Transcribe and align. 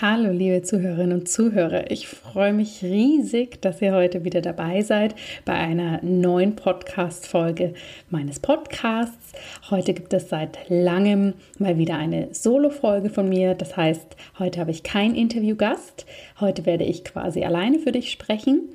Hallo, 0.00 0.30
liebe 0.30 0.62
Zuhörerinnen 0.62 1.18
und 1.18 1.28
Zuhörer. 1.28 1.90
Ich 1.90 2.06
freue 2.06 2.52
mich 2.52 2.84
riesig, 2.84 3.60
dass 3.60 3.82
ihr 3.82 3.92
heute 3.92 4.22
wieder 4.22 4.40
dabei 4.40 4.82
seid 4.82 5.16
bei 5.44 5.54
einer 5.54 6.00
neuen 6.04 6.54
Podcast-Folge 6.54 7.74
meines 8.08 8.38
Podcasts. 8.38 9.32
Heute 9.70 9.94
gibt 9.94 10.14
es 10.14 10.28
seit 10.28 10.56
langem 10.68 11.34
mal 11.58 11.78
wieder 11.78 11.96
eine 11.96 12.32
Solo-Folge 12.32 13.10
von 13.10 13.28
mir. 13.28 13.56
Das 13.56 13.76
heißt, 13.76 14.14
heute 14.38 14.60
habe 14.60 14.70
ich 14.70 14.84
keinen 14.84 15.16
Interviewgast. 15.16 16.06
Heute 16.38 16.64
werde 16.64 16.84
ich 16.84 17.02
quasi 17.02 17.42
alleine 17.42 17.80
für 17.80 17.90
dich 17.90 18.12
sprechen. 18.12 18.68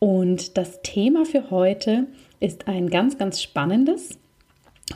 Und 0.00 0.56
das 0.56 0.82
Thema 0.82 1.24
für 1.24 1.52
heute 1.52 2.06
ist 2.40 2.66
ein 2.66 2.90
ganz, 2.90 3.16
ganz 3.16 3.40
spannendes 3.40 4.18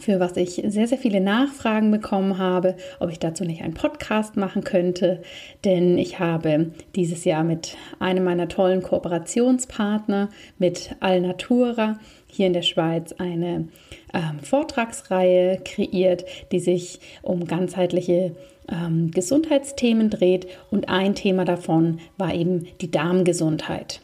für 0.01 0.21
was 0.21 0.37
ich 0.37 0.63
sehr, 0.67 0.87
sehr 0.87 0.99
viele 0.99 1.21
Nachfragen 1.21 1.91
bekommen 1.91 2.39
habe, 2.39 2.77
ob 3.01 3.11
ich 3.11 3.19
dazu 3.19 3.45
nicht 3.45 3.63
einen 3.63 3.75
Podcast 3.75 4.37
machen 4.37 4.63
könnte. 4.63 5.23
Denn 5.65 5.97
ich 5.97 6.19
habe 6.19 6.73
dieses 6.95 7.25
Jahr 7.25 7.43
mit 7.43 7.77
einem 7.99 8.25
meiner 8.25 8.49
tollen 8.49 8.83
Kooperationspartner, 8.83 10.29
mit 10.59 10.95
Alnatura, 11.01 11.99
hier 12.27 12.47
in 12.47 12.53
der 12.53 12.63
Schweiz 12.63 13.15
eine 13.15 13.69
ähm, 14.13 14.41
Vortragsreihe 14.43 15.61
kreiert, 15.65 16.25
die 16.53 16.61
sich 16.61 17.01
um 17.23 17.47
ganzheitliche 17.47 18.37
ähm, 18.71 19.11
Gesundheitsthemen 19.11 20.11
dreht. 20.11 20.47
Und 20.71 20.91
ein 20.91 21.15
Thema 21.15 21.47
davon 21.47 22.01
war 22.19 22.35
eben 22.35 22.67
die 22.83 22.91
Darmgesundheit. 22.91 24.03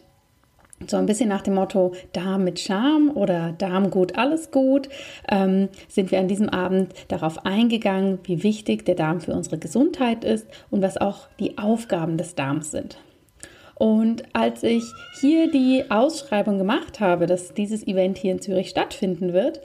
So 0.89 0.97
ein 0.97 1.06
bisschen 1.06 1.28
nach 1.28 1.42
dem 1.42 1.55
Motto 1.55 1.94
Darm 2.12 2.44
mit 2.44 2.58
Charme 2.58 3.11
oder 3.14 3.55
Darm 3.56 3.91
gut, 3.91 4.19
alles 4.19 4.50
gut, 4.50 4.89
ähm, 5.30 5.69
sind 5.89 6.11
wir 6.11 6.19
an 6.19 6.28
diesem 6.28 6.48
Abend 6.48 6.92
darauf 7.08 7.47
eingegangen, 7.47 8.19
wie 8.25 8.42
wichtig 8.42 8.84
der 8.84 8.97
Darm 8.97 9.20
für 9.20 9.33
unsere 9.33 9.56
Gesundheit 9.56 10.25
ist 10.25 10.47
und 10.70 10.83
was 10.83 10.97
auch 10.97 11.28
die 11.39 11.58
Aufgaben 11.58 12.19
des 12.19 12.34
Darms 12.34 12.72
sind. 12.72 12.98
Und 13.77 14.25
als 14.33 14.62
ich 14.62 14.84
hier 15.20 15.50
die 15.50 15.84
Ausschreibung 15.91 16.58
gemacht 16.58 17.00
habe, 17.00 17.27
dass 17.27 17.55
dieses 17.55 17.86
Event 17.86 18.19
hier 18.19 18.33
in 18.33 18.41
Zürich 18.41 18.69
stattfinden 18.69 19.33
wird, 19.33 19.61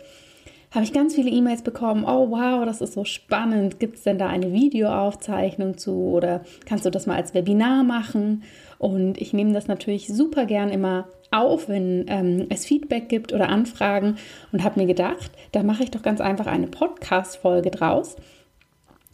habe 0.71 0.83
ich 0.83 0.93
ganz 0.93 1.15
viele 1.15 1.31
E-Mails 1.31 1.63
bekommen. 1.63 2.05
Oh 2.05 2.30
wow, 2.30 2.63
das 2.63 2.81
ist 2.81 2.93
so 2.93 3.03
spannend. 3.03 3.80
Gibt 3.80 3.97
es 3.97 4.03
denn 4.03 4.19
da 4.19 4.27
eine 4.27 4.53
Videoaufzeichnung 4.53 5.77
zu 5.77 5.95
oder 6.11 6.41
kannst 6.65 6.85
du 6.85 6.91
das 6.91 7.07
mal 7.07 7.15
als 7.15 7.33
Webinar 7.33 7.83
machen? 7.83 8.43
Und 8.80 9.22
ich 9.22 9.33
nehme 9.33 9.53
das 9.53 9.67
natürlich 9.67 10.08
super 10.08 10.45
gern 10.45 10.69
immer 10.69 11.09
auf, 11.31 11.69
wenn 11.69 12.05
ähm, 12.08 12.47
es 12.49 12.66
Feedback 12.66 13.09
gibt 13.09 13.33
oder 13.33 13.49
Anfragen 13.49 14.17
und 14.52 14.63
habe 14.63 14.80
mir 14.80 14.88
gedacht, 14.88 15.31
da 15.52 15.61
mache 15.61 15.83
ich 15.83 15.91
doch 15.91 16.02
ganz 16.02 16.21
einfach 16.21 16.47
eine 16.47 16.67
Podcast-Folge 16.67 17.69
draus 17.69 18.16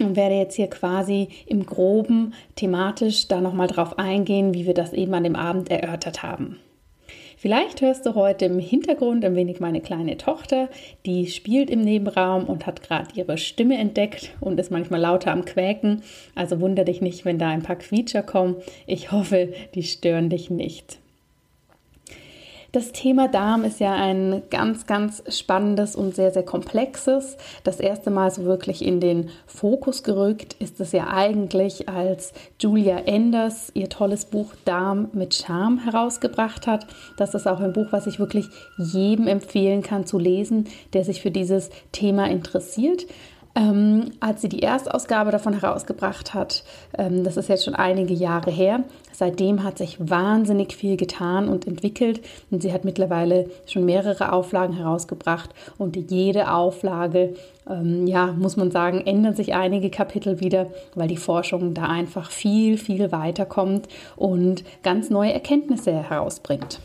und 0.02 0.16
werde 0.16 0.36
jetzt 0.36 0.56
hier 0.56 0.70
quasi 0.70 1.30
im 1.48 1.66
Groben 1.66 2.34
thematisch 2.56 3.28
da 3.28 3.42
nochmal 3.42 3.68
drauf 3.68 3.98
eingehen, 3.98 4.54
wie 4.54 4.66
wir 4.66 4.74
das 4.74 4.94
eben 4.94 5.14
an 5.14 5.24
dem 5.24 5.36
Abend 5.36 5.70
erörtert 5.72 6.24
haben. 6.24 6.60
Vielleicht 7.46 7.82
hörst 7.82 8.08
du 8.08 8.16
heute 8.16 8.46
im 8.46 8.58
Hintergrund 8.58 9.24
ein 9.24 9.36
wenig 9.36 9.60
meine 9.60 9.80
kleine 9.80 10.18
Tochter, 10.18 10.68
die 11.06 11.28
spielt 11.28 11.70
im 11.70 11.82
Nebenraum 11.82 12.46
und 12.46 12.66
hat 12.66 12.82
gerade 12.82 13.10
ihre 13.14 13.38
Stimme 13.38 13.78
entdeckt 13.78 14.32
und 14.40 14.60
ist 14.60 14.72
manchmal 14.72 15.02
lauter 15.02 15.32
am 15.32 15.46
Quäken. 15.46 16.02
Also 16.34 16.60
wundere 16.60 16.86
dich 16.86 17.02
nicht, 17.02 17.24
wenn 17.24 17.38
da 17.38 17.50
ein 17.50 17.62
paar 17.62 17.76
Quietscher 17.76 18.24
kommen. 18.24 18.56
Ich 18.88 19.12
hoffe, 19.12 19.54
die 19.76 19.84
stören 19.84 20.32
dich 20.32 20.50
nicht. 20.50 20.98
Das 22.76 22.92
Thema 22.92 23.30
Darm 23.30 23.64
ist 23.64 23.80
ja 23.80 23.94
ein 23.94 24.44
ganz, 24.50 24.86
ganz 24.86 25.24
spannendes 25.30 25.96
und 25.96 26.14
sehr, 26.14 26.32
sehr 26.32 26.44
komplexes. 26.44 27.38
Das 27.64 27.80
erste 27.80 28.12
Mal 28.12 28.32
so 28.32 28.44
wirklich 28.44 28.84
in 28.84 29.00
den 29.00 29.30
Fokus 29.48 30.04
gerückt 30.04 30.58
ist 30.60 30.82
es 30.82 30.92
ja 30.92 31.08
eigentlich, 31.08 31.88
als 31.88 32.34
Julia 32.60 32.98
Enders 32.98 33.72
ihr 33.76 33.88
tolles 33.88 34.26
Buch 34.26 34.52
Darm 34.66 35.08
mit 35.14 35.36
Charme 35.36 35.86
herausgebracht 35.86 36.68
hat. 36.68 36.86
Das 37.16 37.34
ist 37.34 37.48
auch 37.48 37.62
ein 37.62 37.72
Buch, 37.72 37.88
was 37.92 38.08
ich 38.08 38.20
wirklich 38.20 38.48
jedem 38.78 39.28
empfehlen 39.28 39.82
kann 39.82 40.06
zu 40.06 40.20
lesen, 40.20 40.68
der 40.92 41.06
sich 41.06 41.22
für 41.22 41.32
dieses 41.32 41.70
Thema 41.94 42.30
interessiert. 42.30 43.06
Ähm, 43.58 44.12
als 44.20 44.42
sie 44.42 44.50
die 44.50 44.64
Erstausgabe 44.64 45.32
davon 45.32 45.58
herausgebracht 45.58 46.34
hat, 46.34 46.66
ähm, 46.98 47.24
das 47.24 47.38
ist 47.38 47.48
jetzt 47.48 47.64
schon 47.64 47.74
einige 47.74 48.14
Jahre 48.14 48.52
her, 48.52 48.84
seitdem 49.14 49.64
hat 49.64 49.78
sich 49.78 49.98
wahnsinnig 49.98 50.76
viel 50.76 50.98
getan 50.98 51.48
und 51.48 51.66
entwickelt 51.66 52.20
und 52.52 52.62
sie 52.62 52.74
hat 52.74 52.84
mittlerweile 52.84 53.50
schon 53.66 53.86
mehrere 53.86 54.34
Auflagen 54.34 54.76
herausgebracht 54.76 55.52
und 55.78 55.96
jede 56.12 56.52
Auflage, 56.52 57.36
ähm, 57.70 58.08
ja, 58.08 58.34
muss 58.34 58.58
man 58.58 58.72
sagen, 58.72 59.00
ändern 59.06 59.36
sich 59.36 59.54
einige 59.54 59.90
Kapitel 59.90 60.42
wieder, 60.42 60.68
weil 60.94 61.08
die 61.08 61.16
Forschung 61.16 61.74
da 61.74 61.84
einfach 61.84 62.32
viel, 62.32 62.78
viel 62.78 63.14
weiterkommt 63.14 63.88
und 64.18 64.66
ganz 64.84 65.10
neue 65.10 65.32
Erkenntnisse 65.32 65.94
herausbringt. 65.94 66.82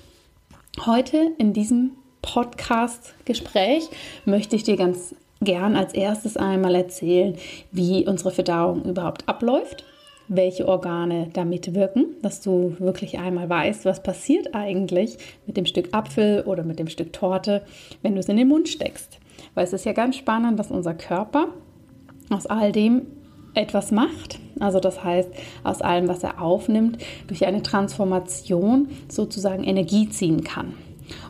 Heute 0.86 1.32
in 1.36 1.53
diesem 1.53 1.97
Podcast-Gespräch 2.22 3.88
möchte 4.25 4.54
ich 4.54 4.62
dir 4.62 4.76
ganz 4.76 5.16
gern 5.41 5.77
als 5.77 5.95
erstes 5.95 6.37
einmal 6.37 6.75
erzählen, 6.75 7.34
wie 7.73 8.06
unsere 8.06 8.31
Verdauung 8.31 8.84
überhaupt 8.84 9.28
abläuft, 9.28 9.84
welche 10.28 10.69
Organe 10.69 11.28
damit 11.33 11.75
wirken, 11.75 12.06
dass 12.23 12.41
du 12.41 12.77
wirklich 12.78 13.19
einmal 13.19 13.49
weißt, 13.49 13.84
was 13.84 14.03
passiert 14.03 14.55
eigentlich 14.55 15.19
mit 15.47 15.56
dem 15.56 15.67
Stück 15.67 15.89
Apfel 15.93 16.43
oder 16.43 16.62
mit 16.62 16.78
dem 16.78 16.89
Stück 16.89 17.12
Torte, 17.12 17.62
wenn 18.03 18.15
du 18.15 18.21
es 18.21 18.28
in 18.28 18.37
den 18.37 18.49
Mund 18.49 18.69
steckst. 18.69 19.19
Weil 19.55 19.65
es 19.65 19.73
ist 19.73 19.87
ja 19.87 19.93
ganz 19.93 20.17
spannend, 20.17 20.59
dass 20.59 20.71
unser 20.71 20.95
Körper 20.95 21.49
aus 22.31 22.47
all 22.47 22.71
dem 22.71 23.07
etwas 23.55 23.91
macht. 23.91 24.39
Also 24.61 24.78
das 24.78 25.03
heißt, 25.03 25.31
aus 25.65 25.83
allem, 25.83 26.07
was 26.07 26.22
er 26.22 26.41
aufnimmt, 26.41 26.99
durch 27.27 27.45
eine 27.47 27.62
Transformation 27.62 28.89
sozusagen 29.09 29.65
Energie 29.65 30.09
ziehen 30.09 30.45
kann. 30.45 30.75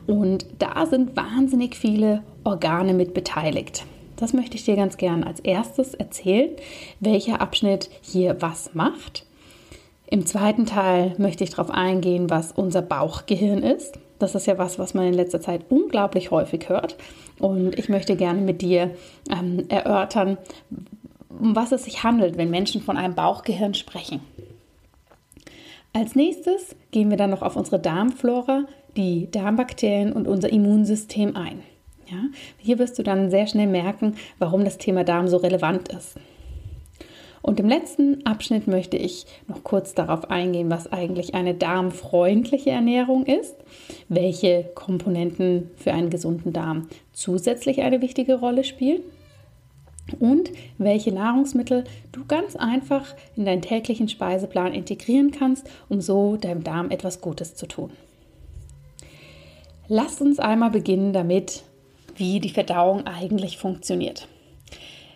Und 0.06 0.44
da 0.58 0.84
sind 0.84 1.16
wahnsinnig 1.16 1.74
viele 1.76 2.22
Organe 2.44 2.92
mit 2.92 3.14
beteiligt. 3.14 3.86
Das 4.20 4.34
möchte 4.34 4.56
ich 4.56 4.64
dir 4.64 4.76
ganz 4.76 4.98
gern 4.98 5.24
als 5.24 5.40
erstes 5.40 5.94
erzählen, 5.94 6.50
welcher 7.00 7.40
Abschnitt 7.40 7.88
hier 8.02 8.36
was 8.40 8.74
macht. 8.74 9.24
Im 10.10 10.26
zweiten 10.26 10.66
Teil 10.66 11.14
möchte 11.16 11.42
ich 11.42 11.50
darauf 11.50 11.70
eingehen, 11.70 12.28
was 12.28 12.52
unser 12.52 12.82
Bauchgehirn 12.82 13.62
ist. 13.62 13.98
Das 14.18 14.34
ist 14.34 14.46
ja 14.46 14.58
was, 14.58 14.78
was 14.78 14.92
man 14.92 15.06
in 15.06 15.14
letzter 15.14 15.40
Zeit 15.40 15.62
unglaublich 15.70 16.30
häufig 16.30 16.68
hört. 16.68 16.96
Und 17.38 17.78
ich 17.78 17.88
möchte 17.88 18.14
gerne 18.14 18.42
mit 18.42 18.60
dir 18.60 18.90
ähm, 19.30 19.64
erörtern, 19.70 20.36
um 21.30 21.56
was 21.56 21.72
es 21.72 21.84
sich 21.84 22.04
handelt, 22.04 22.36
wenn 22.36 22.50
Menschen 22.50 22.82
von 22.82 22.98
einem 22.98 23.14
Bauchgehirn 23.14 23.72
sprechen. 23.72 24.20
Als 25.94 26.14
nächstes 26.14 26.76
gehen 26.90 27.08
wir 27.08 27.16
dann 27.16 27.30
noch 27.30 27.42
auf 27.42 27.56
unsere 27.56 27.78
Darmflora, 27.78 28.64
die 28.98 29.30
Darmbakterien 29.30 30.12
und 30.12 30.28
unser 30.28 30.52
Immunsystem 30.52 31.36
ein. 31.36 31.62
Ja? 32.10 32.24
Hier 32.58 32.78
wirst 32.78 32.98
du 32.98 33.02
dann 33.02 33.30
sehr 33.30 33.46
schnell 33.46 33.66
merken, 33.66 34.16
warum 34.38 34.64
das 34.64 34.78
Thema 34.78 35.04
Darm 35.04 35.28
so 35.28 35.36
relevant 35.36 35.88
ist. 35.88 36.16
Und 37.42 37.58
im 37.58 37.68
letzten 37.68 38.26
Abschnitt 38.26 38.66
möchte 38.66 38.96
ich 38.96 39.24
noch 39.48 39.64
kurz 39.64 39.94
darauf 39.94 40.30
eingehen, 40.30 40.70
was 40.70 40.92
eigentlich 40.92 41.34
eine 41.34 41.54
darmfreundliche 41.54 42.70
Ernährung 42.70 43.24
ist, 43.24 43.54
welche 44.08 44.70
Komponenten 44.74 45.70
für 45.76 45.92
einen 45.92 46.10
gesunden 46.10 46.52
Darm 46.52 46.88
zusätzlich 47.12 47.80
eine 47.80 48.02
wichtige 48.02 48.34
Rolle 48.34 48.62
spielen 48.64 49.00
und 50.18 50.50
welche 50.76 51.12
Nahrungsmittel 51.12 51.84
du 52.12 52.26
ganz 52.26 52.56
einfach 52.56 53.14
in 53.36 53.46
deinen 53.46 53.62
täglichen 53.62 54.08
Speiseplan 54.08 54.74
integrieren 54.74 55.30
kannst, 55.30 55.68
um 55.88 56.00
so 56.00 56.36
deinem 56.36 56.64
Darm 56.64 56.90
etwas 56.90 57.20
Gutes 57.20 57.54
zu 57.54 57.66
tun. 57.66 57.90
Lass 59.88 60.20
uns 60.20 60.38
einmal 60.38 60.70
beginnen 60.70 61.12
damit, 61.12 61.64
wie 62.20 62.38
die 62.38 62.50
Verdauung 62.50 63.06
eigentlich 63.06 63.58
funktioniert. 63.58 64.28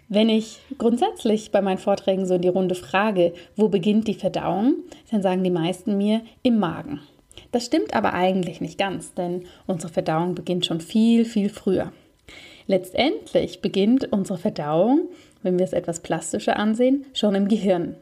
Wenn 0.08 0.28
ich 0.28 0.58
grundsätzlich 0.78 1.52
bei 1.52 1.62
meinen 1.62 1.78
Vorträgen 1.78 2.26
so 2.26 2.34
in 2.34 2.42
die 2.42 2.48
Runde 2.48 2.74
frage, 2.74 3.32
wo 3.56 3.68
beginnt 3.68 4.08
die 4.08 4.14
Verdauung, 4.14 4.76
dann 5.10 5.22
sagen 5.22 5.44
die 5.44 5.50
meisten 5.50 5.96
mir 5.96 6.22
im 6.42 6.58
Magen. 6.58 7.00
Das 7.52 7.66
stimmt 7.66 7.94
aber 7.94 8.14
eigentlich 8.14 8.60
nicht 8.60 8.78
ganz, 8.78 9.14
denn 9.14 9.44
unsere 9.66 9.92
Verdauung 9.92 10.34
beginnt 10.34 10.66
schon 10.66 10.80
viel, 10.80 11.24
viel 11.24 11.48
früher. 11.48 11.92
Letztendlich 12.66 13.60
beginnt 13.60 14.12
unsere 14.12 14.38
Verdauung, 14.38 15.08
wenn 15.42 15.58
wir 15.58 15.64
es 15.64 15.72
etwas 15.72 16.00
plastischer 16.00 16.58
ansehen, 16.58 17.04
schon 17.12 17.34
im 17.34 17.48
Gehirn. 17.48 17.96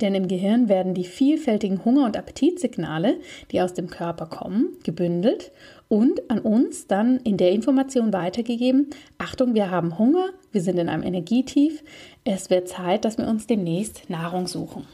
Denn 0.00 0.14
im 0.14 0.28
Gehirn 0.28 0.68
werden 0.68 0.94
die 0.94 1.04
vielfältigen 1.04 1.84
Hunger- 1.84 2.06
und 2.06 2.16
Appetitsignale, 2.16 3.16
die 3.50 3.60
aus 3.60 3.74
dem 3.74 3.88
Körper 3.88 4.26
kommen, 4.26 4.76
gebündelt 4.84 5.52
und 5.92 6.30
an 6.30 6.38
uns 6.38 6.86
dann 6.86 7.18
in 7.18 7.36
der 7.36 7.52
Information 7.52 8.14
weitergegeben, 8.14 8.88
Achtung, 9.18 9.52
wir 9.52 9.70
haben 9.70 9.98
Hunger, 9.98 10.30
wir 10.50 10.62
sind 10.62 10.78
in 10.78 10.88
einem 10.88 11.02
Energietief, 11.02 11.84
es 12.24 12.48
wird 12.48 12.66
Zeit, 12.66 13.04
dass 13.04 13.18
wir 13.18 13.28
uns 13.28 13.46
demnächst 13.46 14.08
Nahrung 14.08 14.46
suchen. 14.46 14.86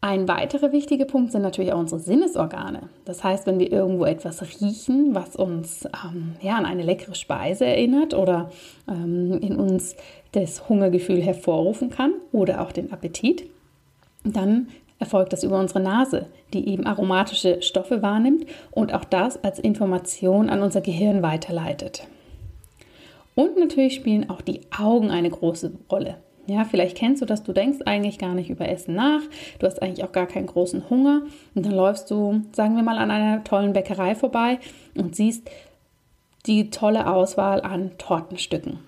Ein 0.00 0.26
weiterer 0.26 0.72
wichtiger 0.72 1.04
Punkt 1.04 1.30
sind 1.30 1.42
natürlich 1.42 1.72
auch 1.72 1.78
unsere 1.78 2.00
Sinnesorgane. 2.00 2.88
Das 3.04 3.22
heißt, 3.22 3.46
wenn 3.46 3.60
wir 3.60 3.70
irgendwo 3.70 4.04
etwas 4.04 4.42
riechen, 4.60 5.14
was 5.14 5.36
uns 5.36 5.84
ähm, 5.84 6.34
ja, 6.42 6.56
an 6.56 6.66
eine 6.66 6.82
leckere 6.82 7.14
Speise 7.14 7.66
erinnert 7.66 8.14
oder 8.14 8.50
ähm, 8.88 9.38
in 9.40 9.54
uns 9.54 9.94
das 10.32 10.68
Hungergefühl 10.68 11.22
hervorrufen 11.22 11.90
kann 11.90 12.14
oder 12.32 12.62
auch 12.62 12.72
den 12.72 12.92
Appetit, 12.92 13.48
dann 14.24 14.66
erfolgt 14.98 15.32
das 15.32 15.42
über 15.42 15.58
unsere 15.58 15.80
Nase, 15.80 16.26
die 16.52 16.68
eben 16.68 16.86
aromatische 16.86 17.62
Stoffe 17.62 18.02
wahrnimmt 18.02 18.46
und 18.70 18.92
auch 18.94 19.04
das 19.04 19.42
als 19.44 19.58
Information 19.58 20.50
an 20.50 20.62
unser 20.62 20.80
Gehirn 20.80 21.22
weiterleitet. 21.22 22.06
Und 23.34 23.56
natürlich 23.56 23.94
spielen 23.94 24.30
auch 24.30 24.40
die 24.40 24.62
Augen 24.76 25.10
eine 25.10 25.30
große 25.30 25.72
Rolle. 25.90 26.16
Ja, 26.48 26.64
vielleicht 26.64 26.96
kennst 26.96 27.20
du 27.20 27.26
das, 27.26 27.42
du 27.42 27.52
denkst 27.52 27.80
eigentlich 27.84 28.18
gar 28.18 28.34
nicht 28.34 28.48
über 28.48 28.68
Essen 28.68 28.94
nach, 28.94 29.20
du 29.58 29.66
hast 29.66 29.82
eigentlich 29.82 30.02
auch 30.02 30.12
gar 30.12 30.26
keinen 30.26 30.46
großen 30.46 30.88
Hunger 30.88 31.22
und 31.54 31.66
dann 31.66 31.74
läufst 31.74 32.10
du, 32.10 32.40
sagen 32.52 32.74
wir 32.74 32.82
mal, 32.82 32.96
an 32.96 33.10
einer 33.10 33.44
tollen 33.44 33.74
Bäckerei 33.74 34.14
vorbei 34.14 34.58
und 34.96 35.14
siehst 35.14 35.48
die 36.46 36.70
tolle 36.70 37.06
Auswahl 37.06 37.60
an 37.60 37.92
Tortenstücken. 37.98 38.87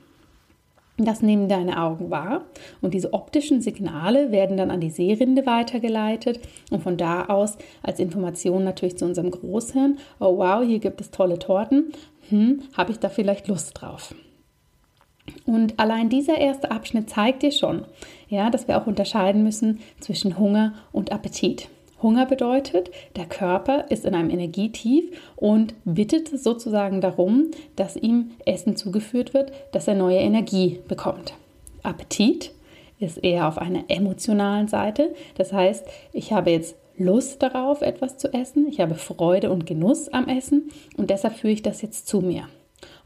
Das 1.03 1.23
nehmen 1.23 1.49
deine 1.49 1.83
Augen 1.83 2.11
wahr 2.11 2.45
und 2.83 2.93
diese 2.93 3.15
optischen 3.15 3.63
Signale 3.63 4.33
werden 4.33 4.59
dann 4.59 4.71
an 4.71 4.81
die 4.81 4.91
Sehrinde 4.91 5.47
weitergeleitet 5.47 6.41
und 6.71 6.83
von 6.83 6.99
da 6.99 7.25
aus 7.25 7.57
als 7.83 8.01
Information 8.01 8.65
natürlich 8.65 8.99
zu 8.99 9.07
unserem 9.07 9.31
Großhirn, 9.31 9.99
oh 10.19 10.37
wow, 10.37 10.63
hier 10.63 10.79
gibt 10.79 11.01
es 11.01 11.11
tolle 11.11 11.39
Torten, 11.39 11.93
hm, 12.29 12.65
habe 12.77 12.93
ich 12.93 12.99
da 12.99 13.09
vielleicht 13.09 13.49
Lust 13.49 13.81
drauf? 13.81 14.15
Und 15.47 15.79
allein 15.79 16.11
dieser 16.11 16.37
erste 16.37 16.71
Abschnitt 16.71 17.09
zeigt 17.09 17.43
dir 17.43 17.53
schon, 17.53 17.85
ja, 18.29 18.51
dass 18.51 18.69
wir 18.69 18.77
auch 18.77 18.87
unterscheiden 18.87 19.43
müssen 19.43 19.81
zwischen 20.01 20.39
Hunger 20.39 20.75
und 20.93 21.13
Appetit. 21.13 21.69
Hunger 22.03 22.27
bedeutet, 22.27 22.91
der 23.17 23.27
Körper 23.27 23.91
ist 23.91 24.05
in 24.05 24.15
einem 24.15 24.31
Energietief 24.31 25.11
und 25.37 25.75
bittet 25.85 26.29
sozusagen 26.29 27.01
darum, 27.01 27.51
dass 27.77 27.97
ihm 27.97 28.31
Essen 28.47 28.77
zugeführt 28.77 29.35
wird, 29.35 29.53
dass 29.73 29.89
er 29.89 29.95
neue 29.95 30.19
Energie 30.19 30.81
bekommt. 30.89 31.35
Appetit 31.83 32.53
ist 32.99 33.19
eher 33.19 33.49
auf 33.49 33.59
einer 33.59 33.85
emotionalen 33.89 34.69
Seite. 34.69 35.15
Das 35.37 35.53
heißt, 35.53 35.87
ich 36.13 36.33
habe 36.33 36.51
jetzt 36.51 36.77
Lust 36.97 37.43
darauf, 37.43 37.81
etwas 37.81 38.19
zu 38.19 38.33
essen. 38.33 38.69
Ich 38.69 38.81
habe 38.81 38.95
Freude 38.95 39.51
und 39.51 39.65
Genuss 39.65 40.09
am 40.09 40.29
Essen 40.29 40.71
und 40.99 41.09
deshalb 41.09 41.35
führe 41.35 41.55
ich 41.55 41.63
das 41.63 41.81
jetzt 41.81 42.07
zu 42.07 42.21
mir. 42.21 42.49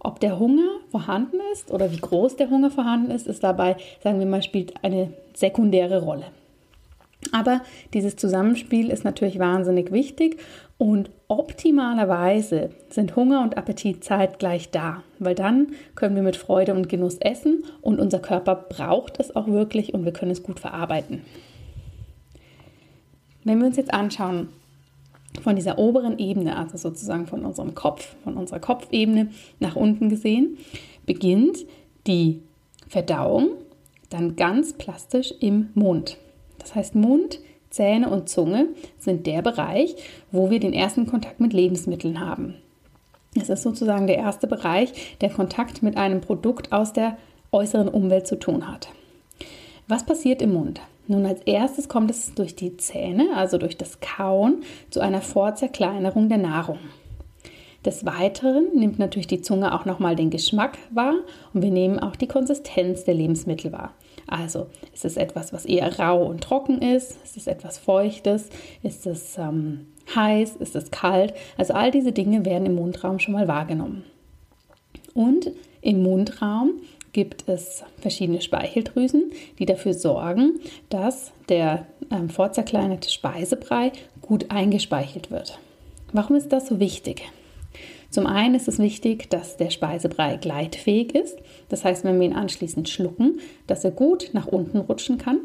Ob 0.00 0.20
der 0.20 0.38
Hunger 0.38 0.68
vorhanden 0.90 1.38
ist 1.52 1.70
oder 1.72 1.92
wie 1.92 1.98
groß 2.00 2.36
der 2.36 2.50
Hunger 2.50 2.70
vorhanden 2.70 3.10
ist, 3.10 3.26
ist 3.26 3.44
dabei, 3.44 3.76
sagen 4.02 4.18
wir 4.18 4.26
mal, 4.26 4.42
spielt 4.42 4.74
eine 4.82 5.14
sekundäre 5.32 6.02
Rolle. 6.02 6.26
Aber 7.32 7.62
dieses 7.92 8.16
Zusammenspiel 8.16 8.90
ist 8.90 9.04
natürlich 9.04 9.38
wahnsinnig 9.38 9.92
wichtig 9.92 10.38
und 10.78 11.10
optimalerweise 11.28 12.70
sind 12.90 13.16
Hunger 13.16 13.42
und 13.42 13.56
Appetit 13.56 14.04
zeitgleich 14.04 14.70
da, 14.70 15.02
weil 15.18 15.34
dann 15.34 15.68
können 15.94 16.16
wir 16.16 16.22
mit 16.22 16.36
Freude 16.36 16.74
und 16.74 16.88
Genuss 16.88 17.16
essen 17.18 17.64
und 17.80 18.00
unser 18.00 18.18
Körper 18.18 18.54
braucht 18.54 19.18
es 19.20 19.34
auch 19.34 19.46
wirklich 19.46 19.94
und 19.94 20.04
wir 20.04 20.12
können 20.12 20.30
es 20.30 20.42
gut 20.42 20.60
verarbeiten. 20.60 21.22
Wenn 23.44 23.58
wir 23.58 23.66
uns 23.66 23.76
jetzt 23.76 23.92
anschauen, 23.92 24.48
von 25.42 25.56
dieser 25.56 25.78
oberen 25.78 26.18
Ebene, 26.18 26.56
also 26.56 26.76
sozusagen 26.76 27.26
von 27.26 27.44
unserem 27.44 27.74
Kopf, 27.74 28.14
von 28.22 28.36
unserer 28.36 28.60
Kopfebene 28.60 29.30
nach 29.58 29.76
unten 29.76 30.08
gesehen, 30.08 30.58
beginnt 31.06 31.58
die 32.06 32.40
Verdauung 32.88 33.48
dann 34.10 34.36
ganz 34.36 34.74
plastisch 34.74 35.34
im 35.40 35.70
Mund. 35.74 36.16
Das 36.64 36.74
heißt, 36.74 36.94
Mund, 36.94 37.40
Zähne 37.68 38.08
und 38.08 38.30
Zunge 38.30 38.68
sind 38.98 39.26
der 39.26 39.42
Bereich, 39.42 39.96
wo 40.32 40.48
wir 40.48 40.60
den 40.60 40.72
ersten 40.72 41.06
Kontakt 41.06 41.40
mit 41.40 41.52
Lebensmitteln 41.52 42.20
haben. 42.20 42.54
Es 43.38 43.50
ist 43.50 43.62
sozusagen 43.62 44.06
der 44.06 44.16
erste 44.16 44.46
Bereich, 44.46 45.18
der 45.20 45.28
Kontakt 45.28 45.82
mit 45.82 45.98
einem 45.98 46.22
Produkt 46.22 46.72
aus 46.72 46.94
der 46.94 47.18
äußeren 47.52 47.88
Umwelt 47.88 48.26
zu 48.26 48.38
tun 48.38 48.66
hat. 48.66 48.88
Was 49.88 50.06
passiert 50.06 50.40
im 50.40 50.54
Mund? 50.54 50.80
Nun, 51.06 51.26
als 51.26 51.42
erstes 51.42 51.90
kommt 51.90 52.10
es 52.10 52.34
durch 52.34 52.56
die 52.56 52.78
Zähne, 52.78 53.36
also 53.36 53.58
durch 53.58 53.76
das 53.76 54.00
Kauen, 54.00 54.62
zu 54.88 55.00
einer 55.00 55.20
Vorzerkleinerung 55.20 56.30
der 56.30 56.38
Nahrung. 56.38 56.78
Des 57.84 58.06
Weiteren 58.06 58.68
nimmt 58.74 58.98
natürlich 58.98 59.26
die 59.26 59.42
Zunge 59.42 59.74
auch 59.74 59.84
nochmal 59.84 60.16
den 60.16 60.30
Geschmack 60.30 60.78
wahr 60.90 61.16
und 61.52 61.60
wir 61.60 61.70
nehmen 61.70 61.98
auch 61.98 62.16
die 62.16 62.28
Konsistenz 62.28 63.04
der 63.04 63.12
Lebensmittel 63.12 63.72
wahr. 63.72 63.92
Also 64.26 64.66
ist 64.92 65.04
es 65.04 65.16
etwas, 65.16 65.52
was 65.52 65.64
eher 65.64 65.98
rau 65.98 66.24
und 66.24 66.42
trocken 66.42 66.80
ist? 66.80 67.18
Ist 67.24 67.36
es 67.36 67.46
etwas 67.46 67.78
Feuchtes? 67.78 68.48
Ist 68.82 69.06
es 69.06 69.36
ähm, 69.38 69.86
heiß? 70.14 70.56
Ist 70.56 70.76
es 70.76 70.90
kalt? 70.90 71.34
Also 71.56 71.74
all 71.74 71.90
diese 71.90 72.12
Dinge 72.12 72.44
werden 72.44 72.66
im 72.66 72.74
Mundraum 72.74 73.18
schon 73.18 73.34
mal 73.34 73.48
wahrgenommen. 73.48 74.04
Und 75.14 75.50
im 75.80 76.02
Mundraum 76.02 76.80
gibt 77.12 77.48
es 77.48 77.84
verschiedene 77.98 78.40
Speicheldrüsen, 78.40 79.30
die 79.58 79.66
dafür 79.66 79.94
sorgen, 79.94 80.60
dass 80.88 81.32
der 81.48 81.86
ähm, 82.10 82.28
vorzerkleinerte 82.28 83.10
Speisebrei 83.10 83.92
gut 84.20 84.50
eingespeichelt 84.50 85.30
wird. 85.30 85.58
Warum 86.12 86.36
ist 86.36 86.52
das 86.52 86.66
so 86.68 86.80
wichtig? 86.80 87.22
Zum 88.14 88.28
einen 88.28 88.54
ist 88.54 88.68
es 88.68 88.78
wichtig, 88.78 89.28
dass 89.28 89.56
der 89.56 89.70
Speisebrei 89.70 90.36
gleitfähig 90.36 91.16
ist. 91.16 91.36
Das 91.68 91.84
heißt, 91.84 92.04
wenn 92.04 92.20
wir 92.20 92.26
ihn 92.28 92.32
anschließend 92.32 92.88
schlucken, 92.88 93.40
dass 93.66 93.84
er 93.84 93.90
gut 93.90 94.30
nach 94.34 94.46
unten 94.46 94.78
rutschen 94.78 95.18
kann. 95.18 95.40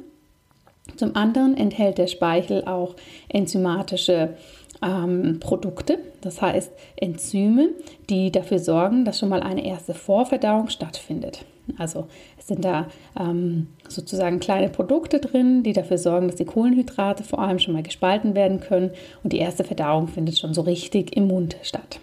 Zum 0.95 1.16
anderen 1.16 1.57
enthält 1.57 1.98
der 1.98 2.06
Speichel 2.06 2.66
auch 2.66 2.95
enzymatische 3.27 4.36
ähm, 4.83 5.39
Produkte, 5.39 5.98
das 6.21 6.44
heißt 6.44 6.71
Enzyme, 6.95 7.70
die 8.08 8.32
dafür 8.32 8.60
sorgen, 8.60 9.03
dass 9.03 9.17
schon 9.17 9.29
mal 9.29 9.41
eine 9.41 9.65
erste 9.65 9.96
Vorverdauung 9.96 10.70
stattfindet. 10.70 11.46
Also 11.79 12.05
es 12.38 12.46
sind 12.46 12.63
da 12.63 12.88
ähm, 13.20 13.70
sozusagen 13.88 14.39
kleine 14.39 14.70
Produkte 14.70 15.20
drin, 15.20 15.63
die 15.63 15.74
dafür 15.74 15.98
sorgen, 15.98 16.27
dass 16.27 16.36
die 16.36 16.46
Kohlenhydrate 16.46 17.24
vor 17.24 17.39
allem 17.39 17.58
schon 17.58 17.74
mal 17.74 17.82
gespalten 17.82 18.36
werden 18.36 18.60
können 18.60 18.91
und 19.24 19.34
die 19.34 19.39
erste 19.39 19.63
Verdauung 19.63 20.08
findet 20.08 20.38
schon 20.38 20.53
so 20.53 20.62
richtig 20.62 21.15
im 21.17 21.25
Mund 21.25 21.58
statt. 21.63 22.00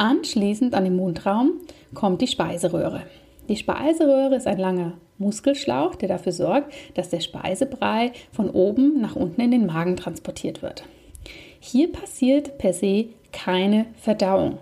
Anschließend 0.00 0.72
an 0.72 0.84
den 0.84 0.96
Mundraum 0.96 1.60
kommt 1.92 2.22
die 2.22 2.26
Speiseröhre. 2.26 3.02
Die 3.50 3.56
Speiseröhre 3.56 4.34
ist 4.34 4.46
ein 4.46 4.56
langer 4.56 4.94
Muskelschlauch, 5.18 5.94
der 5.94 6.08
dafür 6.08 6.32
sorgt, 6.32 6.72
dass 6.94 7.10
der 7.10 7.20
Speisebrei 7.20 8.12
von 8.32 8.48
oben 8.48 8.98
nach 9.02 9.14
unten 9.14 9.42
in 9.42 9.50
den 9.50 9.66
Magen 9.66 9.96
transportiert 9.96 10.62
wird. 10.62 10.84
Hier 11.58 11.92
passiert 11.92 12.56
per 12.56 12.72
se 12.72 13.08
keine 13.30 13.84
Verdauung. 14.00 14.56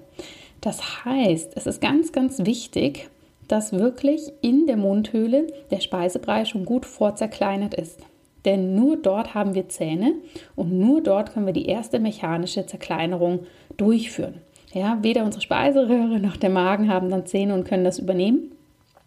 Das 0.61 1.05
heißt, 1.05 1.53
es 1.55 1.69
ist 1.69 1.81
ganz, 1.81 2.11
ganz 2.11 2.45
wichtig, 2.45 3.09
dass 3.47 3.73
wirklich 3.73 4.33
in 4.41 4.67
der 4.67 4.77
Mundhöhle 4.77 5.47
der 5.71 5.79
Speisebrei 5.79 6.47
schon 6.47 6.65
gut 6.65 6.85
vorzerkleinert 6.85 7.75
ist. 7.75 8.01
Denn 8.45 8.75
nur 8.75 8.97
dort 8.97 9.35
haben 9.35 9.55
wir 9.55 9.69
Zähne 9.69 10.15
und 10.57 10.73
nur 10.73 11.01
dort 11.01 11.33
können 11.33 11.47
wir 11.47 11.53
die 11.53 11.67
erste 11.67 12.01
mechanische 12.01 12.67
Zerkleinerung 12.67 13.47
durchführen. 13.77 14.43
Ja, 14.73 14.99
weder 15.03 15.25
unsere 15.25 15.43
Speiseröhre 15.43 16.21
noch 16.21 16.37
der 16.37 16.51
Magen 16.51 16.93
haben 16.93 17.11
dann 17.11 17.27
Zähne 17.27 17.55
und 17.55 17.65
können 17.65 17.85
das 17.85 17.99
übernehmen. 17.99 18.53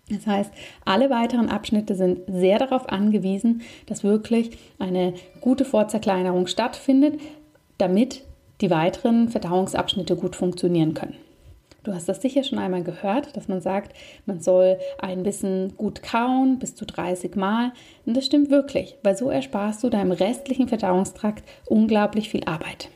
Das 0.10 0.28
heißt, 0.28 0.52
alle 0.84 1.10
weiteren 1.10 1.50
Abschnitte 1.50 1.96
sind 1.96 2.20
sehr 2.28 2.60
darauf 2.60 2.90
angewiesen, 2.90 3.62
dass 3.86 4.04
wirklich 4.04 4.58
eine 4.80 5.14
gute 5.40 5.64
Vorzerkleinerung 5.64 6.48
stattfindet, 6.48 7.20
damit 7.78 8.24
die 8.60 8.70
weiteren 8.70 9.30
Verdauungsabschnitte 9.30 10.16
gut 10.16 10.36
funktionieren 10.36 10.94
können. 10.94 11.16
Du 11.84 11.94
hast 11.94 12.08
das 12.08 12.22
sicher 12.22 12.44
schon 12.44 12.60
einmal 12.60 12.84
gehört, 12.84 13.36
dass 13.36 13.48
man 13.48 13.60
sagt, 13.60 13.96
man 14.28 14.40
soll 14.40 14.78
ein 15.00 15.24
bisschen 15.24 15.76
gut 15.78 16.04
kauen, 16.04 16.60
bis 16.60 16.76
zu 16.76 16.86
30 16.86 17.36
Mal. 17.36 17.72
Und 18.06 18.16
das 18.16 18.26
stimmt 18.28 18.52
wirklich, 18.52 18.98
weil 19.02 19.18
so 19.18 19.32
ersparst 19.32 19.84
du 19.84 19.90
deinem 19.90 20.12
restlichen 20.12 20.68
Verdauungstrakt 20.68 21.44
unglaublich 21.66 22.30
viel 22.30 22.44
Arbeit. 22.44 22.90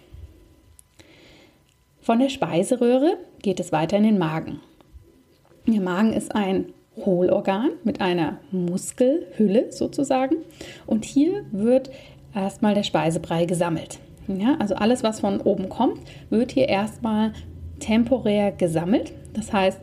Von 2.05 2.19
der 2.19 2.29
Speiseröhre 2.29 3.17
geht 3.41 3.59
es 3.59 3.71
weiter 3.71 3.97
in 3.97 4.03
den 4.03 4.19
Magen. 4.19 4.59
Der 5.65 5.81
Magen 5.81 6.13
ist 6.13 6.35
ein 6.35 6.67
Hohlorgan 6.97 7.71
mit 7.83 7.99
einer 7.99 8.37
Muskelhülle 8.51 9.71
sozusagen. 9.71 10.35
Und 10.85 11.03
hier 11.03 11.45
wird 11.51 11.89
erstmal 12.35 12.75
der 12.75 12.83
Speisebrei 12.83 13.45
gesammelt. 13.45 13.97
Ja, 14.27 14.55
also 14.59 14.75
alles, 14.75 15.01
was 15.01 15.21
von 15.21 15.41
oben 15.41 15.67
kommt, 15.67 15.99
wird 16.29 16.51
hier 16.51 16.69
erstmal 16.69 17.33
temporär 17.79 18.51
gesammelt. 18.51 19.11
Das 19.33 19.51
heißt, 19.51 19.79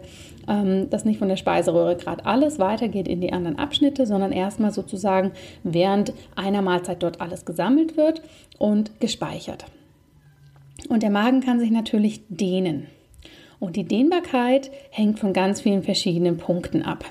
ähm, 0.47 0.91
dass 0.91 1.05
nicht 1.05 1.19
von 1.19 1.29
der 1.29 1.37
Speiseröhre 1.37 1.97
gerade 1.97 2.25
alles 2.25 2.61
weitergeht 2.61 3.09
in 3.09 3.21
die 3.21 3.33
anderen 3.33 3.59
Abschnitte, 3.59 4.07
sondern 4.07 4.31
erstmal 4.31 4.71
sozusagen 4.71 5.33
während 5.65 6.13
einer 6.37 6.63
Mahlzeit 6.63 7.03
dort 7.03 7.21
alles 7.21 7.45
gesammelt 7.45 7.97
wird 7.97 8.23
und 8.59 9.01
gespeichert. 9.01 9.65
Und 10.89 11.03
der 11.03 11.11
Magen 11.11 11.41
kann 11.41 11.61
sich 11.61 11.71
natürlich 11.71 12.23
dehnen. 12.29 12.87
Und 13.61 13.77
die 13.77 13.85
Dehnbarkeit 13.85 14.71
hängt 14.91 15.19
von 15.19 15.33
ganz 15.33 15.61
vielen 15.61 15.83
verschiedenen 15.83 16.37
Punkten 16.37 16.83
ab. 16.83 17.05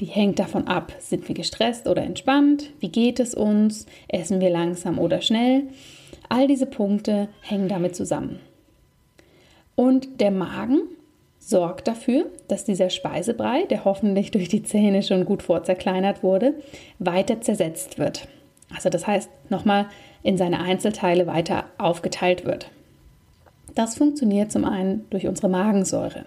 Die 0.00 0.06
hängt 0.06 0.38
davon 0.38 0.66
ab, 0.66 0.92
sind 0.98 1.28
wir 1.28 1.34
gestresst 1.34 1.86
oder 1.86 2.02
entspannt, 2.02 2.70
wie 2.80 2.88
geht 2.88 3.20
es 3.20 3.34
uns, 3.34 3.86
essen 4.08 4.40
wir 4.40 4.50
langsam 4.50 4.98
oder 4.98 5.20
schnell. 5.20 5.64
All 6.28 6.48
diese 6.48 6.66
Punkte 6.66 7.28
hängen 7.42 7.68
damit 7.68 7.94
zusammen. 7.94 8.40
Und 9.76 10.20
der 10.20 10.30
Magen 10.30 10.80
sorgt 11.38 11.88
dafür, 11.88 12.26
dass 12.48 12.64
dieser 12.64 12.90
Speisebrei, 12.90 13.64
der 13.64 13.84
hoffentlich 13.84 14.30
durch 14.30 14.48
die 14.48 14.62
Zähne 14.62 15.02
schon 15.02 15.24
gut 15.24 15.42
vorzerkleinert 15.42 16.22
wurde, 16.22 16.54
weiter 16.98 17.40
zersetzt 17.40 17.98
wird. 17.98 18.28
Also 18.74 18.88
das 18.88 19.06
heißt, 19.06 19.30
nochmal 19.48 19.86
in 20.22 20.36
seine 20.38 20.60
Einzelteile 20.60 21.26
weiter 21.26 21.64
aufgeteilt 21.78 22.44
wird. 22.44 22.70
Das 23.74 23.96
funktioniert 23.96 24.50
zum 24.50 24.64
einen 24.64 25.08
durch 25.10 25.26
unsere 25.26 25.48
Magensäure. 25.48 26.24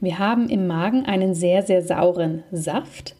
Wir 0.00 0.18
haben 0.18 0.48
im 0.48 0.66
Magen 0.66 1.06
einen 1.06 1.34
sehr, 1.34 1.62
sehr 1.62 1.82
sauren 1.82 2.42
Saft, 2.52 3.16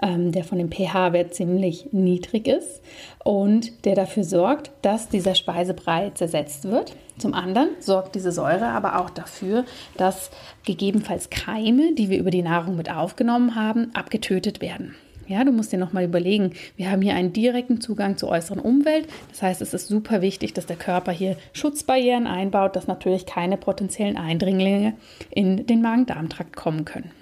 ähm, 0.00 0.32
der 0.32 0.44
von 0.44 0.58
dem 0.58 0.70
pH-Wert 0.70 1.34
ziemlich 1.34 1.88
niedrig 1.92 2.48
ist 2.48 2.82
und 3.24 3.84
der 3.84 3.94
dafür 3.94 4.24
sorgt, 4.24 4.70
dass 4.82 5.08
dieser 5.08 5.34
Speisebrei 5.34 6.10
zersetzt 6.10 6.64
wird. 6.64 6.94
Zum 7.18 7.34
anderen 7.34 7.70
sorgt 7.78 8.14
diese 8.14 8.32
Säure 8.32 8.66
aber 8.66 9.00
auch 9.00 9.10
dafür, 9.10 9.64
dass 9.96 10.30
gegebenenfalls 10.64 11.30
Keime, 11.30 11.94
die 11.94 12.10
wir 12.10 12.18
über 12.18 12.30
die 12.30 12.42
Nahrung 12.42 12.76
mit 12.76 12.90
aufgenommen 12.90 13.54
haben, 13.54 13.94
abgetötet 13.94 14.60
werden. 14.60 14.94
Ja, 15.32 15.44
du 15.44 15.50
musst 15.50 15.72
dir 15.72 15.78
nochmal 15.78 16.04
überlegen, 16.04 16.52
wir 16.76 16.90
haben 16.90 17.00
hier 17.00 17.14
einen 17.14 17.32
direkten 17.32 17.80
Zugang 17.80 18.18
zur 18.18 18.28
äußeren 18.28 18.60
Umwelt. 18.60 19.08
Das 19.30 19.40
heißt, 19.40 19.62
es 19.62 19.72
ist 19.72 19.88
super 19.88 20.20
wichtig, 20.20 20.52
dass 20.52 20.66
der 20.66 20.76
Körper 20.76 21.10
hier 21.10 21.38
Schutzbarrieren 21.54 22.26
einbaut, 22.26 22.76
dass 22.76 22.86
natürlich 22.86 23.24
keine 23.24 23.56
potenziellen 23.56 24.18
Eindringlinge 24.18 24.92
in 25.30 25.64
den 25.64 25.80
Magen-Darm-Trakt 25.80 26.54
kommen 26.54 26.84
können. 26.84 27.12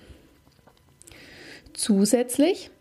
Zusätzlich 1.73 2.73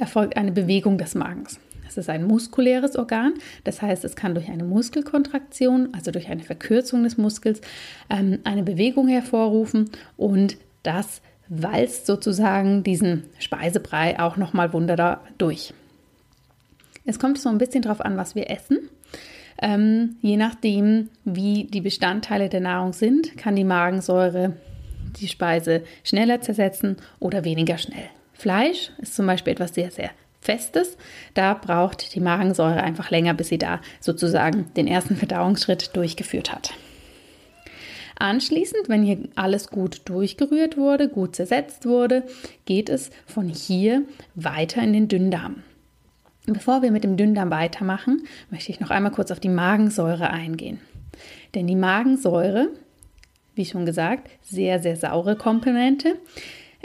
erfolgt 0.00 0.36
eine 0.36 0.50
Bewegung 0.50 0.98
des 0.98 1.14
Magens. 1.14 1.60
Es 1.86 1.96
ist 1.96 2.10
ein 2.10 2.24
muskuläres 2.24 2.96
Organ, 2.96 3.34
das 3.62 3.82
heißt, 3.82 4.04
es 4.04 4.16
kann 4.16 4.34
durch 4.34 4.48
eine 4.48 4.64
Muskelkontraktion, 4.64 5.90
also 5.94 6.10
durch 6.10 6.28
eine 6.28 6.42
Verkürzung 6.42 7.04
des 7.04 7.18
Muskels, 7.18 7.60
ähm, 8.10 8.40
eine 8.42 8.64
Bewegung 8.64 9.06
hervorrufen 9.06 9.90
und 10.16 10.56
das 10.82 11.22
walzt 11.48 12.06
sozusagen 12.06 12.82
diesen 12.82 13.24
Speisebrei 13.38 14.18
auch 14.18 14.36
nochmal 14.36 14.72
wunderbar 14.72 15.22
durch. 15.38 15.72
Es 17.04 17.18
kommt 17.18 17.38
so 17.38 17.48
ein 17.48 17.58
bisschen 17.58 17.82
darauf 17.82 18.00
an, 18.00 18.16
was 18.16 18.34
wir 18.34 18.50
essen. 18.50 18.90
Ähm, 19.62 20.16
je 20.20 20.36
nachdem, 20.36 21.08
wie 21.24 21.64
die 21.64 21.80
Bestandteile 21.80 22.48
der 22.48 22.60
Nahrung 22.60 22.92
sind, 22.92 23.36
kann 23.36 23.56
die 23.56 23.64
Magensäure 23.64 24.54
die 25.20 25.28
Speise 25.28 25.84
schneller 26.04 26.40
zersetzen 26.40 26.96
oder 27.20 27.44
weniger 27.44 27.78
schnell. 27.78 28.08
Fleisch 28.34 28.90
ist 28.98 29.14
zum 29.14 29.26
Beispiel 29.26 29.54
etwas 29.54 29.74
sehr, 29.74 29.90
sehr 29.90 30.10
Festes. 30.40 30.96
Da 31.34 31.54
braucht 31.54 32.14
die 32.14 32.20
Magensäure 32.20 32.82
einfach 32.82 33.10
länger, 33.10 33.34
bis 33.34 33.48
sie 33.48 33.58
da 33.58 33.80
sozusagen 34.00 34.72
den 34.76 34.86
ersten 34.86 35.16
Verdauungsschritt 35.16 35.96
durchgeführt 35.96 36.52
hat. 36.52 36.72
Anschließend, 38.18 38.88
wenn 38.88 39.02
hier 39.02 39.18
alles 39.34 39.68
gut 39.68 40.02
durchgerührt 40.06 40.76
wurde, 40.76 41.08
gut 41.08 41.36
zersetzt 41.36 41.84
wurde, 41.84 42.24
geht 42.64 42.88
es 42.88 43.10
von 43.26 43.48
hier 43.48 44.02
weiter 44.34 44.82
in 44.82 44.94
den 44.94 45.08
Dünndarm. 45.08 45.62
Bevor 46.46 46.80
wir 46.80 46.90
mit 46.90 47.04
dem 47.04 47.16
Dünndarm 47.16 47.50
weitermachen, 47.50 48.22
möchte 48.50 48.70
ich 48.70 48.80
noch 48.80 48.90
einmal 48.90 49.12
kurz 49.12 49.30
auf 49.30 49.40
die 49.40 49.48
Magensäure 49.48 50.30
eingehen. 50.30 50.80
Denn 51.54 51.66
die 51.66 51.76
Magensäure, 51.76 52.68
wie 53.54 53.64
schon 53.64 53.84
gesagt, 53.84 54.30
sehr, 54.42 54.80
sehr 54.80 54.96
saure 54.96 55.36
Komponente, 55.36 56.16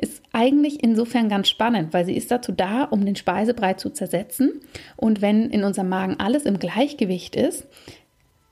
ist 0.02 0.22
eigentlich 0.32 0.84
insofern 0.84 1.30
ganz 1.30 1.48
spannend, 1.48 1.94
weil 1.94 2.06
sie 2.06 2.16
ist 2.18 2.32
dazu 2.32 2.52
da, 2.52 2.86
um 2.86 3.06
den 3.06 3.16
Speisebrei 3.16 3.76
zu 3.76 3.92
zersetzen. 3.92 4.60
Und 4.98 5.22
wenn 5.22 5.50
in 5.50 5.64
unserem 5.64 5.90
Magen 5.90 6.20
alles 6.20 6.46
im 6.46 6.60
Gleichgewicht 6.60 7.36
ist, 7.36 7.68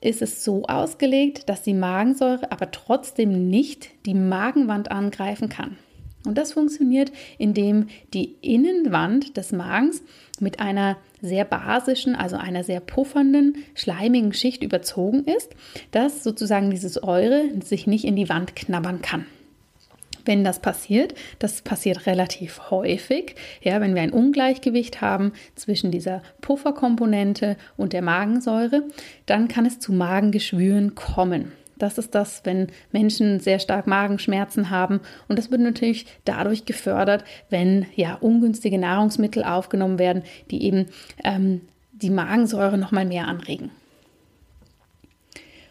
ist 0.02 0.22
es 0.22 0.44
so 0.44 0.64
ausgelegt, 0.64 1.50
dass 1.50 1.62
die 1.62 1.74
Magensäure 1.74 2.52
aber 2.52 2.72
trotzdem 2.72 3.50
nicht 3.50 3.90
die 4.06 4.14
Magenwand 4.14 4.92
angreifen 4.92 5.50
kann. 5.50 5.78
Und 6.26 6.38
das 6.38 6.54
funktioniert, 6.54 7.12
indem 7.38 7.88
die 8.14 8.36
Innenwand 8.42 9.38
des 9.38 9.52
Magens 9.52 10.04
mit 10.40 10.60
einer 10.60 10.98
sehr 11.22 11.46
basischen, 11.46 12.16
also 12.16 12.36
einer 12.36 12.64
sehr 12.64 12.82
puffernden, 12.82 13.58
schleimigen 13.74 14.34
Schicht 14.34 14.64
überzogen 14.64 15.24
ist, 15.26 15.56
dass 15.92 16.24
sozusagen 16.24 16.72
dieses 16.72 16.94
Säure 16.96 17.46
sich 17.64 17.88
nicht 17.88 18.06
in 18.06 18.16
die 18.16 18.30
Wand 18.30 18.56
knabbern 18.56 19.02
kann 19.02 19.26
wenn 20.30 20.44
das 20.44 20.60
passiert. 20.60 21.16
Das 21.40 21.64
passiert 21.64 22.06
relativ 22.06 22.70
häufig. 22.70 23.34
Ja, 23.62 23.82
wenn 23.82 23.96
wir 23.96 24.04
ein 24.04 24.14
Ungleichgewicht 24.14 25.02
haben 25.02 25.34
zwischen 25.56 25.90
dieser 25.90 26.22
Pufferkomponente 26.40 27.58
und 27.78 27.94
der 27.94 28.04
Magensäure, 28.04 28.84
dann 29.26 29.48
kann 29.48 29.66
es 29.66 29.80
zu 29.80 29.92
Magengeschwüren 29.92 30.94
kommen. 30.94 31.52
Das 31.80 31.98
ist 31.98 32.14
das, 32.14 32.42
wenn 32.44 32.68
Menschen 32.92 33.40
sehr 33.40 33.58
stark 33.58 33.88
Magenschmerzen 33.88 34.70
haben. 34.70 35.00
Und 35.28 35.40
das 35.40 35.50
wird 35.50 35.62
natürlich 35.62 36.06
dadurch 36.26 36.66
gefördert, 36.66 37.24
wenn 37.50 37.88
ja 37.96 38.14
ungünstige 38.14 38.78
Nahrungsmittel 38.78 39.44
aufgenommen 39.44 39.98
werden, 39.98 40.22
die 40.52 40.64
eben 40.64 40.86
ähm, 41.24 41.62
die 41.92 42.12
Magensäure 42.12 42.78
noch 42.78 42.92
mal 42.92 43.06
mehr 43.06 43.28
anregen. 43.28 43.72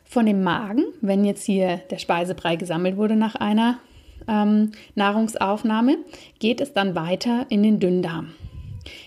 Von 0.05 0.27
dem 0.27 0.43
Magen, 0.43 0.83
wenn 1.00 1.25
jetzt 1.25 1.45
hier 1.45 1.77
der 1.91 1.99
Speisebrei 1.99 2.57
gesammelt 2.57 2.97
wurde 2.97 3.15
nach 3.15 3.37
einer 3.37 3.79
ähm, 4.27 4.73
Nahrungsaufnahme 4.95 5.99
geht 6.39 6.61
es 6.61 6.73
dann 6.73 6.95
weiter 6.95 7.47
in 7.49 7.63
den 7.63 7.81
Dünndarm. 7.81 8.35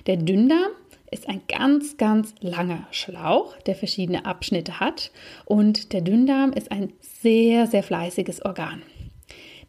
Der 0.08 0.18
Dünndarm 0.18 0.72
ist 1.12 1.27
ein 1.27 1.41
ganz, 1.48 1.98
ganz 1.98 2.34
langer 2.39 2.88
Schlauch, 2.91 3.58
der 3.65 3.75
verschiedene 3.75 4.25
Abschnitte 4.25 4.80
hat. 4.80 5.12
Und 5.46 5.91
der 5.94 6.01
Dünndarm 6.01 6.53
ist 6.53 6.72
ein 6.72 6.94
sehr, 7.01 7.68
sehr 7.68 7.84
fleißiges 7.84 8.46
Organ. 8.46 8.82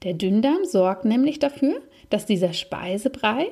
Der 0.04 0.14
Dünndarm 0.14 0.64
sorgt 0.64 1.04
nämlich 1.04 1.40
dafür, 1.40 1.80
dass 2.10 2.26
dieser 2.26 2.52
Speisebrei, 2.52 3.48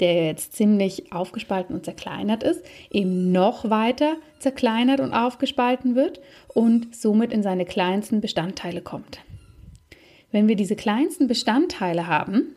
der 0.00 0.26
jetzt 0.26 0.54
ziemlich 0.54 1.12
aufgespalten 1.12 1.74
und 1.74 1.84
zerkleinert 1.84 2.42
ist, 2.42 2.62
eben 2.90 3.32
noch 3.32 3.68
weiter 3.70 4.16
zerkleinert 4.38 5.00
und 5.00 5.12
aufgespalten 5.12 5.94
wird 5.94 6.20
und 6.48 6.94
somit 6.94 7.32
in 7.32 7.42
seine 7.42 7.64
kleinsten 7.64 8.20
Bestandteile 8.20 8.82
kommt. 8.82 9.20
Wenn 10.34 10.48
wir 10.48 10.56
diese 10.56 10.74
kleinsten 10.74 11.28
Bestandteile 11.28 12.08
haben, 12.08 12.56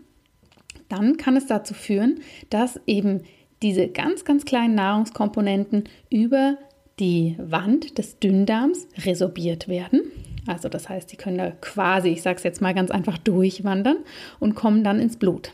dann 0.90 1.16
kann 1.18 1.38
es 1.38 1.46
dazu 1.46 1.76
führen, 1.76 2.22
dass 2.50 2.80
eben 2.88 3.22
diese 3.62 3.88
ganz, 3.88 4.26
ganz 4.26 4.46
kleinen 4.46 4.74
Nahrungskomponenten 4.74 5.84
über 6.10 6.58
die 7.00 7.36
Wand 7.38 8.00
des 8.00 8.18
Dünndarms 8.18 8.88
resorbiert 9.06 9.68
werden. 9.68 10.02
Also 10.48 10.70
das 10.70 10.90
heißt, 10.90 11.12
die 11.12 11.18
können 11.18 11.38
da 11.38 11.52
quasi, 11.52 12.10
ich 12.10 12.24
sage 12.24 12.38
es 12.38 12.44
jetzt 12.44 12.64
mal 12.64 12.74
ganz 12.74 12.90
einfach, 12.90 13.20
durchwandern 13.20 13.98
und 14.40 14.56
kommen 14.56 14.84
dann 14.84 15.00
ins 15.00 15.18
Blut. 15.18 15.52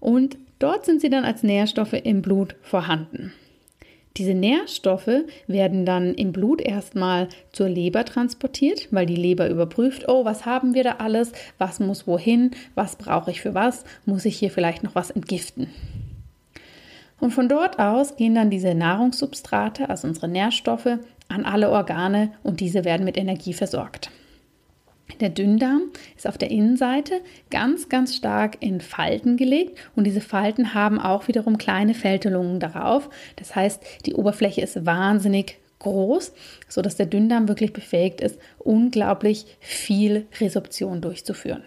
Und 0.00 0.36
dort 0.58 0.84
sind 0.84 1.00
sie 1.00 1.10
dann 1.10 1.24
als 1.24 1.44
Nährstoffe 1.44 1.92
im 1.92 2.22
Blut 2.22 2.56
vorhanden. 2.60 3.32
Diese 4.16 4.34
Nährstoffe 4.34 5.24
werden 5.46 5.86
dann 5.86 6.14
im 6.14 6.32
Blut 6.32 6.60
erstmal 6.60 7.28
zur 7.52 7.68
Leber 7.68 8.04
transportiert, 8.04 8.88
weil 8.90 9.06
die 9.06 9.16
Leber 9.16 9.48
überprüft, 9.48 10.08
oh, 10.08 10.24
was 10.24 10.46
haben 10.46 10.74
wir 10.74 10.82
da 10.82 10.96
alles, 10.98 11.32
was 11.58 11.78
muss 11.78 12.06
wohin, 12.06 12.50
was 12.74 12.96
brauche 12.96 13.30
ich 13.30 13.40
für 13.40 13.54
was, 13.54 13.84
muss 14.06 14.24
ich 14.24 14.36
hier 14.36 14.50
vielleicht 14.50 14.82
noch 14.82 14.94
was 14.94 15.10
entgiften. 15.10 15.68
Und 17.20 17.32
von 17.32 17.48
dort 17.48 17.78
aus 17.78 18.16
gehen 18.16 18.34
dann 18.34 18.50
diese 18.50 18.74
Nahrungssubstrate, 18.74 19.88
also 19.88 20.08
unsere 20.08 20.26
Nährstoffe, 20.26 20.98
an 21.28 21.44
alle 21.44 21.70
Organe 21.70 22.32
und 22.42 22.60
diese 22.60 22.84
werden 22.84 23.04
mit 23.04 23.16
Energie 23.16 23.52
versorgt. 23.52 24.10
Der 25.18 25.30
Dünndarm 25.30 25.90
ist 26.16 26.26
auf 26.26 26.38
der 26.38 26.50
Innenseite 26.50 27.20
ganz, 27.50 27.88
ganz 27.88 28.14
stark 28.14 28.58
in 28.60 28.80
Falten 28.80 29.36
gelegt 29.36 29.78
und 29.96 30.04
diese 30.04 30.20
Falten 30.20 30.74
haben 30.74 31.00
auch 31.00 31.28
wiederum 31.28 31.58
kleine 31.58 31.94
Fältelungen 31.94 32.60
darauf. 32.60 33.10
Das 33.36 33.56
heißt, 33.56 33.82
die 34.06 34.14
Oberfläche 34.14 34.60
ist 34.60 34.86
wahnsinnig 34.86 35.58
groß, 35.80 36.32
sodass 36.68 36.96
der 36.96 37.06
Dünndarm 37.06 37.48
wirklich 37.48 37.72
befähigt 37.72 38.20
ist, 38.20 38.38
unglaublich 38.58 39.46
viel 39.60 40.26
Resorption 40.38 41.00
durchzuführen. 41.00 41.62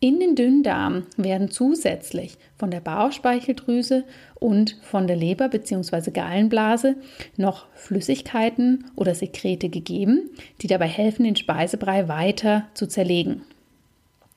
In 0.00 0.20
den 0.20 0.36
Dünndarm 0.36 1.06
werden 1.16 1.50
zusätzlich 1.50 2.36
von 2.56 2.70
der 2.70 2.78
Bauchspeicheldrüse 2.78 4.04
und 4.36 4.76
von 4.82 5.08
der 5.08 5.16
Leber 5.16 5.48
bzw. 5.48 6.12
Gallenblase 6.12 6.94
noch 7.36 7.66
Flüssigkeiten 7.74 8.84
oder 8.94 9.16
Sekrete 9.16 9.68
gegeben, 9.68 10.30
die 10.62 10.68
dabei 10.68 10.86
helfen, 10.86 11.24
den 11.24 11.34
Speisebrei 11.34 12.06
weiter 12.06 12.68
zu 12.74 12.86
zerlegen. 12.86 13.42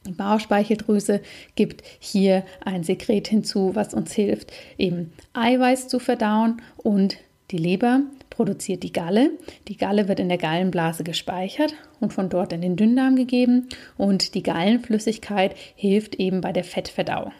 Die 0.07 0.13
Bauchspeicheldrüse 0.13 1.21
gibt 1.53 1.83
hier 1.99 2.43
ein 2.65 2.83
Sekret 2.83 3.27
hinzu, 3.27 3.75
was 3.75 3.93
uns 3.93 4.13
hilft, 4.13 4.51
eben 4.79 5.13
Eiweiß 5.33 5.87
zu 5.87 5.99
verdauen 5.99 6.59
und 6.77 7.17
die 7.51 7.57
Leber 7.57 8.01
produziert 8.41 8.81
die 8.81 8.91
Galle. 8.91 9.37
Die 9.67 9.77
Galle 9.77 10.07
wird 10.07 10.19
in 10.19 10.27
der 10.27 10.39
Gallenblase 10.39 11.03
gespeichert 11.03 11.75
und 11.99 12.11
von 12.11 12.27
dort 12.27 12.53
in 12.53 12.61
den 12.61 12.75
Dünndarm 12.75 13.15
gegeben 13.15 13.69
und 13.97 14.33
die 14.33 14.41
Gallenflüssigkeit 14.41 15.55
hilft 15.75 16.15
eben 16.15 16.41
bei 16.41 16.51
der 16.51 16.63
Fettverdauung. 16.63 17.33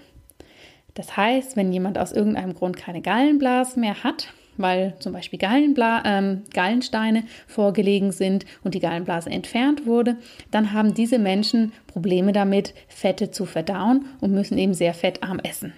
Das 0.94 1.18
heißt, 1.18 1.58
wenn 1.58 1.74
jemand 1.74 1.98
aus 1.98 2.12
irgendeinem 2.12 2.54
Grund 2.54 2.78
keine 2.78 3.02
Gallenblase 3.02 3.80
mehr 3.80 4.04
hat, 4.04 4.32
weil 4.58 4.94
zum 5.00 5.12
Beispiel 5.12 5.40
Gallenbla 5.40 6.04
ähm, 6.06 6.44
Gallensteine 6.54 7.24
vorgelegen 7.48 8.12
sind 8.12 8.46
und 8.64 8.76
die 8.76 8.80
Gallenblase 8.80 9.32
entfernt 9.32 9.88
wurde, 9.88 10.18
dann 10.52 10.72
haben 10.72 10.94
diese 10.94 11.18
Menschen 11.18 11.72
Probleme 11.88 12.32
damit, 12.32 12.76
Fette 12.88 13.32
zu 13.32 13.48
verdauen 13.48 14.06
und 14.20 14.34
müssen 14.34 14.60
eben 14.60 14.76
sehr 14.76 14.94
fettarm 14.94 15.40
essen. 15.40 15.74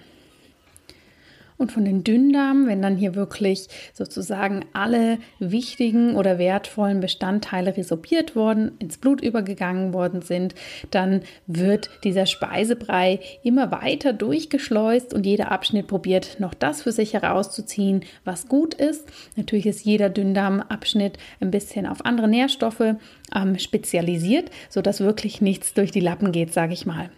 Und 1.64 1.72
von 1.72 1.86
den 1.86 2.04
Dünndarmen, 2.04 2.66
wenn 2.66 2.82
dann 2.82 2.98
hier 2.98 3.14
wirklich 3.14 3.68
sozusagen 3.94 4.66
alle 4.74 5.16
wichtigen 5.38 6.14
oder 6.14 6.36
wertvollen 6.36 7.00
Bestandteile 7.00 7.74
resorbiert 7.74 8.36
worden, 8.36 8.72
ins 8.80 8.98
Blut 8.98 9.22
übergegangen 9.22 9.94
worden 9.94 10.20
sind, 10.20 10.54
dann 10.90 11.22
wird 11.46 11.88
dieser 12.04 12.26
Speisebrei 12.26 13.18
immer 13.42 13.70
weiter 13.70 14.12
durchgeschleust 14.12 15.14
und 15.14 15.24
jeder 15.24 15.50
Abschnitt 15.50 15.86
probiert 15.86 16.38
noch 16.38 16.52
das 16.52 16.82
für 16.82 16.92
sich 16.92 17.14
herauszuziehen, 17.14 18.04
was 18.26 18.46
gut 18.46 18.74
ist. 18.74 19.08
Natürlich 19.34 19.64
ist 19.64 19.86
jeder 19.86 20.10
Dünndarmabschnitt 20.10 21.16
ein 21.40 21.50
bisschen 21.50 21.86
auf 21.86 22.04
andere 22.04 22.28
Nährstoffe 22.28 22.96
ähm, 23.34 23.58
spezialisiert, 23.58 24.50
sodass 24.68 25.00
wirklich 25.00 25.40
nichts 25.40 25.72
durch 25.72 25.92
die 25.92 26.00
Lappen 26.00 26.30
geht, 26.30 26.52
sage 26.52 26.74
ich 26.74 26.84
mal. 26.84 27.08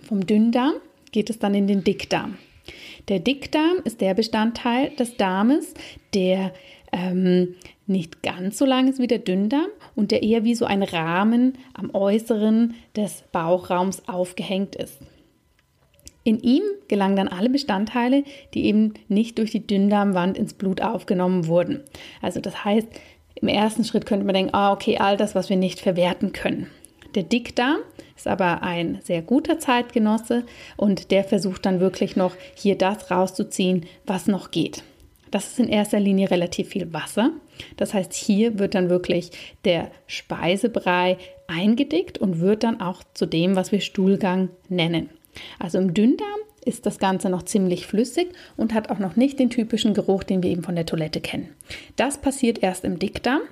Vom 0.00 0.26
Dünndarm 0.26 0.76
geht 1.12 1.28
es 1.28 1.38
dann 1.38 1.54
in 1.54 1.66
den 1.66 1.84
Dickdarm. 1.84 2.38
Der 3.08 3.18
Dickdarm 3.18 3.78
ist 3.84 4.00
der 4.00 4.14
Bestandteil 4.14 4.90
des 4.90 5.16
Darmes, 5.16 5.74
der 6.14 6.52
ähm, 6.92 7.54
nicht 7.86 8.22
ganz 8.22 8.56
so 8.56 8.64
lang 8.64 8.88
ist 8.88 8.98
wie 8.98 9.06
der 9.06 9.18
Dünndarm 9.18 9.68
und 9.94 10.10
der 10.10 10.22
eher 10.22 10.44
wie 10.44 10.54
so 10.54 10.64
ein 10.64 10.82
Rahmen 10.82 11.58
am 11.74 11.94
Äußeren 11.94 12.74
des 12.96 13.24
Bauchraums 13.32 14.08
aufgehängt 14.08 14.74
ist. 14.76 15.00
In 16.22 16.40
ihm 16.40 16.62
gelangen 16.88 17.16
dann 17.16 17.28
alle 17.28 17.50
Bestandteile, 17.50 18.24
die 18.54 18.64
eben 18.64 18.94
nicht 19.08 19.36
durch 19.38 19.50
die 19.50 19.66
Dünndarmwand 19.66 20.38
ins 20.38 20.54
Blut 20.54 20.80
aufgenommen 20.80 21.46
wurden. 21.46 21.82
Also 22.22 22.40
das 22.40 22.64
heißt, 22.64 22.88
im 23.34 23.48
ersten 23.48 23.84
Schritt 23.84 24.06
könnte 24.06 24.24
man 24.24 24.34
denken, 24.34 24.54
ah, 24.54 24.72
okay, 24.72 24.96
all 24.96 25.18
das, 25.18 25.34
was 25.34 25.50
wir 25.50 25.58
nicht 25.58 25.80
verwerten 25.80 26.32
können. 26.32 26.68
Der 27.14 27.24
Dickdarm 27.24 27.80
ist 28.16 28.26
aber 28.26 28.62
ein 28.62 29.00
sehr 29.02 29.22
guter 29.22 29.58
Zeitgenosse 29.58 30.44
und 30.76 31.10
der 31.10 31.24
versucht 31.24 31.66
dann 31.66 31.80
wirklich 31.80 32.16
noch 32.16 32.34
hier 32.54 32.76
das 32.76 33.10
rauszuziehen, 33.10 33.86
was 34.06 34.26
noch 34.26 34.50
geht. 34.50 34.82
Das 35.30 35.48
ist 35.48 35.58
in 35.58 35.68
erster 35.68 35.98
Linie 35.98 36.30
relativ 36.30 36.68
viel 36.68 36.92
Wasser. 36.92 37.32
Das 37.76 37.92
heißt, 37.92 38.12
hier 38.12 38.60
wird 38.60 38.76
dann 38.76 38.88
wirklich 38.88 39.32
der 39.64 39.90
Speisebrei 40.06 41.18
eingedickt 41.48 42.18
und 42.18 42.38
wird 42.38 42.62
dann 42.62 42.80
auch 42.80 43.02
zu 43.14 43.26
dem, 43.26 43.56
was 43.56 43.72
wir 43.72 43.80
Stuhlgang 43.80 44.50
nennen. 44.68 45.10
Also 45.58 45.78
im 45.78 45.92
Dünndarm 45.92 46.38
ist 46.64 46.86
das 46.86 46.98
Ganze 46.98 47.30
noch 47.30 47.42
ziemlich 47.42 47.86
flüssig 47.86 48.28
und 48.56 48.74
hat 48.74 48.90
auch 48.90 48.98
noch 48.98 49.16
nicht 49.16 49.38
den 49.38 49.50
typischen 49.50 49.92
Geruch, 49.92 50.22
den 50.22 50.42
wir 50.42 50.50
eben 50.50 50.62
von 50.62 50.76
der 50.76 50.86
Toilette 50.86 51.20
kennen. 51.20 51.48
Das 51.96 52.18
passiert 52.18 52.62
erst 52.62 52.84
im 52.84 52.98
Dickdarm. 53.00 53.42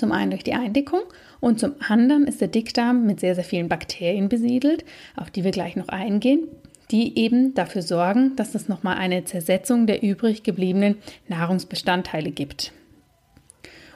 Zum 0.00 0.12
einen 0.12 0.30
durch 0.30 0.44
die 0.44 0.54
Eindickung 0.54 1.02
und 1.40 1.60
zum 1.60 1.74
anderen 1.86 2.26
ist 2.26 2.40
der 2.40 2.48
Dickdarm 2.48 3.04
mit 3.04 3.20
sehr, 3.20 3.34
sehr 3.34 3.44
vielen 3.44 3.68
Bakterien 3.68 4.30
besiedelt, 4.30 4.82
auf 5.14 5.30
die 5.30 5.44
wir 5.44 5.50
gleich 5.50 5.76
noch 5.76 5.88
eingehen, 5.88 6.48
die 6.90 7.18
eben 7.18 7.52
dafür 7.52 7.82
sorgen, 7.82 8.34
dass 8.34 8.54
es 8.54 8.66
nochmal 8.66 8.96
eine 8.96 9.24
Zersetzung 9.24 9.86
der 9.86 10.02
übrig 10.02 10.42
gebliebenen 10.42 10.96
Nahrungsbestandteile 11.28 12.30
gibt. 12.30 12.72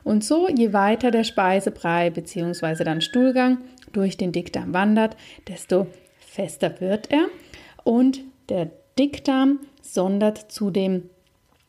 Und 0.03 0.23
so, 0.23 0.47
je 0.47 0.75
weiter 0.75 1.11
der 1.11 1.25
Speisebrei 1.25 2.11
bzw. 2.11 2.85
dann 2.85 3.01
Stuhlgang 3.01 3.63
durch 3.95 4.19
den 4.19 4.31
Dickdarm 4.31 4.75
wandert, 4.75 5.17
desto 5.49 5.87
fester 6.19 6.83
wird 6.83 7.11
er 7.11 7.29
und 7.83 8.21
der 8.51 8.71
Dickdarm 8.99 9.61
sondert 9.81 10.53
zudem 10.53 11.05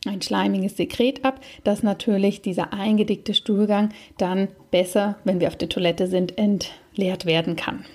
ein 0.08 0.22
schleimiges 0.22 0.78
Sekret 0.78 1.26
ab, 1.26 1.40
das 1.64 1.84
natürlich 1.84 2.42
dieser 2.42 2.74
eingedickte 2.74 3.34
Stuhlgang 3.34 3.90
dann 4.18 4.50
besser, 4.72 5.18
wenn 5.24 5.40
wir 5.40 5.48
auf 5.48 5.56
der 5.56 5.70
Toilette 5.70 6.08
sind, 6.08 6.38
entleert 6.38 7.26
werden 7.26 7.56
kann. 7.56 7.86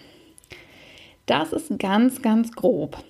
Das 1.27 1.53
ist 1.53 1.79
ganz, 1.79 2.23
ganz 2.23 2.53
grob 2.53 3.03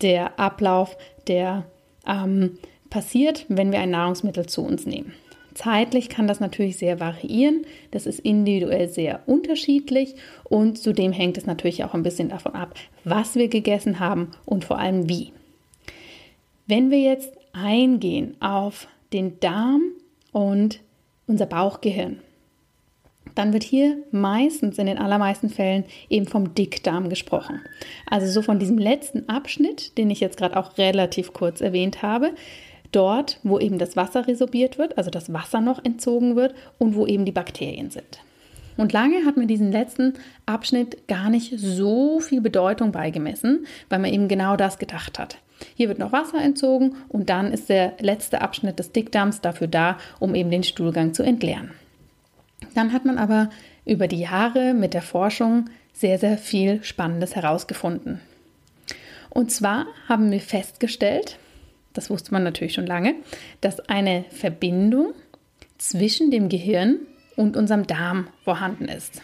der 0.00 0.38
Ablauf, 0.38 0.96
der 1.26 1.64
ähm, 2.06 2.58
passiert, 2.90 3.46
wenn 3.48 3.72
wir 3.72 3.80
ein 3.80 3.90
Nahrungsmittel 3.90 4.46
zu 4.46 4.62
uns 4.62 4.86
nehmen. 4.86 5.12
Zeitlich 5.54 6.08
kann 6.08 6.26
das 6.26 6.40
natürlich 6.40 6.76
sehr 6.76 6.98
variieren. 6.98 7.64
Das 7.92 8.06
ist 8.06 8.18
individuell 8.18 8.88
sehr 8.88 9.20
unterschiedlich 9.26 10.16
und 10.44 10.78
zudem 10.78 11.12
hängt 11.12 11.38
es 11.38 11.46
natürlich 11.46 11.84
auch 11.84 11.94
ein 11.94 12.02
bisschen 12.02 12.28
davon 12.28 12.54
ab, 12.54 12.74
was 13.04 13.36
wir 13.36 13.48
gegessen 13.48 14.00
haben 14.00 14.32
und 14.44 14.64
vor 14.64 14.78
allem 14.78 15.08
wie. 15.08 15.32
Wenn 16.66 16.90
wir 16.90 17.00
jetzt 17.00 17.32
eingehen 17.54 18.36
auf 18.40 18.88
den 19.12 19.40
Darm 19.40 19.82
und 20.32 20.80
unser 21.26 21.46
Bauchgehirn, 21.46 22.20
dann 23.34 23.52
wird 23.52 23.62
hier 23.62 23.96
meistens 24.10 24.78
in 24.78 24.86
den 24.86 24.98
allermeisten 24.98 25.48
Fällen 25.48 25.84
eben 26.08 26.26
vom 26.26 26.54
Dickdarm 26.54 27.08
gesprochen. 27.08 27.60
Also 28.08 28.26
so 28.26 28.42
von 28.42 28.58
diesem 28.58 28.78
letzten 28.78 29.28
Abschnitt, 29.28 29.96
den 29.98 30.10
ich 30.10 30.20
jetzt 30.20 30.36
gerade 30.36 30.56
auch 30.56 30.78
relativ 30.78 31.32
kurz 31.32 31.60
erwähnt 31.60 32.02
habe, 32.02 32.32
dort, 32.92 33.40
wo 33.42 33.58
eben 33.58 33.78
das 33.78 33.96
Wasser 33.96 34.28
resorbiert 34.28 34.78
wird, 34.78 34.98
also 34.98 35.10
das 35.10 35.32
Wasser 35.32 35.60
noch 35.60 35.84
entzogen 35.84 36.36
wird 36.36 36.54
und 36.78 36.94
wo 36.94 37.06
eben 37.06 37.24
die 37.24 37.32
Bakterien 37.32 37.90
sind. 37.90 38.20
Und 38.76 38.92
lange 38.92 39.24
hat 39.24 39.36
mir 39.36 39.46
diesen 39.46 39.70
letzten 39.70 40.14
Abschnitt 40.46 41.06
gar 41.06 41.30
nicht 41.30 41.58
so 41.58 42.20
viel 42.20 42.40
Bedeutung 42.40 42.92
beigemessen, 42.92 43.66
weil 43.88 44.00
man 44.00 44.12
eben 44.12 44.28
genau 44.28 44.56
das 44.56 44.78
gedacht 44.78 45.18
hat. 45.18 45.38
Hier 45.74 45.88
wird 45.88 45.98
noch 45.98 46.12
Wasser 46.12 46.42
entzogen 46.42 46.96
und 47.08 47.30
dann 47.30 47.52
ist 47.52 47.68
der 47.68 47.94
letzte 48.00 48.40
Abschnitt 48.40 48.78
des 48.78 48.92
Dickdarms 48.92 49.40
dafür 49.40 49.68
da, 49.68 49.98
um 50.18 50.34
eben 50.34 50.50
den 50.50 50.64
Stuhlgang 50.64 51.14
zu 51.14 51.22
entleeren. 51.22 51.70
Dann 52.74 52.92
hat 52.92 53.04
man 53.04 53.18
aber 53.18 53.50
über 53.84 54.08
die 54.08 54.20
Jahre 54.20 54.74
mit 54.74 54.94
der 54.94 55.02
Forschung 55.02 55.66
sehr, 55.92 56.18
sehr 56.18 56.38
viel 56.38 56.82
Spannendes 56.82 57.36
herausgefunden. 57.36 58.20
Und 59.30 59.50
zwar 59.50 59.86
haben 60.08 60.30
wir 60.30 60.40
festgestellt, 60.40 61.38
das 61.92 62.10
wusste 62.10 62.32
man 62.32 62.42
natürlich 62.42 62.74
schon 62.74 62.86
lange, 62.86 63.14
dass 63.60 63.80
eine 63.88 64.24
Verbindung 64.30 65.12
zwischen 65.78 66.30
dem 66.30 66.48
Gehirn 66.48 67.00
und 67.36 67.56
unserem 67.56 67.86
Darm 67.86 68.28
vorhanden 68.44 68.86
ist. 68.86 69.22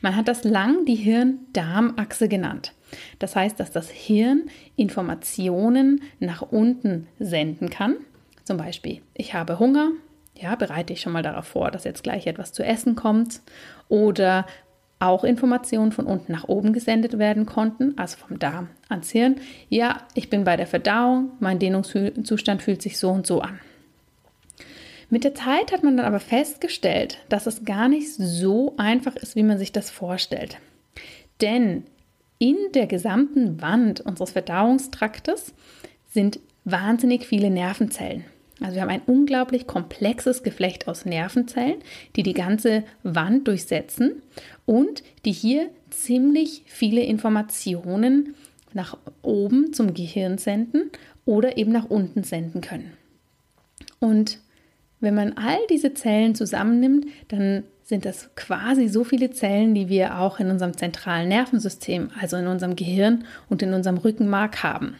Man 0.00 0.16
hat 0.16 0.28
das 0.28 0.44
lang 0.44 0.84
die 0.86 0.94
Hirn-Darm-Achse 0.94 2.28
genannt. 2.28 2.72
Das 3.18 3.36
heißt, 3.36 3.60
dass 3.60 3.70
das 3.70 3.88
Hirn 3.90 4.50
Informationen 4.76 6.02
nach 6.18 6.42
unten 6.42 7.06
senden 7.18 7.70
kann. 7.70 7.96
Zum 8.44 8.56
Beispiel, 8.56 9.00
ich 9.14 9.34
habe 9.34 9.58
Hunger, 9.58 9.90
ja, 10.34 10.54
bereite 10.56 10.92
ich 10.92 11.00
schon 11.00 11.12
mal 11.12 11.22
darauf 11.22 11.46
vor, 11.46 11.70
dass 11.70 11.84
jetzt 11.84 12.02
gleich 12.02 12.26
etwas 12.26 12.52
zu 12.52 12.64
essen 12.64 12.96
kommt. 12.96 13.42
Oder 13.88 14.46
auch 14.98 15.24
Informationen 15.24 15.92
von 15.92 16.06
unten 16.06 16.32
nach 16.32 16.44
oben 16.44 16.72
gesendet 16.72 17.18
werden 17.18 17.46
konnten, 17.46 17.96
also 17.96 18.18
vom 18.18 18.38
Darm 18.38 18.68
ans 18.88 19.10
Hirn. 19.10 19.36
Ja, 19.68 20.02
ich 20.14 20.30
bin 20.30 20.44
bei 20.44 20.56
der 20.56 20.66
Verdauung, 20.66 21.32
mein 21.40 21.58
Dehnungszustand 21.58 22.62
fühlt 22.62 22.82
sich 22.82 22.98
so 22.98 23.10
und 23.10 23.26
so 23.26 23.40
an. 23.40 23.58
Mit 25.10 25.24
der 25.24 25.34
Zeit 25.34 25.72
hat 25.72 25.82
man 25.82 25.96
dann 25.96 26.06
aber 26.06 26.20
festgestellt, 26.20 27.18
dass 27.28 27.46
es 27.46 27.64
gar 27.64 27.88
nicht 27.88 28.14
so 28.14 28.74
einfach 28.76 29.16
ist, 29.16 29.34
wie 29.34 29.42
man 29.42 29.58
sich 29.58 29.72
das 29.72 29.90
vorstellt. 29.90 30.58
Denn 31.40 31.84
in 32.38 32.56
der 32.74 32.86
gesamten 32.86 33.60
Wand 33.60 34.00
unseres 34.00 34.30
Verdauungstraktes 34.30 35.52
sind 36.08 36.38
wahnsinnig 36.64 37.26
viele 37.26 37.50
Nervenzellen. 37.50 38.24
Also 38.60 38.74
wir 38.74 38.82
haben 38.82 38.90
ein 38.90 39.02
unglaublich 39.06 39.66
komplexes 39.66 40.42
Geflecht 40.42 40.86
aus 40.86 41.06
Nervenzellen, 41.06 41.78
die 42.14 42.22
die 42.22 42.34
ganze 42.34 42.84
Wand 43.02 43.48
durchsetzen 43.48 44.22
und 44.64 45.02
die 45.24 45.32
hier 45.32 45.70
ziemlich 45.90 46.62
viele 46.66 47.02
Informationen 47.02 48.34
nach 48.72 48.96
oben 49.22 49.72
zum 49.72 49.94
Gehirn 49.94 50.38
senden 50.38 50.90
oder 51.24 51.56
eben 51.56 51.72
nach 51.72 51.90
unten 51.90 52.22
senden 52.22 52.60
können. 52.60 52.92
Und 53.98 54.38
wenn 55.00 55.14
man 55.14 55.32
all 55.36 55.58
diese 55.68 55.94
Zellen 55.94 56.34
zusammennimmt, 56.34 57.06
dann 57.28 57.64
sind 57.82 58.04
das 58.04 58.30
quasi 58.36 58.88
so 58.88 59.02
viele 59.02 59.30
Zellen, 59.30 59.74
die 59.74 59.88
wir 59.88 60.18
auch 60.18 60.38
in 60.38 60.48
unserem 60.50 60.76
zentralen 60.76 61.28
Nervensystem, 61.28 62.10
also 62.20 62.36
in 62.36 62.46
unserem 62.46 62.76
Gehirn 62.76 63.24
und 63.48 63.62
in 63.62 63.74
unserem 63.74 63.98
Rückenmark 63.98 64.62
haben. 64.62 64.96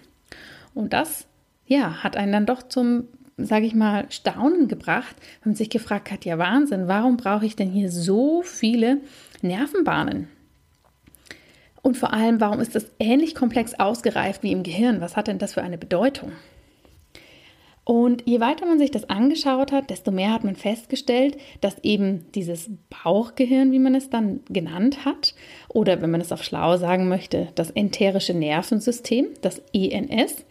Und 0.74 0.92
das, 0.92 1.26
ja, 1.66 2.02
hat 2.02 2.16
einen 2.16 2.32
dann 2.32 2.46
doch 2.46 2.62
zum, 2.64 3.04
sage 3.36 3.66
ich 3.66 3.74
mal, 3.74 4.06
Staunen 4.10 4.66
gebracht, 4.66 5.14
wenn 5.42 5.52
man 5.52 5.56
sich 5.56 5.70
gefragt 5.70 6.10
hat, 6.10 6.24
ja 6.24 6.38
Wahnsinn, 6.38 6.88
warum 6.88 7.16
brauche 7.16 7.46
ich 7.46 7.54
denn 7.54 7.70
hier 7.70 7.90
so 7.90 8.42
viele 8.42 8.98
Nervenbahnen? 9.40 10.28
Und 11.82 11.96
vor 11.96 12.12
allem, 12.12 12.40
warum 12.40 12.60
ist 12.60 12.74
das 12.74 12.86
ähnlich 12.98 13.34
komplex 13.34 13.74
ausgereift 13.74 14.42
wie 14.42 14.52
im 14.52 14.62
Gehirn? 14.62 15.00
Was 15.00 15.16
hat 15.16 15.28
denn 15.28 15.38
das 15.38 15.54
für 15.54 15.62
eine 15.62 15.78
Bedeutung? 15.78 16.32
Und 17.90 18.22
je 18.24 18.38
weiter 18.38 18.66
man 18.66 18.78
sich 18.78 18.92
das 18.92 19.10
angeschaut 19.10 19.72
hat, 19.72 19.90
desto 19.90 20.12
mehr 20.12 20.32
hat 20.32 20.44
man 20.44 20.54
festgestellt, 20.54 21.36
dass 21.60 21.82
eben 21.82 22.24
dieses 22.36 22.70
Bauchgehirn, 23.02 23.72
wie 23.72 23.80
man 23.80 23.96
es 23.96 24.08
dann 24.08 24.38
genannt 24.48 25.04
hat, 25.04 25.34
oder 25.68 26.00
wenn 26.00 26.12
man 26.12 26.20
es 26.20 26.30
auf 26.30 26.44
schlau 26.44 26.76
sagen 26.76 27.08
möchte, 27.08 27.48
das 27.56 27.72
enterische 27.72 28.32
Nervensystem, 28.32 29.26
das 29.40 29.60
ENS, 29.72 30.44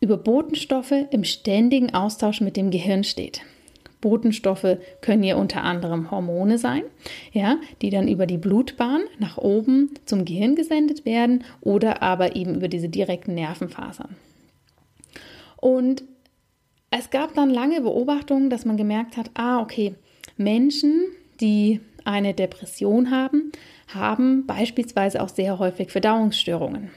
über 0.00 0.18
Botenstoffe 0.18 0.92
im 1.10 1.24
ständigen 1.24 1.94
Austausch 1.94 2.42
mit 2.42 2.58
dem 2.58 2.70
Gehirn 2.70 3.04
steht. 3.04 3.40
Botenstoffe 4.02 4.76
können 5.00 5.22
hier 5.22 5.38
unter 5.38 5.62
anderem 5.62 6.10
Hormone 6.10 6.58
sein, 6.58 6.82
ja, 7.32 7.56
die 7.80 7.88
dann 7.88 8.06
über 8.06 8.26
die 8.26 8.36
Blutbahn 8.36 9.00
nach 9.18 9.38
oben 9.38 9.92
zum 10.04 10.26
Gehirn 10.26 10.56
gesendet 10.56 11.06
werden 11.06 11.42
oder 11.62 12.02
aber 12.02 12.36
eben 12.36 12.54
über 12.54 12.68
diese 12.68 12.90
direkten 12.90 13.32
Nervenfasern. 13.32 14.14
Und 15.56 16.04
es 16.90 17.10
gab 17.10 17.34
dann 17.34 17.50
lange 17.50 17.80
Beobachtungen, 17.80 18.50
dass 18.50 18.64
man 18.64 18.76
gemerkt 18.76 19.16
hat, 19.16 19.30
ah, 19.34 19.60
okay, 19.60 19.94
Menschen, 20.36 21.04
die 21.40 21.80
eine 22.04 22.34
Depression 22.34 23.10
haben, 23.10 23.52
haben 23.92 24.46
beispielsweise 24.46 25.22
auch 25.22 25.28
sehr 25.28 25.58
häufig 25.58 25.90
Verdauungsstörungen. 25.90 26.90